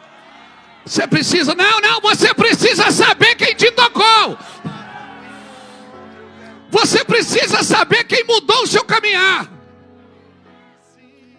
[0.84, 4.36] Você precisa, não, não, você precisa saber quem te tocou.
[6.68, 9.50] Você precisa saber quem mudou o seu caminhar.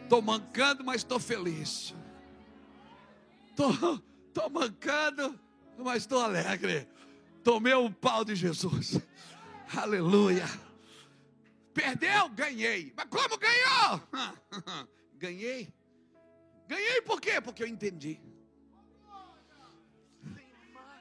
[0.02, 1.94] Estou mancando, mas estou feliz.
[3.52, 5.40] Estou mancando,
[5.78, 6.88] mas estou alegre.
[7.44, 9.00] Tomei o pau de Jesus.
[9.76, 10.50] Aleluia.
[11.76, 12.28] Perdeu?
[12.30, 12.92] Ganhei.
[12.98, 14.02] Mas como ganhou?
[15.20, 15.77] Ganhei.
[16.68, 17.40] Ganhei por quê?
[17.40, 18.20] Porque eu entendi.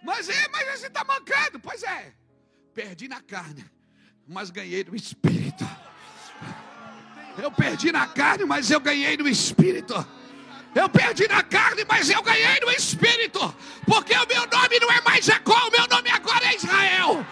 [0.02, 1.59] Mas é, mas você está mancando.
[1.59, 2.14] Pois é.
[2.72, 3.64] Perdi na carne,
[4.26, 5.64] mas ganhei no espírito.
[7.38, 9.94] Eu perdi na carne, mas eu ganhei no espírito.
[10.74, 13.40] Eu perdi na carne, mas eu ganhei no espírito.
[13.86, 17.26] Porque o meu nome não é mais Jacó, o meu nome agora Israel.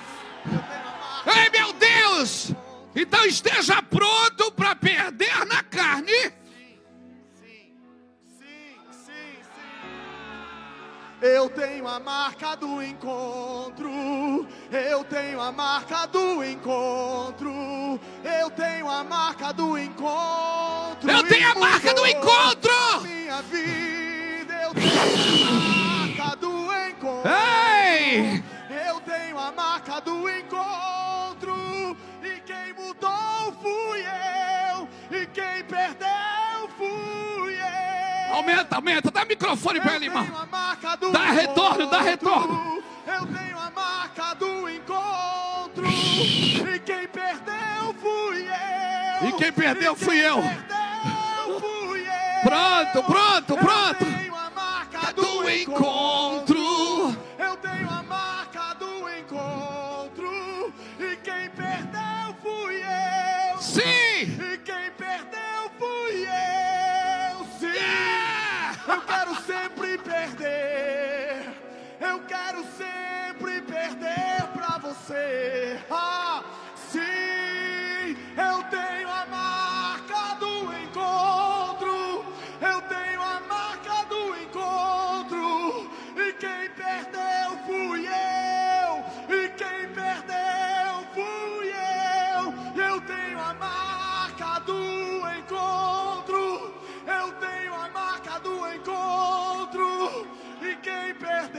[1.27, 2.53] Ei, meu Deus!
[2.97, 6.33] Então esteja pronto para perder na carne.
[11.25, 14.47] Eu tenho a marca do encontro.
[14.71, 17.99] Eu tenho a marca do encontro.
[18.23, 21.11] Eu tenho a marca do encontro.
[21.11, 23.01] Eu tenho a marca do encontro.
[23.01, 27.31] Minha vida, eu tenho a marca do encontro.
[27.31, 28.45] Ei!
[28.87, 31.97] Eu tenho a marca do encontro.
[32.23, 34.44] E quem mudou fui eu.
[38.35, 39.11] Aumenta, aumenta.
[39.11, 40.27] Dá microfone para ele, irmão.
[41.13, 42.11] Dá retorno, dá encontro.
[42.11, 42.83] retorno.
[43.07, 45.87] Eu tenho a marca do encontro.
[45.87, 49.29] E quem perdeu fui eu.
[49.29, 50.43] E quem perdeu fui eu.
[50.43, 52.43] Perdeu fui eu.
[52.43, 54.05] Pronto, pronto, pronto.
[54.05, 57.17] Eu tenho a marca do, Do encontro.
[57.39, 60.73] Eu tenho a marca do encontro.
[60.99, 63.59] E quem perdeu fui eu.
[63.63, 64.24] Sim!
[70.45, 71.55] Perder.
[72.01, 75.79] Eu quero sempre perder pra você.
[75.91, 76.14] Ah,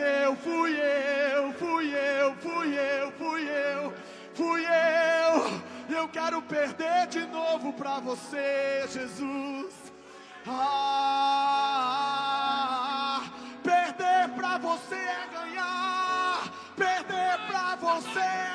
[0.05, 3.91] perdeu fui eu, fui eu, fui eu, fui eu,
[4.35, 5.61] fui eu.
[5.89, 9.73] E eu quero perder de novo pra você, Jesus.
[10.47, 10.91] Ah,
[13.63, 16.51] perder pra você é ganhar.
[16.75, 18.54] Perder pra você é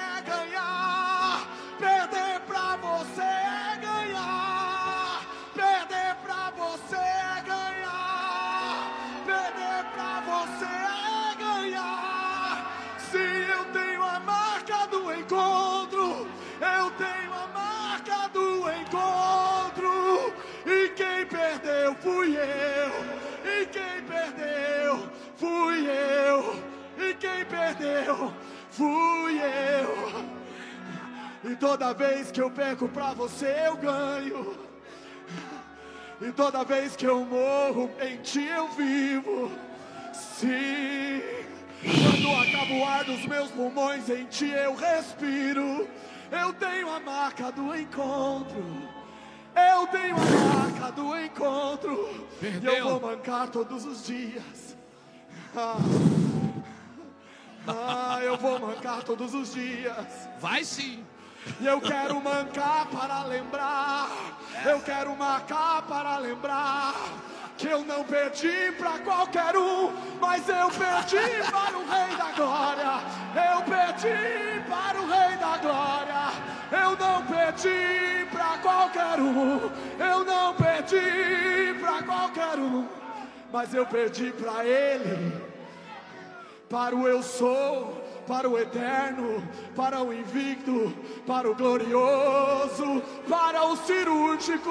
[22.41, 23.53] eu.
[23.53, 26.63] E quem perdeu fui eu.
[26.99, 28.33] E quem perdeu
[28.71, 30.41] fui eu.
[31.51, 34.59] E toda vez que eu perco pra você, eu ganho.
[36.21, 39.51] E toda vez que eu morro, em ti eu vivo.
[40.13, 41.23] Sim.
[41.83, 45.89] Quando acaba o ar dos meus pulmões, em ti eu respiro.
[46.31, 48.90] Eu tenho a marca do encontro.
[49.55, 52.29] Eu tenho a marca do encontro.
[52.43, 52.89] E eu Perdeu.
[52.89, 54.77] vou mancar todos os dias.
[55.57, 55.77] Ah.
[57.69, 60.29] Ah, eu vou mancar todos os dias.
[60.41, 61.05] Vai sim.
[61.61, 64.09] E eu quero mancar para lembrar.
[64.65, 66.95] Eu quero marcar para lembrar.
[67.61, 72.93] Que eu não perdi para qualquer um, mas eu perdi para o Rei da Glória.
[73.53, 76.23] Eu perdi para o Rei da Glória.
[76.73, 79.71] Eu não perdi para qualquer um.
[79.99, 82.89] Eu não perdi para qualquer um,
[83.53, 85.51] mas eu perdi para Ele
[86.71, 88.00] para o eu sou,
[88.31, 89.43] para o eterno,
[89.75, 90.95] para o invicto,
[91.27, 94.71] para o glorioso, para o cirúrgico,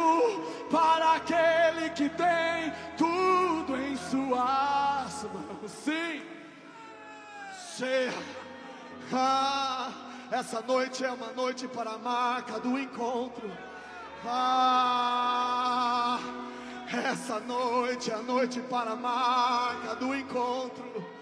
[0.71, 5.69] para aquele que tem tudo em suas mãos.
[5.83, 6.21] Sim,
[7.75, 8.13] cheia.
[9.11, 9.91] Ah,
[10.31, 13.51] essa noite é uma noite para a marca do encontro.
[14.25, 16.17] Ah,
[17.11, 21.19] essa noite é a noite para a marca do encontro.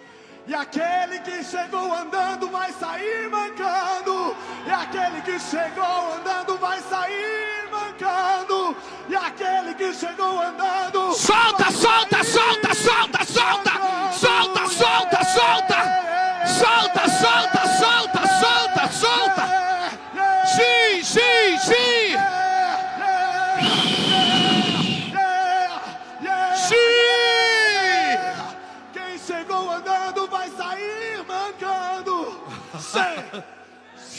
[0.48, 4.34] E aquele que chegou andando vai sair mancando.
[4.66, 8.74] E aquele que chegou andando vai sair mancando.
[9.10, 11.14] E aquele que chegou andando.
[11.14, 13.72] Solta, solta, solta, solta, solta!
[14.14, 14.37] Solta,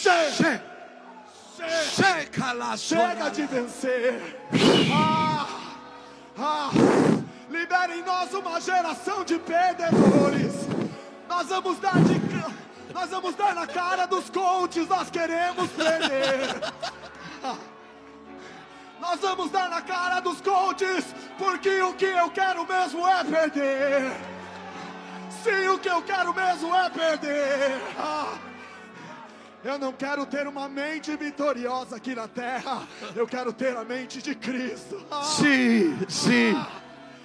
[0.09, 0.61] che, che,
[1.95, 4.39] Chega lá, chega de vencer.
[4.93, 5.47] Ah,
[6.39, 6.71] ah,
[7.51, 10.55] libera em nós uma geração de perdedores.
[11.29, 12.21] Nós vamos dar de,
[12.95, 14.89] nós vamos dar na cara dos coaches.
[14.89, 16.73] Nós queremos perder.
[19.01, 21.05] Nós vamos dar na cara dos coaches,
[21.39, 24.13] porque o que eu quero mesmo é perder.
[25.43, 27.81] Sim, o que eu quero mesmo é perder.
[27.99, 28.48] Ah,
[29.69, 32.89] Eu não quero ter uma mente vitoriosa aqui na terra.
[33.15, 35.07] Eu quero ter a mente de Cristo.
[35.11, 36.59] Ah, Sim, sim.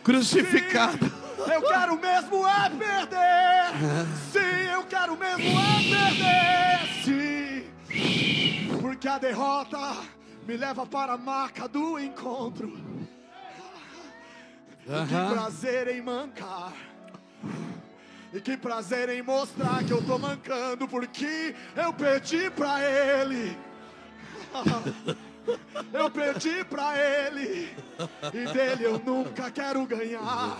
[0.03, 1.09] Crucificado.
[1.37, 4.07] Eu quero mesmo é perder.
[4.29, 7.03] Sim, eu quero mesmo é perder.
[7.05, 8.77] Sim.
[8.81, 9.95] Porque a derrota
[10.45, 12.77] me leva para a marca do encontro.
[14.83, 16.73] Que prazer em mancar.
[18.33, 23.55] E que prazer em mostrar que eu tô mancando porque eu perdi pra ele.
[25.91, 27.75] Eu perdi pra ele.
[28.33, 30.57] E dele eu nunca quero ganhar.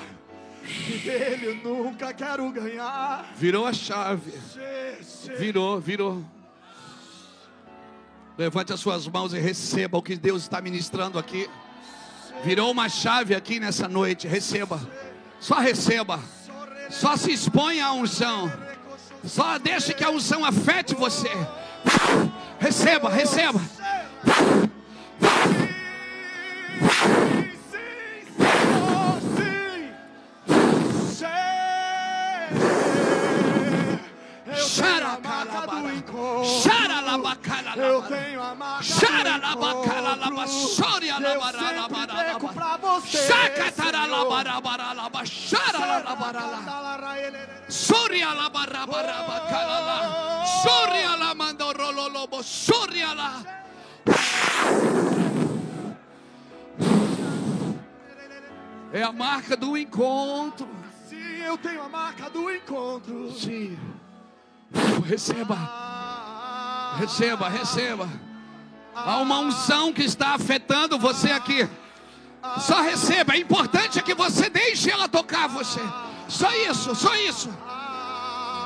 [0.62, 3.32] E dele eu nunca quero ganhar.
[3.38, 4.34] Virou a chave.
[5.38, 6.26] Virou, virou.
[8.38, 11.50] Levante as suas mãos e receba o que Deus está ministrando aqui.
[12.44, 14.28] Virou uma chave aqui nessa noite.
[14.28, 14.82] Receba.
[15.40, 16.20] Só receba.
[16.94, 18.52] Só se exponha à unção.
[19.26, 21.30] Só deixe que a unção afete você.
[22.60, 23.60] Receba, receba.
[34.74, 36.50] Eu tenho a marca do encontro.
[37.84, 39.06] Eu tenho a marca do encontro.
[39.06, 39.38] Xara
[41.22, 43.18] Eu sempre peco pra você,
[47.70, 50.46] Soria la barra barra bacalala.
[50.64, 52.44] Soria la mandorololobo.
[52.44, 53.44] Soria la.
[58.92, 60.68] É a marca do encontro.
[61.08, 63.32] Sim, eu tenho a marca do encontro.
[63.34, 63.78] Sim.
[65.06, 65.58] Receba,
[66.98, 68.10] receba, receba.
[68.96, 71.68] Há uma unção que está afetando você aqui.
[72.60, 73.34] Só receba.
[73.34, 75.82] É importante que você deixe ela tocar você.
[76.28, 77.50] Só isso, só isso.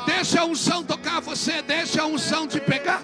[0.05, 1.61] Deixa a unção tocar você.
[1.61, 3.01] Deixa a unção te pegar.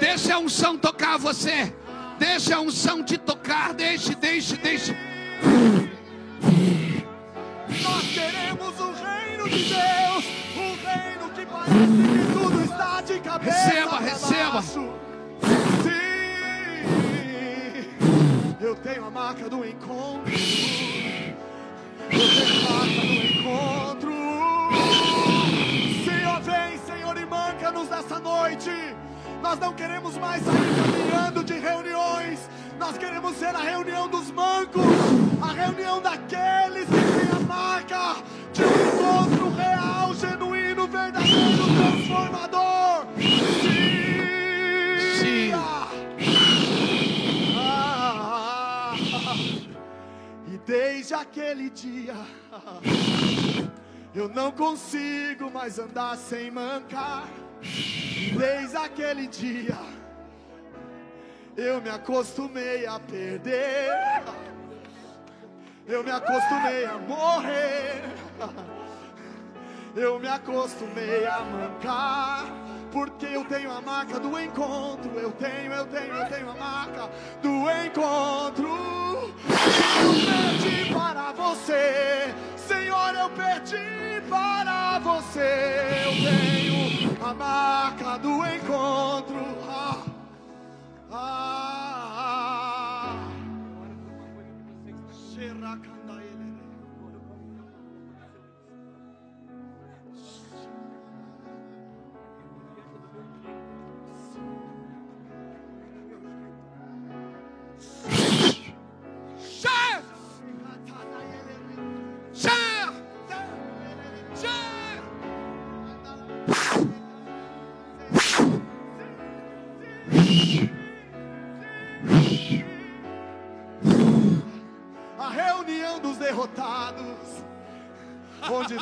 [0.00, 1.74] Deixa a unção tocar você.
[2.18, 3.72] Deixa a unção te tocar.
[3.74, 4.96] Deixe, deixe, deixe.
[7.82, 10.24] Nós queremos o reino de Deus,
[10.56, 12.19] o reino que parece
[13.38, 14.62] Receba, receba.
[14.62, 14.90] Sim,
[18.60, 20.32] eu tenho a marca do encontro.
[22.10, 24.12] Eu tenho a marca do encontro.
[26.04, 28.70] Senhor, vem, Senhor, e manca-nos nessa noite.
[29.42, 32.48] Nós não queremos mais sair caminhando de reuniões.
[32.80, 34.82] Nós queremos ser a reunião dos mancos,
[35.42, 38.16] a reunião daqueles que têm a marca
[38.54, 43.06] de um encontro real, genuíno, verdadeiro, transformador.
[45.20, 45.52] Sim.
[47.54, 48.94] Ah,
[50.48, 52.16] e desde aquele dia
[54.14, 57.28] eu não consigo mais andar sem mancar.
[58.38, 59.76] Desde aquele dia
[61.60, 63.90] eu me acostumei a perder.
[65.86, 68.02] Eu me acostumei a morrer.
[69.94, 72.46] Eu me acostumei a mancar.
[72.90, 75.10] Porque eu tenho a marca do encontro.
[75.18, 77.10] Eu tenho, eu tenho, eu tenho a marca
[77.42, 78.68] do encontro.
[78.68, 82.34] Eu perdi para você.
[82.56, 86.04] Senhor, eu perdi para você.
[86.04, 89.59] Eu tenho a marca do encontro.
[91.12, 91.50] Ah,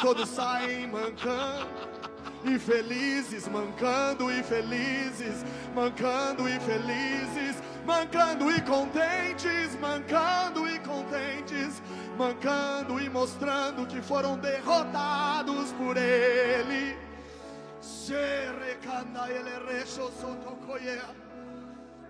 [0.00, 1.88] todos saem mancando.
[2.44, 5.44] E felizes, mancando e felizes,
[5.74, 11.82] mancando e felizes, mancando e contentes, mancando e contentes,
[12.16, 16.96] mancando e mostrando que foram derrotados por Ele.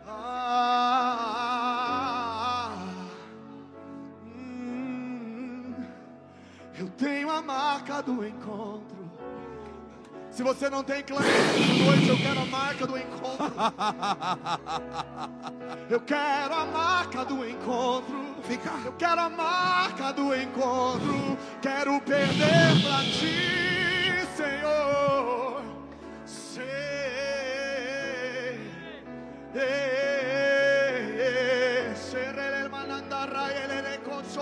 [0.07, 1.88] Ah,
[6.79, 9.11] eu tenho a marca do encontro.
[10.31, 13.53] Se você não tem clã essa noite, eu quero a marca do encontro.
[15.91, 18.37] Eu quero a marca do encontro.
[18.45, 18.71] Fica.
[18.85, 21.37] Eu quero a marca do encontro.
[21.61, 25.63] Quero perder pra ti, Senhor.
[26.25, 26.65] Sei.
[29.55, 30.08] Eh,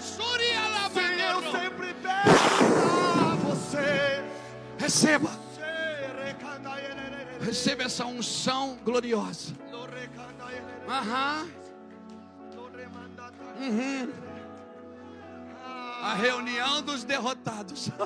[0.00, 0.48] Suri
[1.20, 2.64] Eu sempre peço
[3.20, 4.24] a você.
[4.78, 5.30] Receba.
[7.40, 9.54] Receba essa unção gloriosa.
[10.88, 11.48] Aham.
[13.60, 14.12] Uhum.
[16.02, 17.90] A reunião dos derrotados.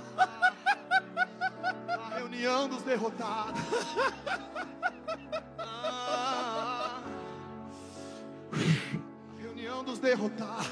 [1.88, 3.60] A reunião dos derrotados.
[5.58, 6.41] Ah.
[9.72, 10.68] Reunião dos derrotados.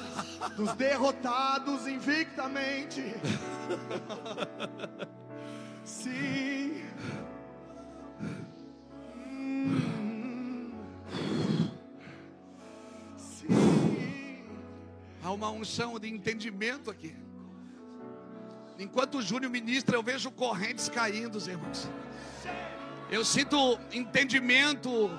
[0.56, 3.00] Dos derrotados invictamente.
[5.84, 6.82] Sim.
[9.16, 10.72] Hum.
[13.16, 14.44] Sim.
[15.22, 17.16] Há uma unção de entendimento aqui.
[18.78, 21.88] Enquanto o Júnior ministra, eu vejo correntes caindo, irmãos.
[23.10, 25.10] Eu sinto entendimento,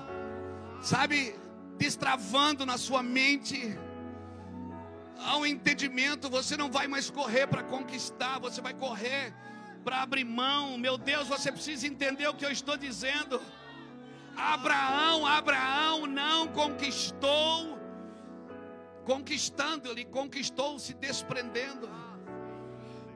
[0.80, 1.34] sabe,
[1.78, 3.78] destravando na sua mente.
[5.36, 9.34] Um entendimento, você não vai mais correr para conquistar, você vai correr
[9.84, 10.76] para abrir mão.
[10.78, 13.40] Meu Deus, você precisa entender o que eu estou dizendo.
[14.36, 17.78] Abraão, Abraão não conquistou
[19.04, 21.88] conquistando, ele conquistou se desprendendo.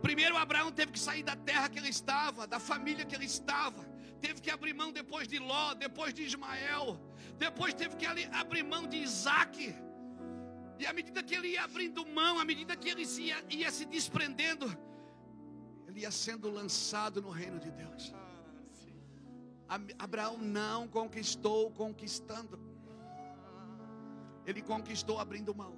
[0.02, 3.84] Primeiro Abraão teve que sair da terra que ele estava, da família que ele estava.
[4.20, 7.00] Teve que abrir mão depois de Ló, depois de Ismael.
[7.38, 9.74] Depois teve que abrir mão de Isaac.
[10.78, 13.84] E à medida que ele ia abrindo mão, à medida que ele ia, ia se
[13.84, 14.66] desprendendo,
[15.86, 18.14] ele ia sendo lançado no reino de Deus.
[19.98, 22.60] Abraão não conquistou conquistando.
[24.44, 25.74] Ele conquistou abrindo mão.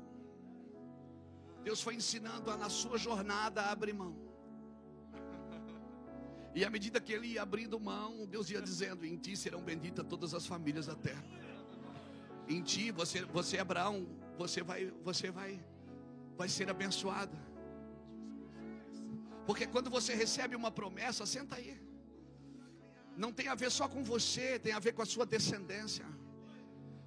[1.62, 4.14] Deus foi ensinando a, na sua jornada a abrir mão.
[6.54, 10.04] E à medida que ele ia abrindo mão, Deus ia dizendo: Em ti serão benditas
[10.06, 11.24] todas as famílias da terra.
[12.48, 14.06] Em ti, você, você Abraão,
[14.38, 15.60] você vai, você vai,
[16.36, 17.36] vai ser abençoado.
[19.46, 21.74] Porque quando você recebe uma promessa, senta aí.
[23.16, 26.06] Não tem a ver só com você, tem a ver com a sua descendência.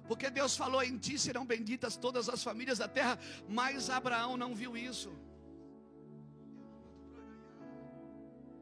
[0.08, 4.54] Porque Deus falou: em ti serão benditas todas as famílias da terra, mas Abraão não
[4.54, 5.12] viu isso.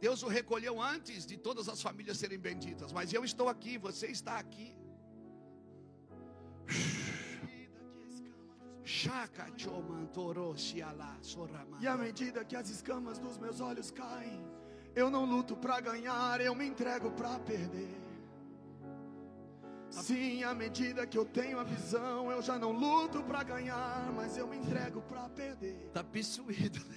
[0.00, 4.06] Deus o recolheu antes de todas as famílias serem benditas, mas eu estou aqui, você
[4.06, 4.68] está aqui.
[11.80, 14.44] E à medida que as escamas dos meus olhos caem,
[14.94, 18.00] eu não luto pra ganhar, eu me entrego pra perder.
[19.90, 24.36] Sim, à medida que eu tenho a visão, eu já não luto pra ganhar, mas
[24.36, 25.90] eu me entrego pra perder.
[25.92, 26.80] Tá possuído.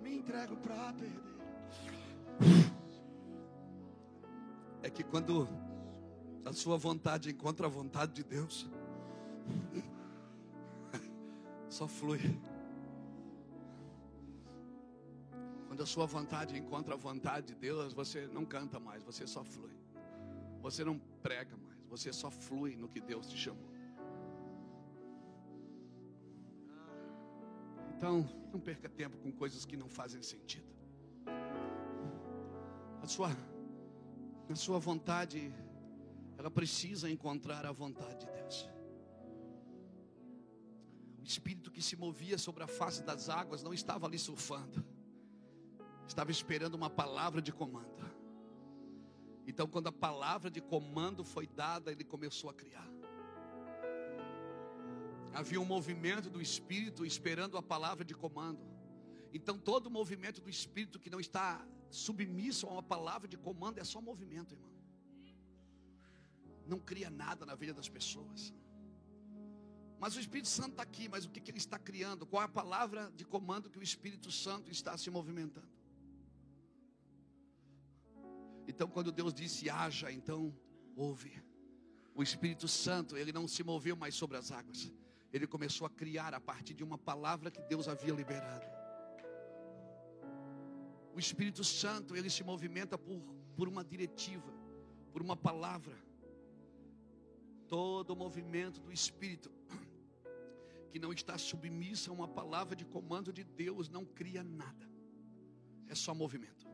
[0.00, 1.36] Me entrego pra perder.
[4.82, 5.48] É que quando
[6.46, 8.70] a sua vontade encontra a vontade de Deus,
[11.68, 12.20] só flui.
[15.66, 19.42] Quando a sua vontade encontra a vontade de Deus, você não canta mais, você só
[19.42, 19.72] flui.
[20.62, 23.68] Você não prega mais, você só flui no que Deus te chamou.
[27.96, 30.72] Então, não perca tempo com coisas que não fazem sentido.
[33.02, 33.36] A sua,
[34.48, 35.52] a sua vontade,
[36.38, 38.68] ela precisa encontrar a vontade de Deus.
[41.18, 44.84] O espírito que se movia sobre a face das águas não estava ali surfando,
[46.06, 48.04] estava esperando uma palavra de comando.
[49.46, 52.88] Então, quando a palavra de comando foi dada, ele começou a criar.
[55.32, 58.60] Havia um movimento do espírito esperando a palavra de comando.
[59.32, 63.84] Então, todo movimento do espírito que não está submisso a uma palavra de comando é
[63.84, 64.75] só movimento, irmão.
[66.66, 68.52] Não cria nada na vida das pessoas.
[69.98, 72.26] Mas o Espírito Santo está aqui, mas o que, que ele está criando?
[72.26, 75.68] Qual é a palavra de comando que o Espírito Santo está se movimentando?
[78.68, 80.54] Então, quando Deus disse haja, então
[80.94, 81.42] ouve.
[82.14, 84.92] O Espírito Santo, ele não se moveu mais sobre as águas.
[85.32, 88.66] Ele começou a criar a partir de uma palavra que Deus havia liberado.
[91.14, 93.18] O Espírito Santo, ele se movimenta por,
[93.56, 94.52] por uma diretiva,
[95.12, 95.96] por uma palavra.
[97.68, 99.50] Todo movimento do espírito
[100.90, 104.88] que não está submissa a uma palavra de comando de Deus não cria nada.
[105.88, 106.66] É só movimento.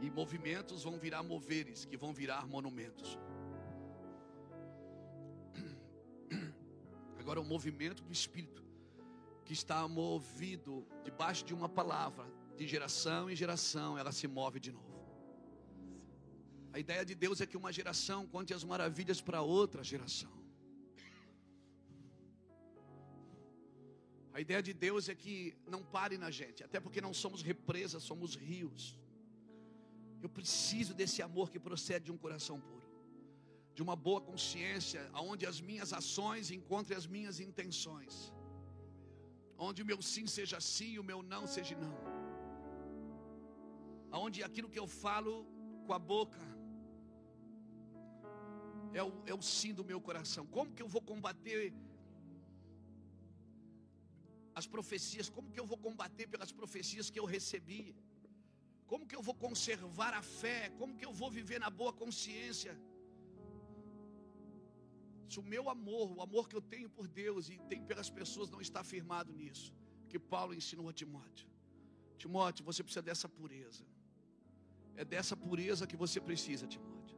[0.00, 3.18] E movimentos vão virar moveres, que vão virar monumentos.
[7.18, 8.64] Agora, o movimento do Espírito,
[9.44, 14.72] que está movido debaixo de uma palavra, de geração em geração, ela se move de
[14.72, 14.91] novo.
[16.74, 20.32] A ideia de Deus é que uma geração conte as maravilhas para outra geração.
[24.36, 28.02] A ideia de Deus é que não pare na gente, até porque não somos represas,
[28.02, 28.98] somos rios.
[30.24, 32.88] Eu preciso desse amor que procede de um coração puro,
[33.74, 38.32] de uma boa consciência, onde as minhas ações encontrem as minhas intenções,
[39.58, 41.98] onde o meu sim seja sim e o meu não seja não,
[44.24, 45.34] onde aquilo que eu falo
[45.86, 46.52] com a boca
[48.94, 50.44] é o, é o sim do meu coração.
[50.56, 51.72] Como que eu vou combater
[54.54, 57.84] as profecias, como que eu vou combater pelas profecias que eu recebi?
[58.90, 60.60] Como que eu vou conservar a fé?
[60.80, 62.72] Como que eu vou viver na boa consciência?
[65.32, 68.50] Se o meu amor, o amor que eu tenho por Deus e tenho pelas pessoas
[68.54, 69.72] não está firmado nisso,
[70.10, 71.48] que Paulo ensinou a Timóteo.
[72.18, 73.84] Timóteo, você precisa dessa pureza.
[74.94, 77.16] É dessa pureza que você precisa, Timóteo.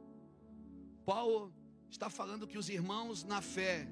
[1.05, 1.53] Paulo
[1.89, 3.87] está falando que os irmãos na fé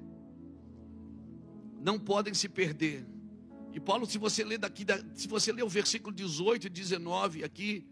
[1.80, 3.06] não podem se perder
[3.74, 7.84] e Paulo, se você ler daqui, se você ler o versículo 18 e 19 aqui,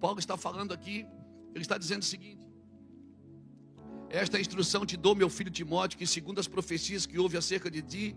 [0.00, 1.06] Paulo está falando aqui,
[1.54, 2.40] ele está dizendo o seguinte:
[4.08, 7.80] Esta instrução te dou, meu filho Timóteo, que segundo as profecias que houve acerca de
[7.80, 8.16] ti,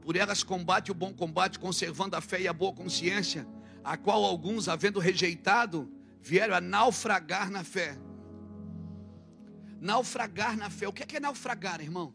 [0.00, 3.46] por elas combate o bom combate, conservando a fé e a boa consciência,
[3.84, 5.92] a qual alguns, havendo rejeitado,
[6.22, 7.98] vieram a naufragar na fé.
[9.84, 10.88] Naufragar na fé.
[10.88, 12.14] O que é, que é naufragar, irmão?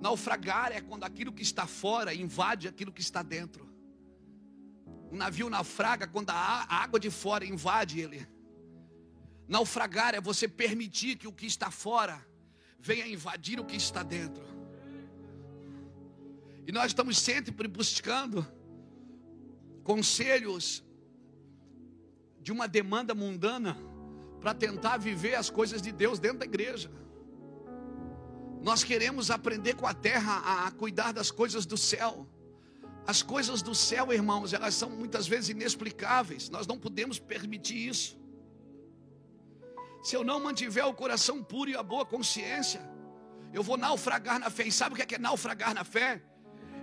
[0.00, 3.68] Naufragar é quando aquilo que está fora invade aquilo que está dentro.
[5.10, 8.24] Um navio naufraga quando a água de fora invade ele.
[9.48, 12.24] Naufragar é você permitir que o que está fora
[12.78, 14.44] venha invadir o que está dentro.
[16.68, 18.46] E nós estamos sempre buscando
[19.82, 20.84] conselhos
[22.40, 23.76] de uma demanda mundana
[24.40, 26.90] para tentar viver as coisas de Deus dentro da igreja.
[28.62, 32.26] Nós queremos aprender com a terra a cuidar das coisas do céu.
[33.06, 36.50] As coisas do céu, irmãos, elas são muitas vezes inexplicáveis.
[36.50, 38.18] Nós não podemos permitir isso.
[40.02, 42.80] Se eu não mantiver o coração puro e a boa consciência,
[43.52, 44.64] eu vou naufragar na fé.
[44.64, 46.22] E sabe o que é, é naufragar na fé?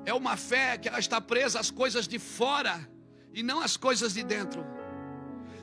[0.05, 2.89] É uma fé que ela está presa às coisas de fora
[3.34, 4.72] e não às coisas de dentro.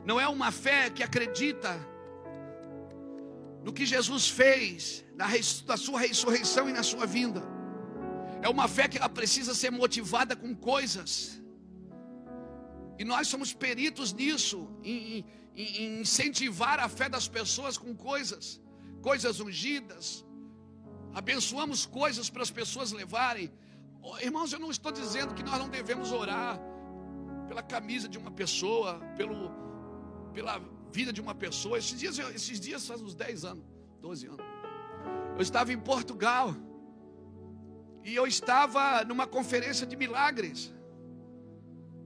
[0.05, 1.79] Não é uma fé que acredita
[3.63, 7.43] no que Jesus fez, na, sua ressurreição e na sua vinda.
[8.43, 11.41] É uma fé que ela precisa ser motivada com coisas.
[12.99, 15.25] E nós somos peritos nisso, em,
[15.55, 18.61] em, em incentivar a fé das pessoas com coisas,
[19.03, 20.25] coisas ungidas.
[21.13, 23.53] Abençoamos coisas para as pessoas levarem.
[24.03, 26.59] Oh, irmãos, eu não estou dizendo que nós não devemos orar
[27.47, 29.51] pela camisa de uma pessoa, pelo,
[30.31, 30.59] pela
[30.93, 31.79] vida de uma pessoa.
[31.79, 33.65] Esses dias, esses dias faz uns 10 anos,
[34.01, 34.47] 12 anos.
[35.37, 36.55] Eu estava em Portugal.
[38.03, 40.73] E eu estava numa conferência de milagres.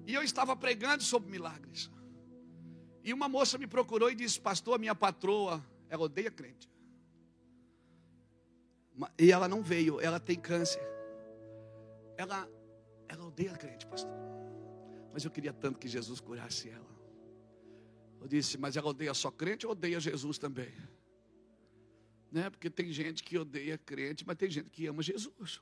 [0.07, 1.91] E eu estava pregando sobre milagres.
[3.03, 6.69] E uma moça me procurou e disse: Pastor, minha patroa, ela odeia crente.
[9.19, 10.83] E ela não veio, ela tem câncer.
[12.17, 12.49] Ela,
[13.09, 14.13] ela odeia crente, pastor.
[15.13, 16.94] Mas eu queria tanto que Jesus curasse ela.
[18.25, 20.73] Eu disse, mas ela odeia só crente ou odeia Jesus também?
[22.33, 22.49] Né?
[22.49, 25.61] Porque tem gente que odeia crente, mas tem gente que ama Jesus.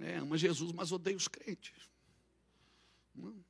[0.00, 1.90] É, ama Jesus, mas odeia os crentes.
[3.14, 3.44] Não.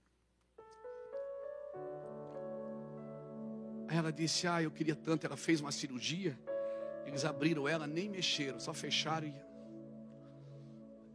[3.86, 5.24] Aí ela disse: Ah, eu queria tanto.
[5.24, 6.36] Ela fez uma cirurgia.
[7.06, 9.28] Eles abriram ela, nem mexeram, só fecharam.
[9.28, 9.34] E,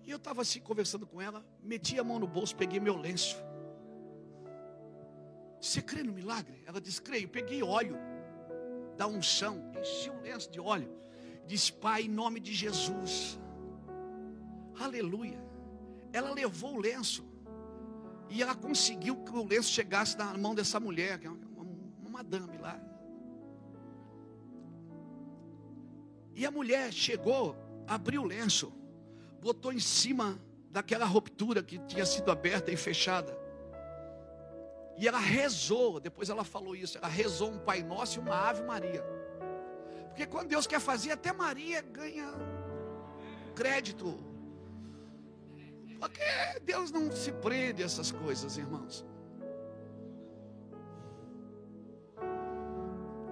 [0.08, 1.45] e eu estava assim conversando com ela.
[1.62, 3.51] Meti a mão no bolso, peguei meu lenço.
[5.61, 6.63] Você crê no milagre?
[6.65, 7.29] Ela disse: Creio.
[7.29, 7.95] Peguei óleo
[8.97, 10.91] da unção, enchi o lenço de óleo.
[11.45, 13.39] Disse: Pai, em nome de Jesus.
[14.79, 15.39] Aleluia.
[16.11, 17.23] Ela levou o lenço.
[18.27, 21.63] E ela conseguiu que o lenço chegasse na mão dessa mulher, que é uma,
[21.99, 22.79] uma madame lá.
[26.33, 27.55] E a mulher chegou,
[27.85, 28.73] abriu o lenço,
[29.41, 30.39] botou em cima
[30.71, 33.40] daquela ruptura que tinha sido aberta e fechada.
[35.02, 38.61] E ela rezou, depois ela falou isso, ela rezou um Pai Nosso e uma Ave
[38.61, 39.03] Maria.
[40.10, 42.32] Porque quando Deus quer fazer, até Maria ganha
[43.56, 44.19] crédito.
[45.99, 46.22] Porque
[46.64, 49.03] Deus não se prende a essas coisas, irmãos.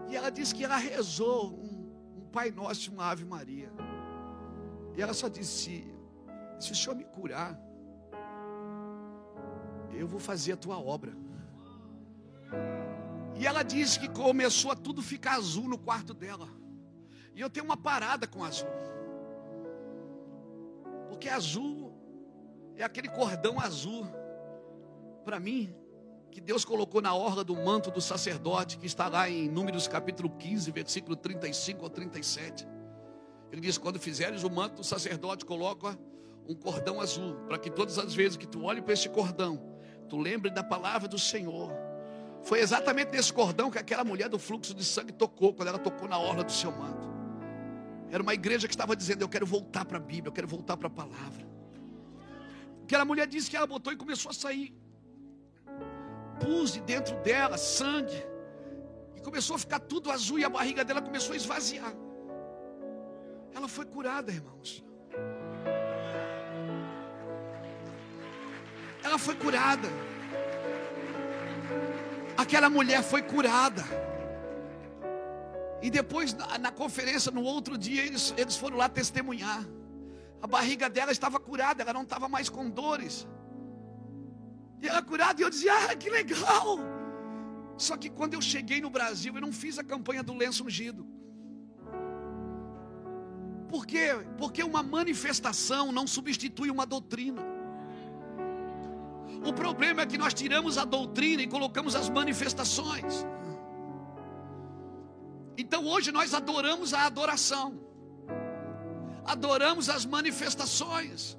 [0.08, 3.72] E ela disse que ela rezou um, um Pai Nosso e uma Ave Maria.
[4.98, 5.86] E ela só disse:
[6.60, 7.56] Se o Senhor me curar,
[9.92, 11.29] eu vou fazer a tua obra.
[13.36, 16.48] E ela disse que começou a tudo ficar azul no quarto dela.
[17.34, 18.68] E eu tenho uma parada com azul.
[21.08, 21.94] Porque azul
[22.76, 24.06] é aquele cordão azul.
[25.24, 25.74] Para mim,
[26.32, 30.30] que Deus colocou na orla do manto do sacerdote, que está lá em Números capítulo
[30.30, 32.68] 15, versículo 35 ao 37.
[33.52, 35.98] Ele diz: Quando fizeres o manto do sacerdote, coloca
[36.48, 39.62] um cordão azul, para que todas as vezes que tu olhe para esse cordão,
[40.08, 41.72] tu lembre da palavra do Senhor.
[42.44, 46.08] Foi exatamente nesse cordão que aquela mulher do fluxo de sangue tocou, quando ela tocou
[46.08, 47.08] na orla do seu manto.
[48.10, 50.78] Era uma igreja que estava dizendo: Eu quero voltar para a Bíblia, eu quero voltar
[50.78, 51.48] para a palavra.
[52.84, 54.74] Aquela mulher disse que ela botou e começou a sair
[56.40, 58.26] pus de dentro dela sangue,
[59.16, 61.94] e começou a ficar tudo azul, e a barriga dela começou a esvaziar.
[63.54, 64.84] Ela foi curada, irmãos.
[69.04, 69.90] Ela foi curada.
[72.40, 73.84] Aquela mulher foi curada.
[75.82, 79.66] E depois, na, na, conferência, no outro dia, eles, eles foram lá testemunhar.
[80.42, 83.28] A barriga dela estava curada, ela não estava mais com dores.
[84.82, 86.80] E ela curada, e eu dizia, ah, que legal.
[87.78, 91.06] Só que quando eu cheguei no Brasil, eu não fiz a campanha do lenço ungido.
[93.68, 94.12] Por quê?
[94.38, 97.59] Porque uma manifestação não substitui uma doutrina.
[99.46, 103.26] O problema é que nós tiramos a doutrina e colocamos as manifestações.
[105.58, 107.80] Então hoje nós adoramos a adoração,
[109.26, 111.38] adoramos as manifestações.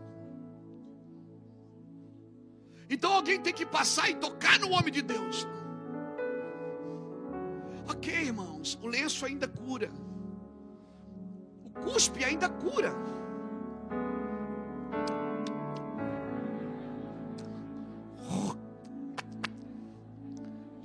[2.88, 5.46] Então alguém tem que passar e tocar no homem de Deus.
[7.88, 9.90] Ok, irmãos, o lenço ainda cura,
[11.64, 12.92] o cuspe ainda cura.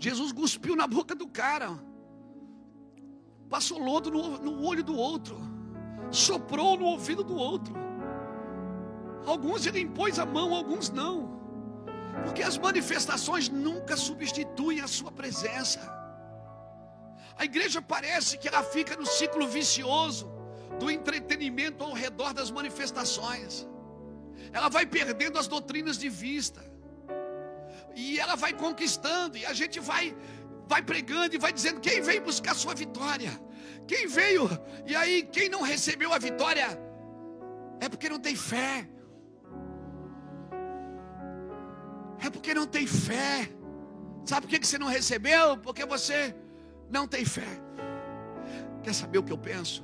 [0.06, 1.70] Jesus cuspiu na boca do cara,
[3.50, 5.36] passou lodo no, no olho do outro,
[6.12, 7.74] soprou no ouvido do outro.
[9.26, 11.16] Alguns ele impôs a mão, alguns não.
[12.24, 15.82] Porque as manifestações nunca substituem a sua presença.
[17.36, 20.32] A igreja parece que ela fica no ciclo vicioso
[20.80, 23.68] do entretenimento ao redor das manifestações.
[24.54, 26.75] Ela vai perdendo as doutrinas de vista.
[27.96, 30.16] E ela vai conquistando e a gente vai
[30.68, 33.32] vai pregando e vai dizendo quem veio buscar sua vitória.
[33.88, 34.50] Quem veio
[34.86, 36.68] e aí quem não recebeu a vitória
[37.80, 38.88] é porque não tem fé.
[42.24, 43.50] É porque não tem fé.
[44.26, 45.58] Sabe por que você não recebeu?
[45.58, 46.36] Porque você
[46.90, 47.62] não tem fé.
[48.84, 49.84] Quer saber o que eu penso?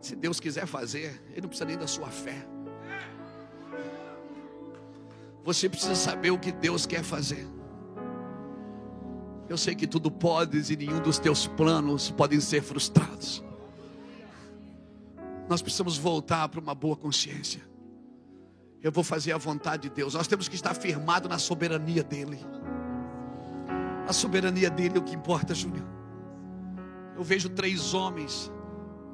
[0.00, 2.46] Se Deus quiser fazer, Ele não precisa nem da sua fé.
[5.44, 7.46] Você precisa saber o que Deus quer fazer.
[9.48, 13.42] Eu sei que tudo podes e nenhum dos teus planos podem ser frustrados.
[15.48, 17.60] Nós precisamos voltar para uma boa consciência.
[18.82, 20.14] Eu vou fazer a vontade de Deus.
[20.14, 22.38] Nós temos que estar firmado na soberania dele.
[24.06, 25.84] A soberania dele é o que importa, Júnior.
[27.16, 28.50] Eu vejo três homens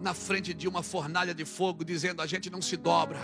[0.00, 3.18] na frente de uma fornalha de fogo dizendo: a gente não se dobra.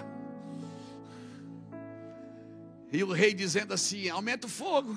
[2.93, 4.97] E o rei dizendo assim: aumenta o fogo.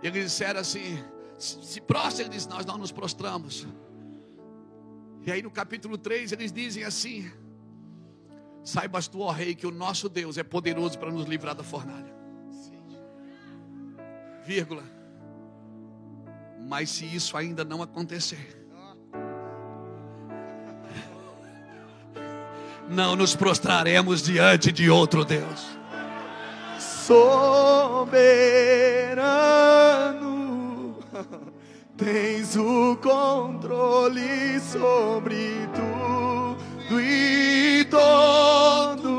[0.00, 1.02] Eles disseram assim:
[1.36, 2.22] se prostra.
[2.22, 3.66] Ele disse: nós não nos prostramos.
[5.26, 7.30] E aí no capítulo 3 eles dizem assim:
[8.62, 12.14] Saibas tu, ó rei, que o nosso Deus é poderoso para nos livrar da fornalha.
[14.46, 14.84] Vírgula.
[16.68, 18.56] Mas se isso ainda não acontecer,
[22.88, 25.79] não nos prostraremos diante de outro Deus.
[27.10, 28.14] Soberano,
[31.96, 39.10] tens o controle sobre tudo e todos.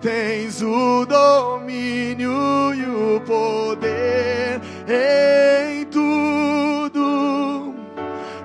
[0.00, 7.74] Tens o domínio e o poder em tudo.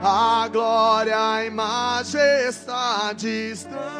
[0.03, 3.94] A glória e majestade estão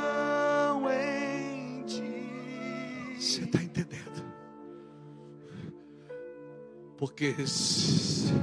[6.98, 8.34] Porque se,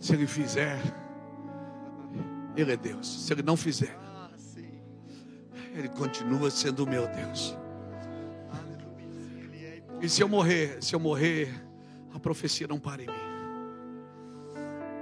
[0.00, 0.80] se Ele fizer,
[2.56, 3.06] Ele é Deus.
[3.24, 3.96] Se Ele não fizer,
[5.74, 7.56] Ele continua sendo o meu Deus.
[10.00, 11.52] E se eu morrer, se eu morrer,
[12.12, 13.12] a profecia não para em mim.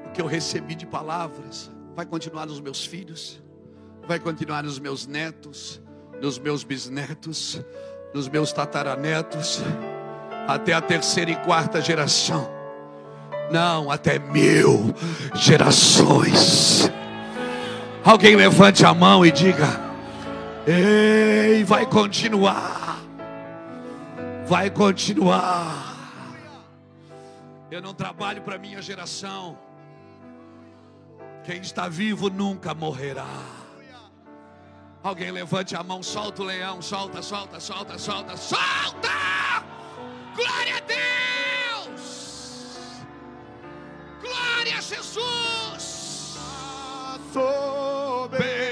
[0.06, 3.42] O que eu recebi de palavras vai continuar nos meus filhos,
[4.06, 5.80] vai continuar nos meus netos,
[6.20, 7.60] nos meus bisnetos,
[8.12, 9.60] nos meus tataranetos,
[10.46, 12.50] até a terceira e quarta geração.
[13.50, 14.94] Não, até mil
[15.34, 16.90] gerações.
[18.04, 19.80] Alguém levante a mão e diga:
[20.66, 22.98] Ei, vai continuar.
[24.46, 25.94] Vai continuar.
[27.70, 29.58] Eu não trabalho para minha geração.
[31.44, 33.26] Quem está vivo nunca morrerá.
[35.02, 39.73] Alguém levante a mão, solta o leão, solta, solta, solta, solta, solta!
[40.34, 42.02] Glória a Deus!
[44.20, 45.94] Glória a Jesus!
[47.34, 48.63] soberano,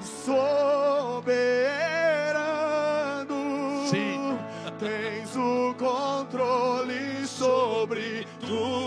[0.00, 0.46] soberano.
[3.90, 4.38] Sim.
[4.78, 8.85] Tens o controle sobre tudo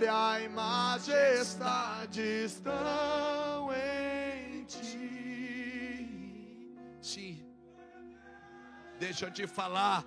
[0.00, 5.98] glória e majestade estão em ti.
[7.02, 7.44] Sim.
[8.98, 10.06] Deixa eu te falar.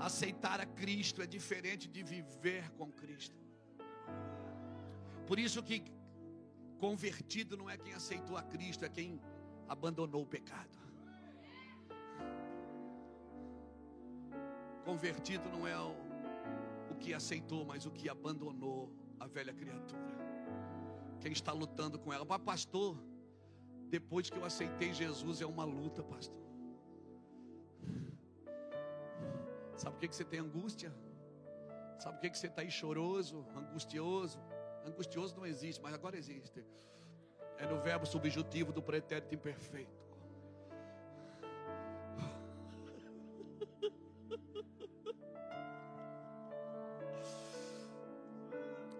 [0.00, 3.36] Aceitar a Cristo é diferente de viver com Cristo.
[5.26, 5.82] Por isso que
[6.78, 9.20] convertido não é quem aceitou a Cristo, é quem
[9.68, 10.78] abandonou o pecado.
[14.84, 16.07] Convertido não é o,
[16.98, 20.16] que aceitou, mas o que abandonou a velha criatura.
[21.20, 22.24] Quem está lutando com ela.
[22.24, 22.96] Mas, pastor,
[23.88, 26.38] depois que eu aceitei Jesus é uma luta, pastor.
[29.76, 30.92] Sabe por que, você tem angústia?
[31.98, 34.40] Sabe por que você está aí choroso, angustioso?
[34.84, 36.64] Angustioso não existe, mas agora existe.
[37.56, 39.97] É no verbo subjuntivo do pretérito imperfeito.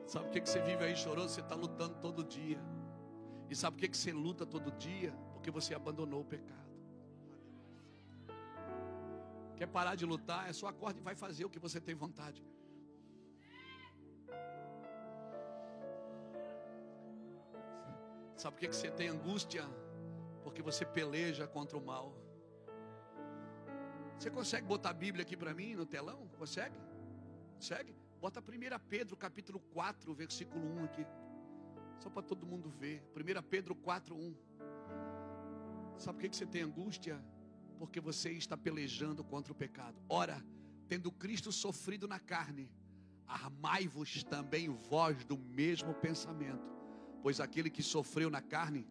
[0.09, 1.35] Sabe por que, que você vive aí choroso?
[1.35, 2.59] Você está lutando todo dia.
[3.51, 5.12] E sabe por que, que você luta todo dia?
[5.35, 6.73] Porque você abandonou o pecado.
[9.55, 10.49] Quer parar de lutar?
[10.49, 12.43] É só acorde e vai fazer o que você tem vontade.
[18.35, 19.65] Sabe por que, que você tem angústia?
[20.43, 22.15] Porque você peleja contra o mal.
[24.19, 26.27] Você consegue botar a Bíblia aqui para mim no telão?
[26.39, 26.81] Consegue?
[27.57, 28.08] Consegue?
[28.21, 28.45] Bota 1
[28.89, 31.07] Pedro capítulo 4, versículo 1 aqui.
[32.01, 33.01] Só para todo mundo ver.
[33.15, 34.35] 1 Pedro 4, 1.
[35.97, 37.25] Sabe por que, você tem angústia?
[37.79, 40.03] Porque você está pelejando contra o pecado.
[40.09, 40.45] Ora,
[40.89, 42.69] tendo Cristo sofrido na carne,
[43.25, 46.77] armai-vos também vós do mesmo pensamento.
[47.23, 48.85] Pois aquele que sofreu na carne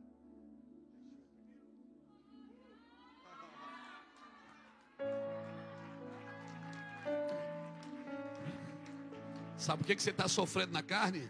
[9.67, 11.29] Sabe por que você está sofrendo na carne?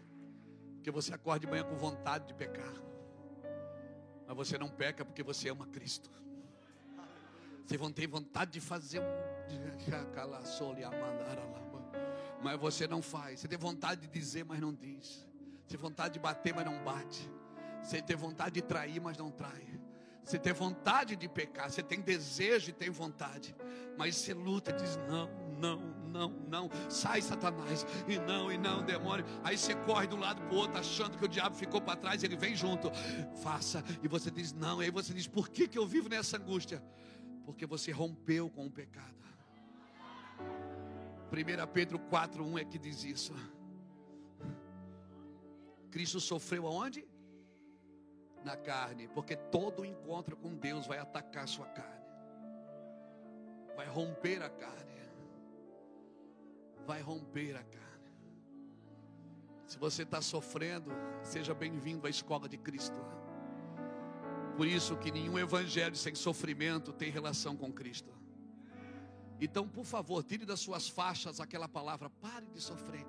[0.76, 2.72] Porque você acorda de manhã com vontade de pecar.
[4.28, 6.12] Mas você não peca porque você ama Cristo.
[7.66, 9.02] Você não tem vontade de fazer.
[12.44, 13.40] Mas você não faz.
[13.40, 15.26] Você tem vontade de dizer, mas não diz.
[15.64, 17.28] Você tem vontade de bater, mas não bate.
[17.82, 19.68] Você tem vontade de trair, mas não trai.
[20.24, 23.56] Você tem vontade de pecar, você tem desejo e tem vontade,
[23.98, 28.84] mas você luta e diz: não, não, não, não, sai Satanás, e não, e não,
[28.84, 29.26] demônio.
[29.44, 31.96] Aí você corre de um lado para o outro, achando que o diabo ficou para
[31.96, 32.92] trás, ele vem junto,
[33.42, 36.38] faça, e você diz: não, e aí você diz: por que, que eu vivo nessa
[36.38, 36.84] angústia?
[37.46, 39.16] Porque você rompeu com o pecado.
[41.32, 43.34] 1 Pedro 4,1 é que diz isso.
[45.92, 47.08] Cristo sofreu aonde?
[48.44, 52.06] Na carne, porque todo encontro com Deus vai atacar a sua carne,
[53.76, 54.87] vai romper a carne,
[56.88, 58.12] vai romper a carne.
[59.68, 60.90] Se você está sofrendo,
[61.22, 63.02] seja bem-vindo à escola de Cristo.
[64.56, 68.10] Por isso que nenhum evangelho sem sofrimento tem relação com Cristo.
[69.42, 73.06] Então, por favor, tire das suas faixas aquela palavra, pare de sofrer.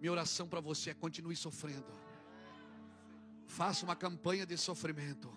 [0.00, 1.92] Minha oração para você é continue sofrendo.
[3.46, 5.30] Faça uma campanha de sofrimento.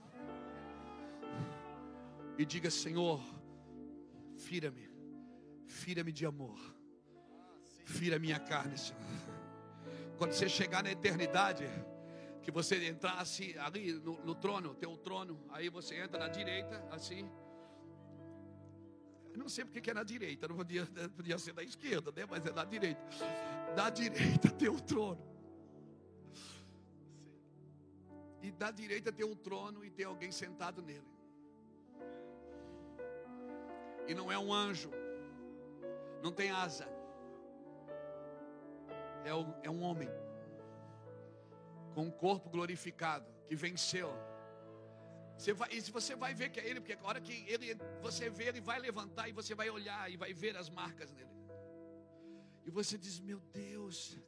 [2.37, 3.21] E diga, Senhor,
[4.37, 4.94] fira-me,
[5.67, 6.59] fira-me de amor,
[7.85, 9.01] fira minha carne, Senhor.
[10.17, 11.65] Quando você chegar na eternidade,
[12.41, 17.29] que você entrasse ali no, no trono, teu trono, aí você entra na direita, assim.
[19.33, 20.85] Eu não sei porque que é na direita, não podia,
[21.15, 22.25] podia ser da esquerda, né?
[22.29, 23.01] Mas é na direita.
[23.75, 25.35] Da direita tem o trono.
[28.41, 31.09] E da direita tem o trono e tem alguém sentado nele.
[34.07, 34.91] E não é um anjo,
[36.25, 36.87] não tem asa,
[39.23, 40.09] é, um, é um homem
[41.93, 44.09] com um corpo glorificado que venceu.
[45.37, 48.27] Você vai, e você vai ver que é ele, porque a hora que ele, você
[48.27, 51.29] vê, ele vai levantar e você vai olhar e vai ver as marcas nele.
[52.65, 54.19] E você diz: Meu Deus,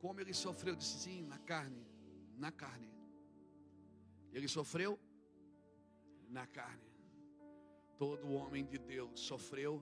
[0.00, 0.74] como ele sofreu.
[0.74, 1.86] Disse: Sim, na carne,
[2.36, 2.92] na carne.
[4.32, 4.98] Ele sofreu
[6.28, 6.90] na carne.
[7.96, 9.80] Todo homem de Deus sofreu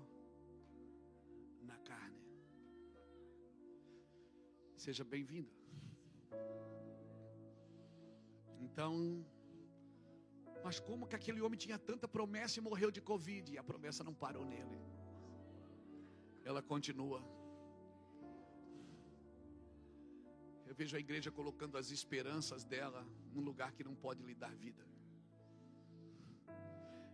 [1.65, 2.23] na carne.
[4.76, 5.51] Seja bem-vindo.
[8.60, 9.25] Então,
[10.65, 13.52] mas como que aquele homem tinha tanta promessa e morreu de Covid?
[13.52, 14.78] E a promessa não parou nele.
[16.43, 17.20] Ela continua.
[20.67, 24.55] Eu vejo a igreja colocando as esperanças dela num lugar que não pode lhe dar
[24.55, 24.84] vida.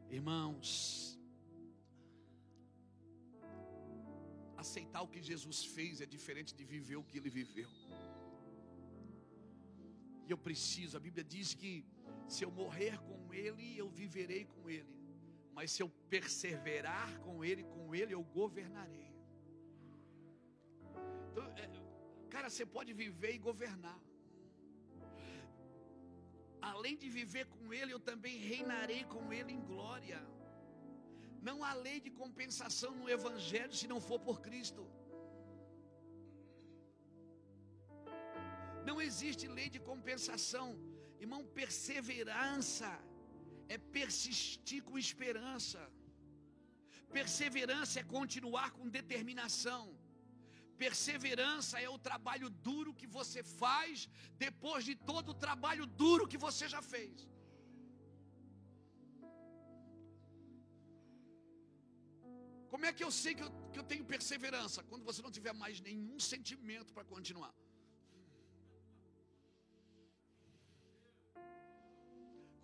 [0.09, 1.19] Irmãos,
[4.65, 7.71] aceitar o que Jesus fez é diferente de viver o que ele viveu.
[10.27, 11.73] E eu preciso, a Bíblia diz que
[12.35, 14.95] se eu morrer com ele, eu viverei com ele.
[15.57, 19.11] Mas se eu perseverar com ele, com ele eu governarei.
[21.31, 21.69] Então, é,
[22.35, 24.01] cara, você pode viver e governar
[26.81, 30.21] além de viver com Ele, eu também reinarei com Ele em glória.
[31.49, 34.83] Não há lei de compensação no Evangelho se não for por Cristo.
[38.89, 40.67] Não existe lei de compensação,
[41.25, 41.41] irmão.
[41.60, 42.91] Perseverança
[43.75, 45.81] é persistir com esperança,
[47.19, 49.83] perseverança é continuar com determinação.
[50.85, 54.09] Perseverança é o trabalho duro que você faz
[54.44, 57.17] depois de todo o trabalho duro que você já fez.
[62.73, 64.82] Como é que eu sei que eu, que eu tenho perseverança?
[64.90, 67.52] Quando você não tiver mais nenhum sentimento para continuar.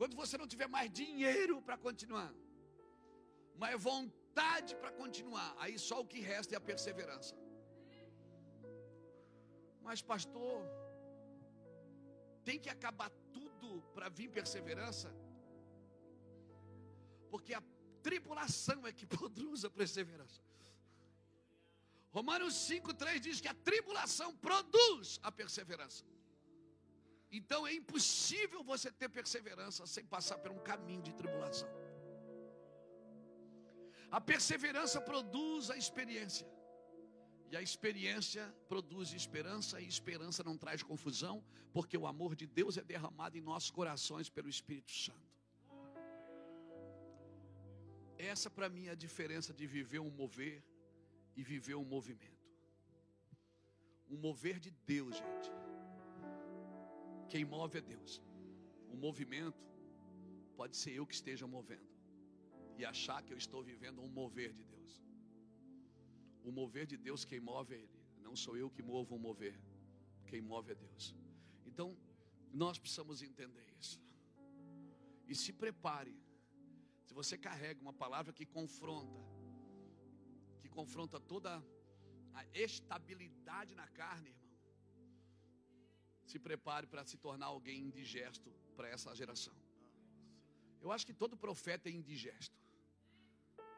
[0.00, 2.30] Quando você não tiver mais dinheiro para continuar,
[3.62, 7.34] mas vontade para continuar, aí só o que resta é a perseverança.
[9.86, 10.58] Mas, pastor,
[12.44, 15.08] tem que acabar tudo para vir perseverança?
[17.30, 17.62] Porque a
[18.08, 20.40] tribulação é que produz a perseverança.
[22.16, 26.04] Romanos 5,3 diz que a tribulação produz a perseverança.
[27.38, 31.68] Então é impossível você ter perseverança sem passar por um caminho de tribulação.
[34.18, 36.48] A perseverança produz a experiência.
[37.50, 42.76] E a experiência produz esperança, e esperança não traz confusão, porque o amor de Deus
[42.76, 45.25] é derramado em nossos corações pelo Espírito Santo.
[48.18, 50.64] Essa para mim é a diferença de viver um mover
[51.36, 52.46] e viver um movimento.
[54.08, 55.50] Um mover de Deus, gente.
[57.28, 58.22] Quem move é Deus.
[58.88, 59.62] O movimento
[60.56, 61.90] pode ser eu que esteja movendo
[62.78, 65.02] e achar que eu estou vivendo um mover de Deus.
[66.44, 68.00] O mover de Deus, quem move é Ele.
[68.22, 69.58] Não sou eu que movo o mover.
[70.26, 71.14] Quem move é Deus.
[71.64, 71.96] Então,
[72.52, 74.00] nós precisamos entender isso.
[75.26, 76.14] E se prepare.
[77.06, 79.20] Se você carrega uma palavra que confronta,
[80.60, 81.64] que confronta toda
[82.34, 84.44] a estabilidade na carne, irmão.
[86.26, 89.54] Se prepare para se tornar alguém indigesto para essa geração.
[90.82, 92.58] Eu acho que todo profeta é indigesto.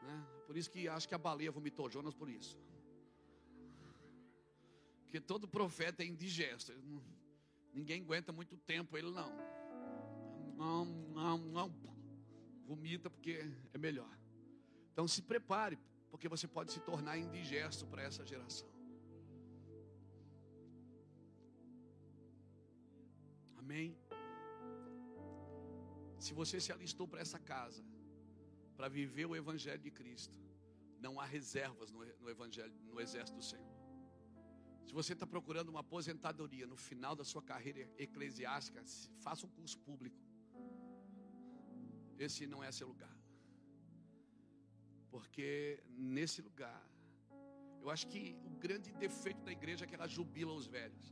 [0.03, 0.27] Né?
[0.47, 2.59] Por isso que acho que a baleia vomitou Jonas por isso.
[5.03, 6.73] Porque todo profeta é indigesto.
[7.73, 9.31] Ninguém aguenta muito tempo ele não.
[10.57, 11.98] Não, não, não
[12.71, 13.33] vomita porque
[13.77, 14.13] é melhor.
[14.93, 15.79] Então se prepare,
[16.11, 18.69] porque você pode se tornar indigesto para essa geração.
[23.57, 23.89] Amém?
[26.19, 27.83] Se você se alistou para essa casa,
[28.77, 30.39] para viver o Evangelho de Cristo,
[31.05, 33.79] não há reservas no, no Evangelho, no exército do Senhor.
[34.87, 38.83] Se você está procurando uma aposentadoria no final da sua carreira eclesiástica,
[39.21, 40.19] faça um curso público.
[42.19, 43.17] Esse não é seu lugar.
[45.11, 46.83] Porque nesse lugar,
[47.81, 51.07] eu acho que o grande defeito da igreja é que ela jubila os velhos.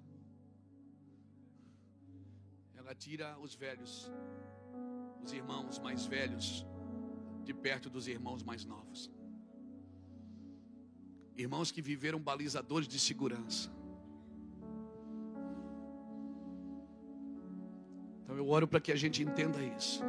[2.74, 4.10] Ela tira os velhos,
[5.22, 6.66] os irmãos mais velhos,
[7.44, 9.10] de perto dos irmãos mais novos.
[11.36, 13.70] Irmãos que viveram balizadores de segurança.
[18.22, 20.02] Então eu oro para que a gente entenda isso.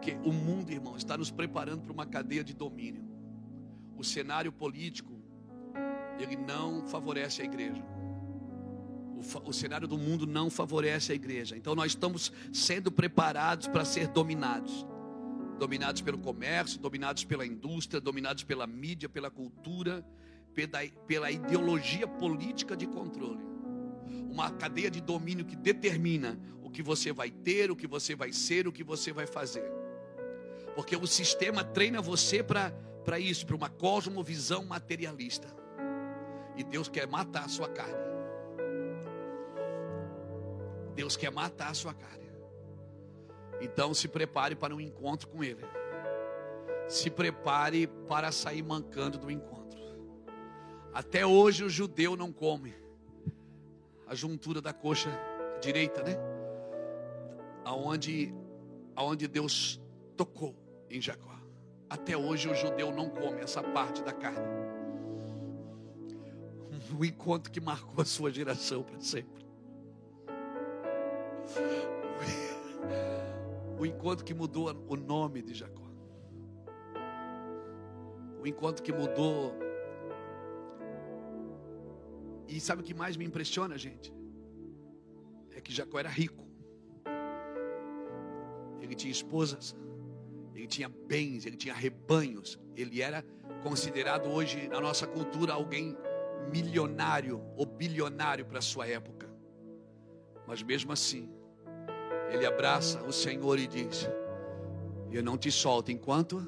[0.00, 3.04] Porque o mundo, irmão, está nos preparando para uma cadeia de domínio.
[3.98, 5.12] O cenário político,
[6.18, 7.84] ele não favorece a igreja.
[9.14, 11.54] O, o, cenário do mundo não favorece a igreja.
[11.54, 14.86] Então nós estamos sendo preparados para ser dominados.
[15.58, 20.02] Dominados pelo comércio, dominados pela indústria, dominados pela mídia, pela cultura,
[20.54, 23.44] pela, pela ideologia política de controle.
[24.30, 28.32] Uma cadeia de domínio que determina o que você vai ter, o que você vai
[28.32, 29.70] ser, o que você vai fazer.
[30.74, 35.48] Porque o sistema treina você para isso, para uma cosmovisão materialista.
[36.56, 38.10] E Deus quer matar a sua carne.
[40.94, 42.30] Deus quer matar a sua carne.
[43.60, 45.64] Então se prepare para um encontro com Ele.
[46.88, 49.78] Se prepare para sair mancando do encontro.
[50.92, 52.74] Até hoje o judeu não come
[54.06, 55.08] a juntura da coxa
[55.60, 56.16] direita, né?
[57.64, 58.34] Aonde,
[58.96, 59.80] aonde Deus
[60.16, 60.56] tocou
[60.90, 61.38] em Jacó.
[61.88, 64.46] Até hoje o judeu não come essa parte da carne.
[66.98, 69.44] Um encontro que marcou a sua geração para sempre.
[73.78, 75.88] O encontro que mudou o nome de Jacó.
[78.40, 79.54] O encontro que mudou.
[82.48, 84.12] E sabe o que mais me impressiona, gente?
[85.52, 86.44] É que Jacó era rico.
[88.80, 89.76] Ele tinha esposas,
[90.54, 92.58] ele tinha bens, ele tinha rebanhos.
[92.76, 93.24] Ele era
[93.62, 95.96] considerado hoje na nossa cultura alguém
[96.50, 99.28] milionário ou bilionário para sua época.
[100.46, 101.30] Mas mesmo assim,
[102.30, 104.08] ele abraça o Senhor e diz:
[105.10, 106.40] Eu não te solto enquanto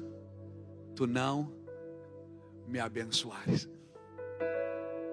[0.95, 1.53] tu não
[2.67, 3.69] me abençoares.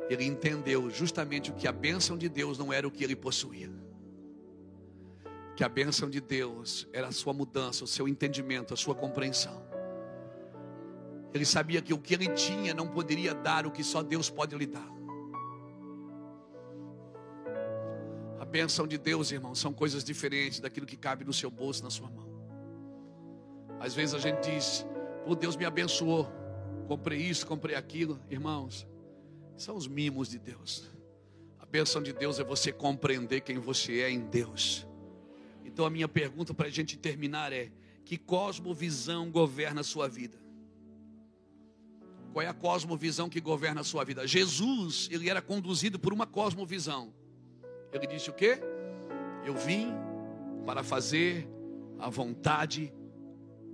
[0.08, 3.70] Ele entendeu justamente o que a bênção de Deus não era o que ele possuía.
[5.60, 9.62] Que a bênção de Deus era a sua mudança, o seu entendimento, a sua compreensão.
[11.34, 14.56] Ele sabia que o que ele tinha não poderia dar o que só Deus pode
[14.56, 14.90] lhe dar.
[18.50, 22.10] bênção de Deus, irmão, são coisas diferentes daquilo que cabe no seu bolso, na sua
[22.10, 22.26] mão.
[23.78, 24.86] Às vezes a gente diz,
[25.24, 26.26] pô, Deus me abençoou,
[26.88, 28.18] comprei isso, comprei aquilo.
[28.28, 28.86] Irmãos,
[29.56, 30.90] são os mimos de Deus.
[31.60, 34.89] A bênção de Deus é você compreender quem você é em Deus.
[35.64, 37.70] Então a minha pergunta para a gente terminar é:
[38.04, 40.38] que cosmovisão governa a sua vida?
[42.32, 44.26] Qual é a cosmovisão que governa a sua vida?
[44.26, 47.12] Jesus, ele era conduzido por uma cosmovisão.
[47.92, 48.60] Ele disse o quê?
[49.44, 49.92] Eu vim
[50.64, 51.48] para fazer
[51.98, 52.92] a vontade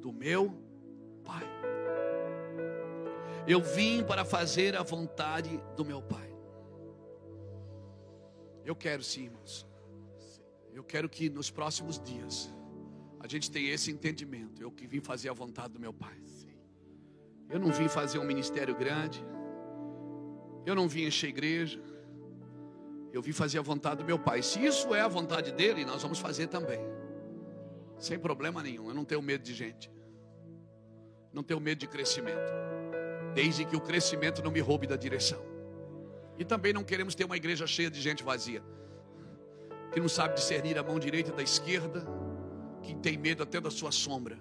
[0.00, 0.54] do meu
[1.24, 1.44] Pai.
[3.46, 6.34] Eu vim para fazer a vontade do meu Pai.
[8.64, 9.66] Eu quero sim, irmãos.
[10.76, 12.54] Eu quero que nos próximos dias
[13.18, 14.62] a gente tenha esse entendimento.
[14.62, 16.16] Eu que vim fazer a vontade do meu Pai.
[17.48, 19.24] Eu não vim fazer um ministério grande.
[20.64, 21.80] Eu não vim encher igreja.
[23.12, 24.42] Eu vim fazer a vontade do meu pai.
[24.42, 26.80] Se isso é a vontade dele, nós vamos fazer também.
[27.98, 28.88] Sem problema nenhum.
[28.88, 29.90] Eu não tenho medo de gente.
[31.32, 32.52] Não tenho medo de crescimento.
[33.34, 35.40] Desde que o crescimento não me roube da direção.
[36.36, 38.62] E também não queremos ter uma igreja cheia de gente vazia.
[39.96, 42.06] Que não sabe discernir a mão direita da esquerda.
[42.82, 44.38] Que tem medo até da sua sombra.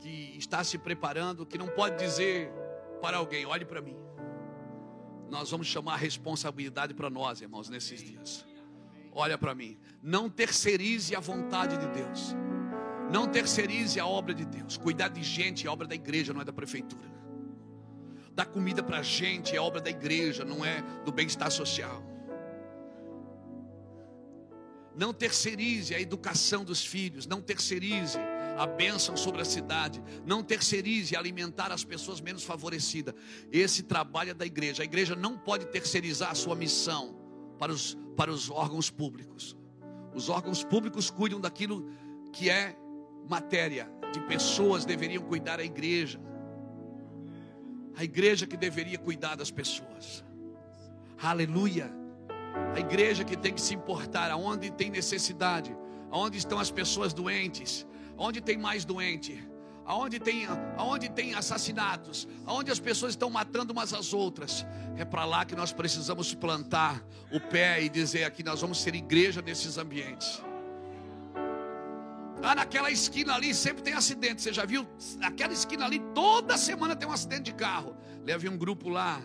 [0.00, 1.44] Que está se preparando.
[1.44, 2.50] Que não pode dizer
[3.02, 4.06] para alguém: olhe para mim
[5.30, 8.44] nós vamos chamar a responsabilidade para nós, irmãos, nesses dias.
[9.12, 12.34] Olha para mim, não terceirize a vontade de Deus.
[13.10, 14.76] Não terceirize a obra de Deus.
[14.76, 17.14] Cuidar de gente é obra da igreja, não é da prefeitura.
[18.32, 22.02] Dar comida para gente é obra da igreja, não é do bem-estar social.
[24.96, 28.18] Não terceirize a educação dos filhos, não terceirize
[28.56, 30.02] a bênção sobre a cidade.
[30.24, 33.14] Não terceirize alimentar as pessoas menos favorecidas.
[33.52, 34.82] Esse trabalho é da igreja.
[34.82, 37.14] A igreja não pode terceirizar a sua missão
[37.58, 39.56] para os, para os órgãos públicos.
[40.14, 41.90] Os órgãos públicos cuidam daquilo
[42.32, 42.74] que é
[43.28, 46.18] matéria, de pessoas deveriam cuidar a igreja.
[47.94, 50.24] A igreja que deveria cuidar das pessoas.
[51.18, 51.90] Aleluia.
[52.74, 55.76] A igreja que tem que se importar aonde tem necessidade,
[56.10, 57.86] aonde estão as pessoas doentes,
[58.18, 59.42] aonde tem mais doente,
[59.84, 64.66] aonde tem, aonde tem assassinatos, aonde as pessoas estão matando umas às outras.
[64.96, 67.02] É para lá que nós precisamos plantar
[67.32, 70.42] o pé e dizer aqui nós vamos ser igreja nesses ambientes.
[72.42, 74.42] Ah, naquela esquina ali sempre tem acidente.
[74.42, 74.86] Você já viu?
[75.22, 77.96] Aquela esquina ali toda semana tem um acidente de carro.
[78.24, 79.20] Leve um grupo lá.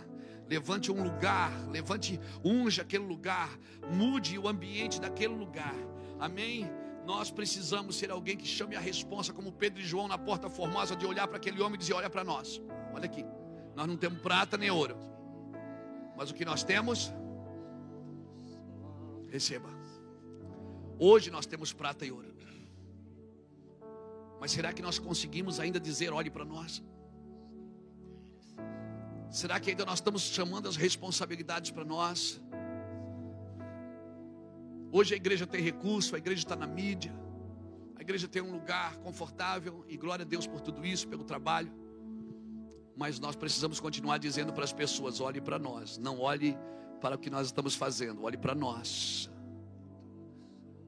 [0.51, 3.49] Levante um lugar, levante, unja aquele lugar,
[3.89, 5.73] mude o ambiente daquele lugar.
[6.19, 6.69] Amém?
[7.05, 10.93] Nós precisamos ser alguém que chame a responsa, como Pedro e João na porta formosa,
[10.93, 12.61] de olhar para aquele homem e dizer: Olha para nós,
[12.93, 13.25] olha aqui.
[13.77, 14.97] Nós não temos prata nem ouro,
[16.17, 17.13] mas o que nós temos,
[19.29, 19.69] receba.
[20.99, 22.29] Hoje nós temos prata e ouro.
[24.41, 26.83] Mas será que nós conseguimos ainda dizer: olhe para nós?
[29.31, 32.41] Será que ainda nós estamos chamando as responsabilidades para nós?
[34.91, 37.13] Hoje a igreja tem recurso, a igreja está na mídia,
[37.95, 41.71] a igreja tem um lugar confortável e glória a Deus por tudo isso, pelo trabalho.
[42.93, 46.57] Mas nós precisamos continuar dizendo para as pessoas: olhe para nós, não olhe
[46.99, 49.31] para o que nós estamos fazendo, olhe para nós.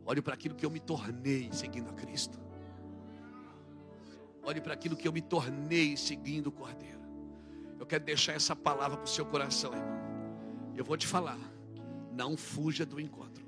[0.06, 2.38] Olhe para aquilo que eu me tornei seguindo a Cristo.
[4.44, 7.03] Olhe para aquilo que eu me tornei seguindo o Cordeiro.
[7.84, 10.00] Eu quero deixar essa palavra para o seu coração, irmão.
[10.74, 11.38] Eu vou te falar.
[12.14, 13.44] Não fuja do encontro.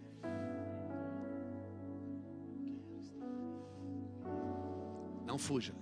[5.25, 5.73] Não fuja.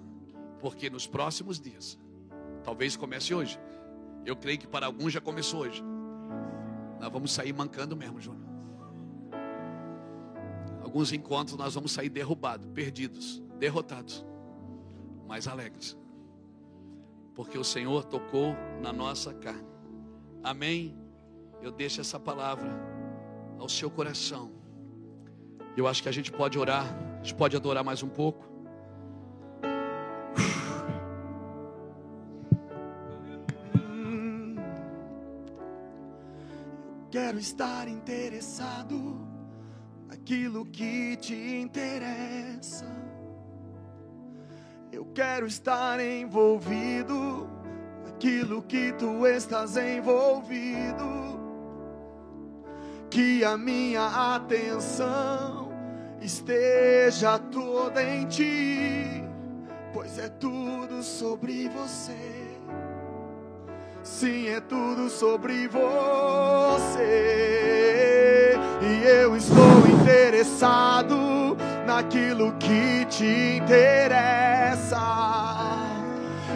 [0.59, 1.97] Porque nos próximos dias,
[2.63, 3.59] talvez comece hoje.
[4.23, 5.83] Eu creio que para alguns já começou hoje.
[6.99, 8.53] Nós vamos sair mancando mesmo, Júnior.
[10.83, 14.23] Alguns encontros nós vamos sair derrubados, perdidos, derrotados,
[15.27, 15.97] mas alegres.
[17.35, 19.67] Porque o Senhor tocou na nossa carne.
[20.43, 20.97] Amém.
[21.61, 22.69] Eu deixo essa palavra
[23.57, 24.51] ao seu coração.
[25.75, 28.53] Eu acho que a gente pode orar, a gente pode adorar mais um pouco.
[37.09, 39.27] Quero estar interessado
[40.07, 43.02] naquilo que te interessa.
[45.03, 47.45] Eu quero estar envolvido
[48.05, 51.03] naquilo que tu estás envolvido.
[53.09, 55.73] Que a minha atenção
[56.21, 59.25] esteja toda em ti,
[59.91, 62.57] pois é tudo sobre você.
[64.03, 66.93] Sim, é tudo sobre você.
[68.81, 71.17] E eu estou interessado
[71.85, 74.99] naquilo que te interessa.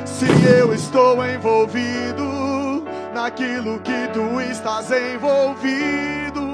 [0.05, 0.25] Sim,
[0.59, 6.47] eu estou envolvido naquilo que tu estás envolvido.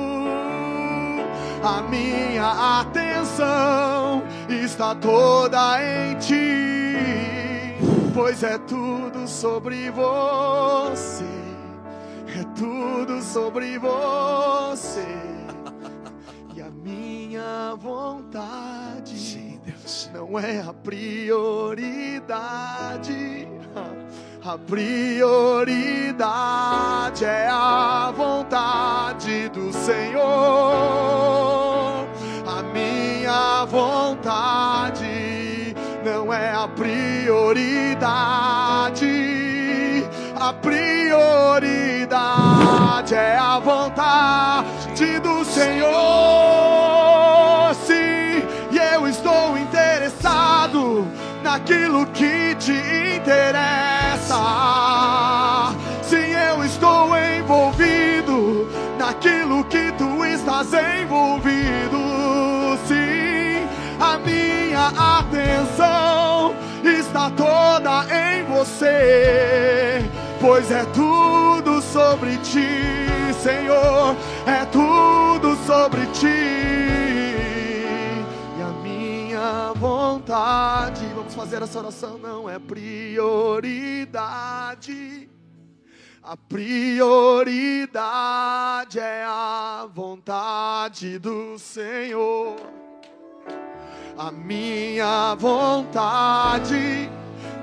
[1.64, 6.84] A minha atenção está toda em ti
[8.14, 11.26] pois é tudo sobre você,
[12.28, 15.06] é tudo sobre você.
[16.56, 19.03] E a minha vontade.
[20.14, 21.84] Não é a prioridade.
[24.46, 25.76] A prioridade
[27.24, 30.22] é a vontade do Senhor.
[32.46, 35.04] A minha vontade
[36.04, 37.64] não é a prioridade.
[40.36, 41.96] A prioridade
[43.16, 46.73] é a vontade do Senhor.
[53.34, 54.42] Interessa.
[56.04, 61.98] Sim, eu estou envolvido naquilo que tu estás envolvido.
[62.88, 63.68] Sim,
[64.00, 64.88] a minha
[65.20, 70.04] atenção está toda em você,
[70.40, 77.43] pois é tudo sobre ti, Senhor, é tudo sobre ti.
[79.76, 83.70] Vontade, vamos fazer essa oração, não é prioridade.
[86.22, 87.68] A prioridade
[89.00, 92.56] é a vontade do Senhor.
[94.18, 97.10] A minha vontade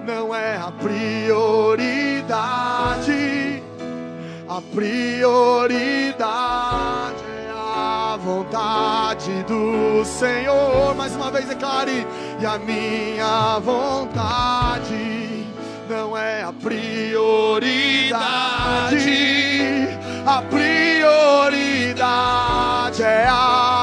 [0.05, 2.03] não é a prioridade.
[4.47, 6.11] A prioridade
[8.21, 10.95] vontade do Senhor.
[10.95, 12.07] Mais uma vez declare:
[12.41, 15.47] e a minha vontade
[15.89, 18.21] não é a prioridade.
[20.27, 21.83] A prioridade
[23.03, 23.80] é a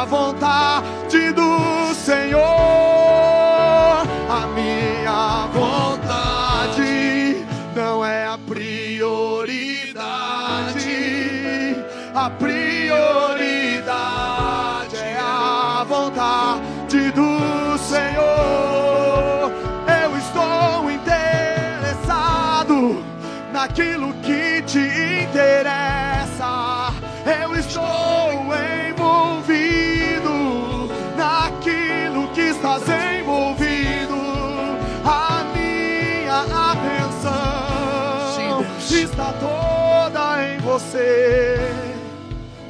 [40.77, 41.57] você,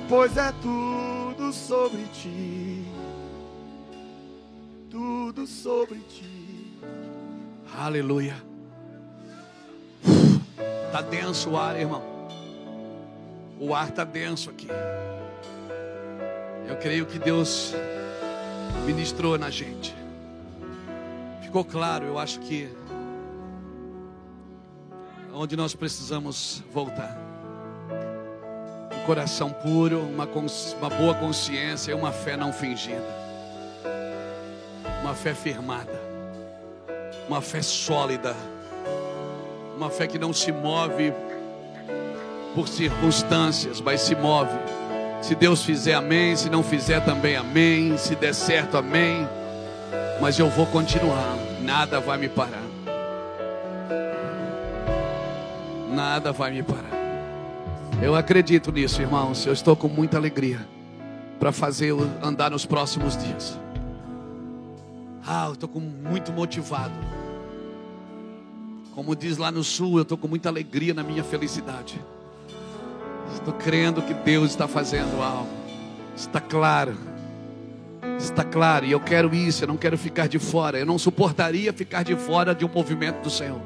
[0.08, 2.86] pois é tudo sobre ti.
[4.90, 6.80] Tudo sobre ti.
[7.78, 8.38] Aleluia.
[10.90, 12.02] Tá denso o ar, irmão.
[13.60, 14.70] O ar tá denso aqui.
[16.66, 17.74] Eu creio que Deus
[18.86, 19.94] ministrou na gente.
[21.42, 22.70] Ficou claro, eu acho que
[25.34, 27.27] onde nós precisamos voltar.
[29.08, 33.02] Coração puro, uma, uma boa consciência e uma fé não fingida.
[35.02, 36.08] Uma fé firmada
[37.28, 38.36] uma fé sólida,
[39.76, 41.14] uma fé que não se move
[42.56, 44.58] por circunstâncias, mas se move.
[45.22, 46.36] Se Deus fizer, amém.
[46.36, 47.98] Se não fizer, também amém.
[47.98, 49.28] Se der certo, amém.
[50.22, 52.64] Mas eu vou continuar, nada vai me parar.
[55.90, 56.97] Nada vai me parar.
[58.00, 59.46] Eu acredito nisso, irmãos.
[59.46, 60.68] Eu estou com muita alegria
[61.40, 63.60] para fazer andar nos próximos dias.
[65.26, 66.94] Ah, eu estou muito motivado.
[68.94, 72.00] Como diz lá no sul, eu estou com muita alegria na minha felicidade.
[73.34, 75.50] Estou crendo que Deus está fazendo algo.
[76.16, 76.96] Está claro.
[78.20, 78.86] Está claro.
[78.86, 80.78] E eu quero isso, eu não quero ficar de fora.
[80.78, 83.62] Eu não suportaria ficar de fora de um movimento do Senhor.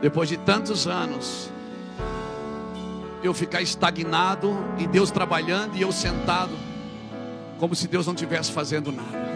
[0.00, 1.50] Depois de tantos anos,
[3.22, 6.52] eu ficar estagnado e Deus trabalhando e eu sentado,
[7.58, 9.28] como se Deus não estivesse fazendo nada.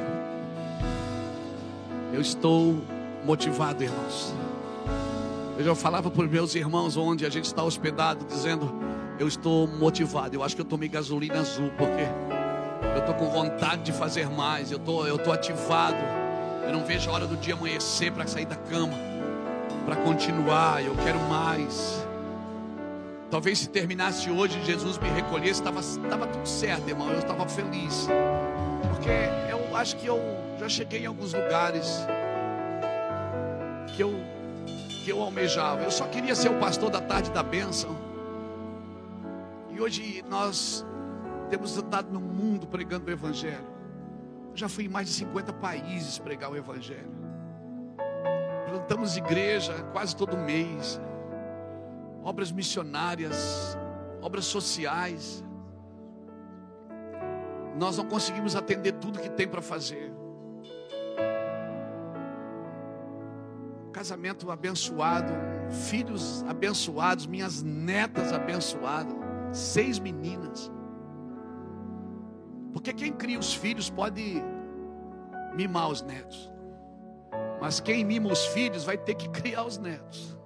[2.12, 2.81] Eu estou
[3.25, 4.35] motivado, irmãos.
[5.59, 8.73] Eu já falava para os meus irmãos onde a gente está hospedado, dizendo:
[9.19, 10.35] Eu estou motivado.
[10.35, 12.02] Eu acho que eu tomei gasolina azul, porque
[12.94, 14.70] eu estou com vontade de fazer mais.
[14.70, 16.02] Eu estou eu estou ativado.
[16.65, 18.94] Eu não vejo a hora do dia amanhecer para sair da cama,
[19.85, 20.85] para continuar.
[20.85, 22.07] Eu quero mais.
[23.33, 27.11] Talvez se terminasse hoje, Jesus me recolhesse, estava tudo certo, irmão.
[27.11, 28.07] Eu estava feliz,
[28.91, 29.09] porque
[29.51, 30.20] eu acho que eu
[30.59, 31.97] já cheguei em alguns lugares
[33.97, 34.12] que eu
[35.02, 35.83] que eu almejava.
[35.83, 37.97] Eu só queria ser o pastor da tarde da bênção.
[39.70, 40.85] E hoje nós
[41.49, 43.67] temos andado no mundo pregando o evangelho.
[44.51, 47.11] Eu já fui em mais de 50 países pregar o evangelho.
[48.69, 51.01] Plantamos igreja quase todo mês.
[52.23, 53.76] Obras missionárias,
[54.20, 55.44] obras sociais.
[57.76, 60.12] Nós não conseguimos atender tudo que tem para fazer.
[64.02, 65.33] casamento abençoado,
[65.89, 69.15] filhos abençoados, minhas netas abençoadas,
[69.52, 70.73] seis meninas.
[72.73, 74.42] Porque quem cria os filhos pode
[75.55, 76.51] mimar os netos,
[77.60, 80.36] mas quem mima os filhos vai ter que criar os netos.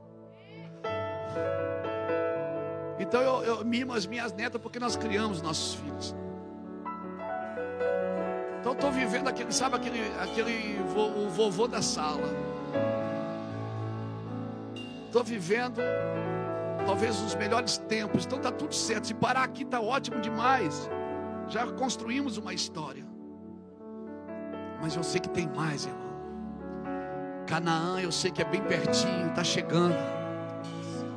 [2.99, 6.15] Então eu, eu mimo as minhas netas porque nós criamos nossos filhos.
[8.61, 12.29] Então estou vivendo aquele, sabe aquele, aquele vo, o vovô da sala.
[15.07, 15.81] Estou vivendo
[16.85, 18.25] talvez os melhores tempos.
[18.25, 19.07] Então está tudo certo.
[19.07, 20.91] Se parar aqui está ótimo demais.
[21.49, 23.05] Já construímos uma história.
[24.81, 26.07] Mas eu sei que tem mais, irmão.
[27.47, 29.95] Canaã, eu sei que é bem pertinho, está chegando.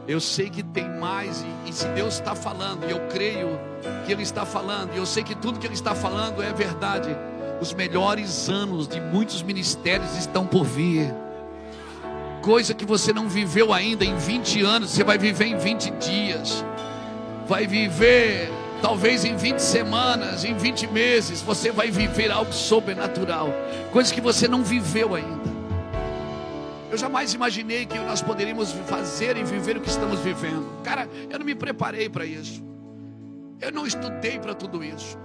[0.07, 3.59] Eu sei que tem mais, e, e se Deus está falando, e eu creio
[4.05, 7.15] que Ele está falando, e eu sei que tudo que Ele está falando é verdade.
[7.61, 11.13] Os melhores anos de muitos ministérios estão por vir
[12.41, 16.65] coisa que você não viveu ainda em 20 anos, você vai viver em 20 dias,
[17.47, 18.49] vai viver
[18.81, 23.53] talvez em 20 semanas, em 20 meses, você vai viver algo sobrenatural,
[23.91, 25.58] coisa que você não viveu ainda.
[26.91, 30.81] Eu jamais imaginei que nós poderíamos fazer e viver o que estamos vivendo.
[30.83, 32.63] Cara, eu não me preparei para isso.
[33.61, 35.17] Eu não estudei para tudo isso.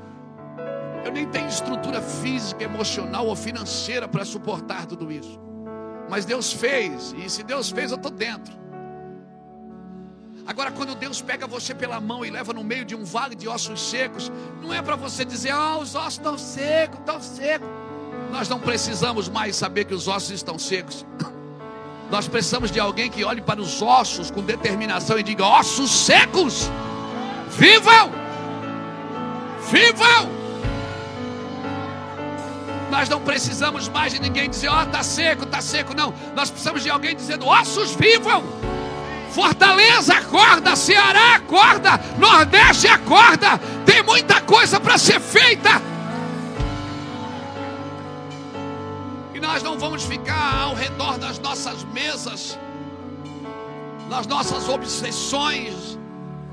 [1.05, 5.41] Eu nem tenho estrutura física, emocional ou financeira para suportar tudo isso.
[6.11, 8.53] Mas Deus fez, e se Deus fez, eu estou dentro.
[10.47, 13.49] Agora, quando Deus pega você pela mão e leva no meio de um vale de
[13.49, 17.69] ossos secos, não é para você dizer, ah, os ossos estão secos, estão secos.
[18.31, 21.07] Nós não precisamos mais saber que os ossos estão secos.
[22.15, 26.71] Nós precisamos de alguém que olhe para os ossos com determinação e diga: ossos secos,
[27.59, 28.13] vivam,
[29.69, 30.31] vivam.
[32.89, 35.93] Nós não precisamos mais de ninguém dizer: ó, oh, está seco, está seco.
[35.93, 38.45] Não, nós precisamos de alguém dizendo: ossos vivam.
[39.33, 43.59] Fortaleza acorda, Ceará acorda, Nordeste acorda.
[43.85, 45.83] Tem muita coisa para ser feita.
[49.45, 52.59] Nós não vamos ficar ao redor das nossas mesas,
[54.09, 55.99] nas nossas obsessões,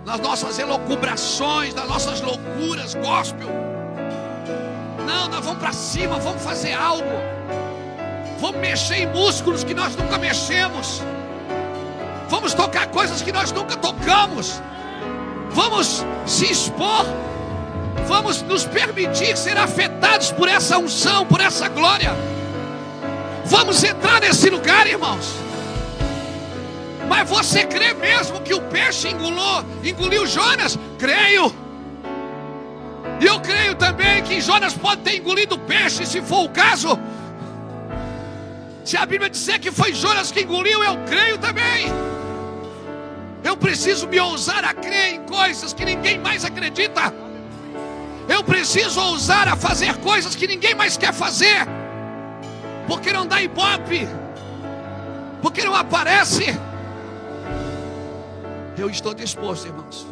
[0.05, 3.49] nas nossas elocubrações, nas nossas loucuras gospel.
[5.07, 7.09] Não, nós vamos para cima, vamos fazer algo.
[8.39, 11.01] Vamos mexer em músculos que nós nunca mexemos.
[12.27, 14.61] Vamos tocar coisas que nós nunca tocamos.
[15.51, 17.05] Vamos se expor.
[18.05, 22.11] Vamos nos permitir ser afetados por essa unção, por essa glória.
[23.51, 25.35] Vamos entrar nesse lugar, irmãos.
[27.09, 30.79] Mas você crê mesmo que o peixe engolou, engoliu Jonas?
[30.97, 31.53] Creio.
[33.19, 36.97] E eu creio também que Jonas pode ter engolido peixe, se for o caso.
[38.85, 41.87] Se a Bíblia disser que foi Jonas que engoliu, eu creio também.
[43.43, 47.13] Eu preciso me ousar a crer em coisas que ninguém mais acredita.
[48.29, 51.80] Eu preciso ousar a fazer coisas que ninguém mais quer fazer.
[52.91, 54.05] Porque não dá ibope.
[55.41, 56.47] Porque não aparece.
[58.77, 60.05] Eu estou disposto, irmãos.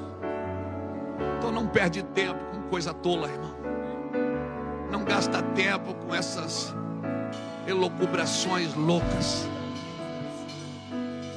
[1.38, 3.54] Então não perde tempo com coisa tola, irmão.
[4.90, 6.74] Não gasta tempo com essas
[7.68, 9.46] elocubrações loucas,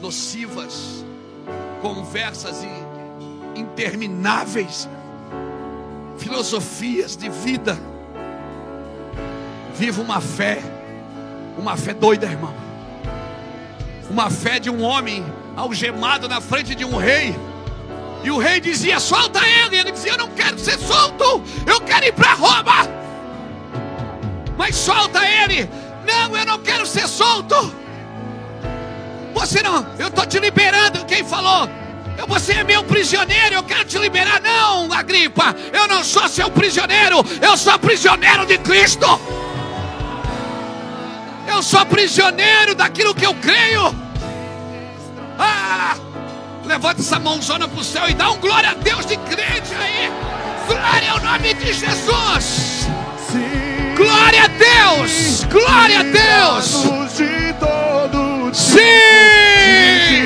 [0.00, 1.04] nocivas
[1.82, 2.64] conversas
[3.56, 4.88] intermináveis,
[6.18, 7.76] filosofias de vida.
[9.74, 10.62] Viva uma fé,
[11.56, 12.54] uma fé doida, irmão.
[14.10, 15.24] Uma fé de um homem
[15.56, 17.34] algemado na frente de um rei.
[18.22, 19.76] E o rei dizia: solta ele.
[19.76, 22.88] E ele dizia: Eu não quero ser solto, eu quero ir para Roma.
[24.56, 25.68] Mas solta ele.
[26.06, 27.74] Não, eu não quero ser solto.
[29.34, 31.04] Você não, eu estou te liberando.
[31.04, 31.68] Quem falou?
[32.28, 34.40] Você é meu prisioneiro, eu quero te liberar.
[34.40, 39.06] Não, Agripa, eu não sou seu prisioneiro, eu sou prisioneiro de Cristo.
[41.62, 43.94] Eu sou prisioneiro daquilo que eu creio.
[45.38, 45.94] Ah,
[46.64, 50.10] levanta essa mãozona para o céu e dá um glória a Deus de crente aí.
[50.66, 52.88] Glória ao nome de Jesus.
[53.96, 55.44] Glória a Deus.
[55.44, 56.64] Glória a Deus.
[58.52, 58.80] Sim!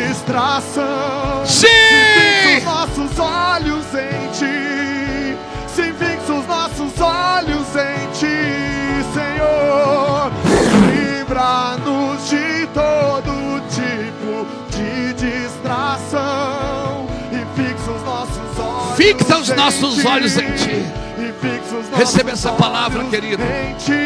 [0.09, 1.45] distração.
[1.45, 2.65] Sim!
[2.65, 5.37] Nossos olhos em ti.
[5.69, 7.96] Sem fixos nossos olhos em
[11.37, 17.07] Livra-nos de todo tipo de distração.
[17.31, 18.97] E fixa os nossos olhos.
[18.97, 20.87] Fixa os nossos olhos em ti.
[21.95, 23.43] Receba essa palavra, querido.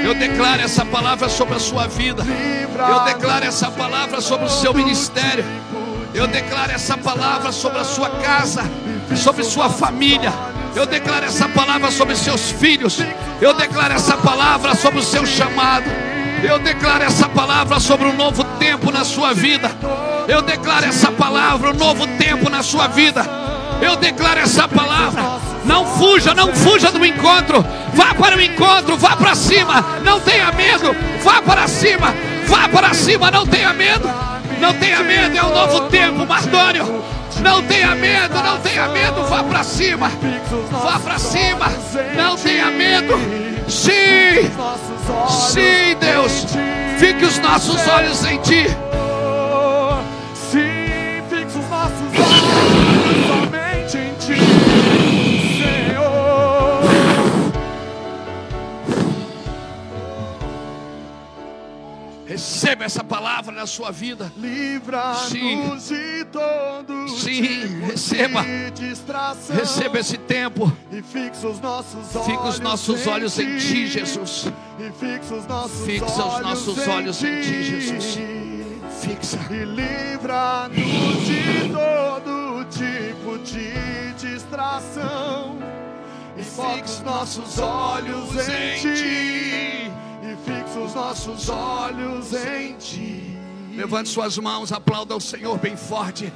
[0.05, 2.25] Eu declaro essa palavra sobre a sua vida.
[2.25, 5.45] Eu declaro essa palavra sobre o seu ministério.
[6.13, 8.69] Eu declaro essa palavra sobre a sua casa,
[9.17, 10.33] sobre sua família.
[10.75, 12.99] Eu declaro essa palavra sobre seus filhos.
[13.41, 15.89] Eu declaro essa palavra sobre o seu chamado.
[16.43, 19.71] Eu declaro essa palavra sobre um novo tempo na sua vida.
[20.27, 23.27] Eu declaro essa palavra, um novo tempo na sua vida.
[23.81, 25.23] Eu declaro essa palavra.
[25.65, 27.65] Não fuja, não fuja do encontro.
[27.95, 29.85] Vá para o encontro, vá para cima.
[30.03, 30.95] Não tenha medo.
[31.23, 32.15] Vá para cima.
[32.47, 34.09] Vá para cima, não tenha medo.
[34.61, 37.05] Não tenha medo, é um novo tempo, Mardônio.
[37.41, 39.25] Não tenha medo, não tenha medo.
[39.25, 40.11] Vá para cima.
[40.71, 41.67] Vá para cima.
[42.17, 43.50] Não tenha medo.
[43.71, 44.51] Sim.
[45.29, 46.45] Sim, Deus.
[46.99, 48.67] Fique os nossos olhos em ti.
[50.35, 53.00] Sim, fixe os nossos olhos somente
[62.31, 64.33] Receba essa palavra na sua vida.
[64.37, 68.45] Livra-nos de todo Sim, tipo receba.
[69.53, 70.73] Receba esse tempo.
[70.93, 74.47] E fixa os nossos olhos, Fica os nossos olhos em ti, Jesus.
[74.79, 78.19] E fixa os nossos Fixa os olhos, nossos em olhos em ti, Jesus.
[79.01, 79.39] Fixa.
[79.51, 80.77] E livra-nos
[81.27, 85.59] de todo tipo de distração.
[86.37, 90.00] E foca os nossos olhos em ti.
[90.83, 93.39] Os nossos olhos em ti.
[93.75, 96.33] Levante suas mãos, aplauda o Senhor bem forte.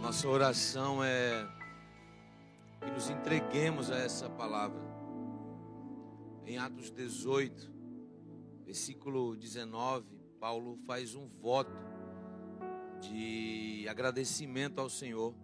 [0.00, 1.44] Nossa oração é
[2.80, 4.85] que nos entreguemos a essa palavra.
[6.46, 7.72] Em Atos 18,
[8.64, 10.06] versículo 19,
[10.38, 11.72] Paulo faz um voto
[13.00, 15.34] de agradecimento ao Senhor,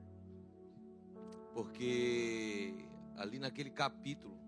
[1.53, 2.73] porque
[3.17, 4.39] ali naquele capítulo,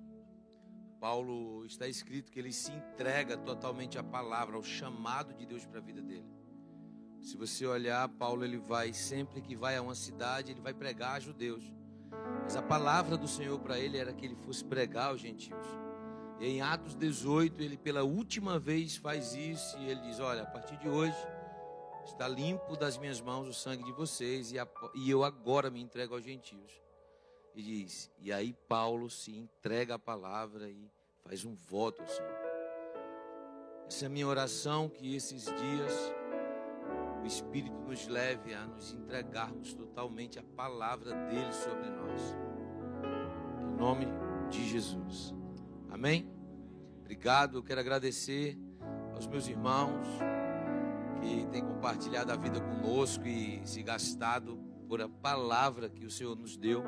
[1.00, 5.80] Paulo está escrito que ele se entrega totalmente à palavra, ao chamado de Deus para
[5.80, 6.30] a vida dele.
[7.20, 11.16] Se você olhar, Paulo ele vai sempre que vai a uma cidade, ele vai pregar
[11.16, 11.64] a judeus.
[12.44, 15.83] Mas a palavra do Senhor para ele era que ele fosse pregar aos gentios.
[16.40, 20.76] Em Atos 18, ele pela última vez faz isso e ele diz: Olha, a partir
[20.78, 21.16] de hoje
[22.04, 25.80] está limpo das minhas mãos o sangue de vocês e, a, e eu agora me
[25.80, 26.72] entrego aos gentios.
[27.54, 30.90] E diz: E aí Paulo se entrega à palavra e
[31.22, 32.44] faz um voto ao Senhor.
[33.86, 36.12] Essa é a minha oração que esses dias
[37.22, 42.36] o Espírito nos leve a nos entregarmos totalmente à palavra dele sobre nós.
[43.62, 44.06] Em nome
[44.50, 45.34] de Jesus.
[46.04, 46.28] Amém?
[47.00, 47.56] Obrigado.
[47.56, 48.58] Eu quero agradecer
[49.14, 50.06] aos meus irmãos
[51.18, 56.36] que têm compartilhado a vida conosco e se gastado por a palavra que o Senhor
[56.36, 56.84] nos deu.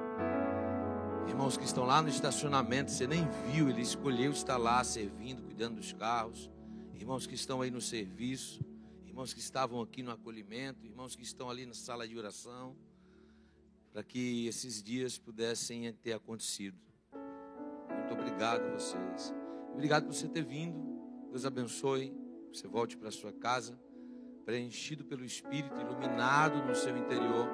[1.26, 5.76] Irmãos que estão lá no estacionamento, você nem viu, ele escolheu estar lá servindo, cuidando
[5.76, 6.50] dos carros.
[6.94, 8.62] Irmãos que estão aí no serviço
[9.06, 12.76] irmãos que estavam aqui no acolhimento, irmãos que estão ali na sala de oração,
[13.90, 16.85] para que esses dias pudessem ter acontecido.
[17.96, 19.34] Muito obrigado a vocês.
[19.72, 20.78] Obrigado por você ter vindo.
[21.30, 22.14] Deus abençoe.
[22.52, 23.78] Você volte para sua casa,
[24.44, 27.48] preenchido pelo Espírito, iluminado no seu interior,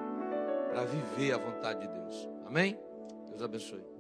[0.70, 2.28] para viver a vontade de Deus.
[2.46, 2.78] Amém?
[3.28, 3.91] Deus abençoe.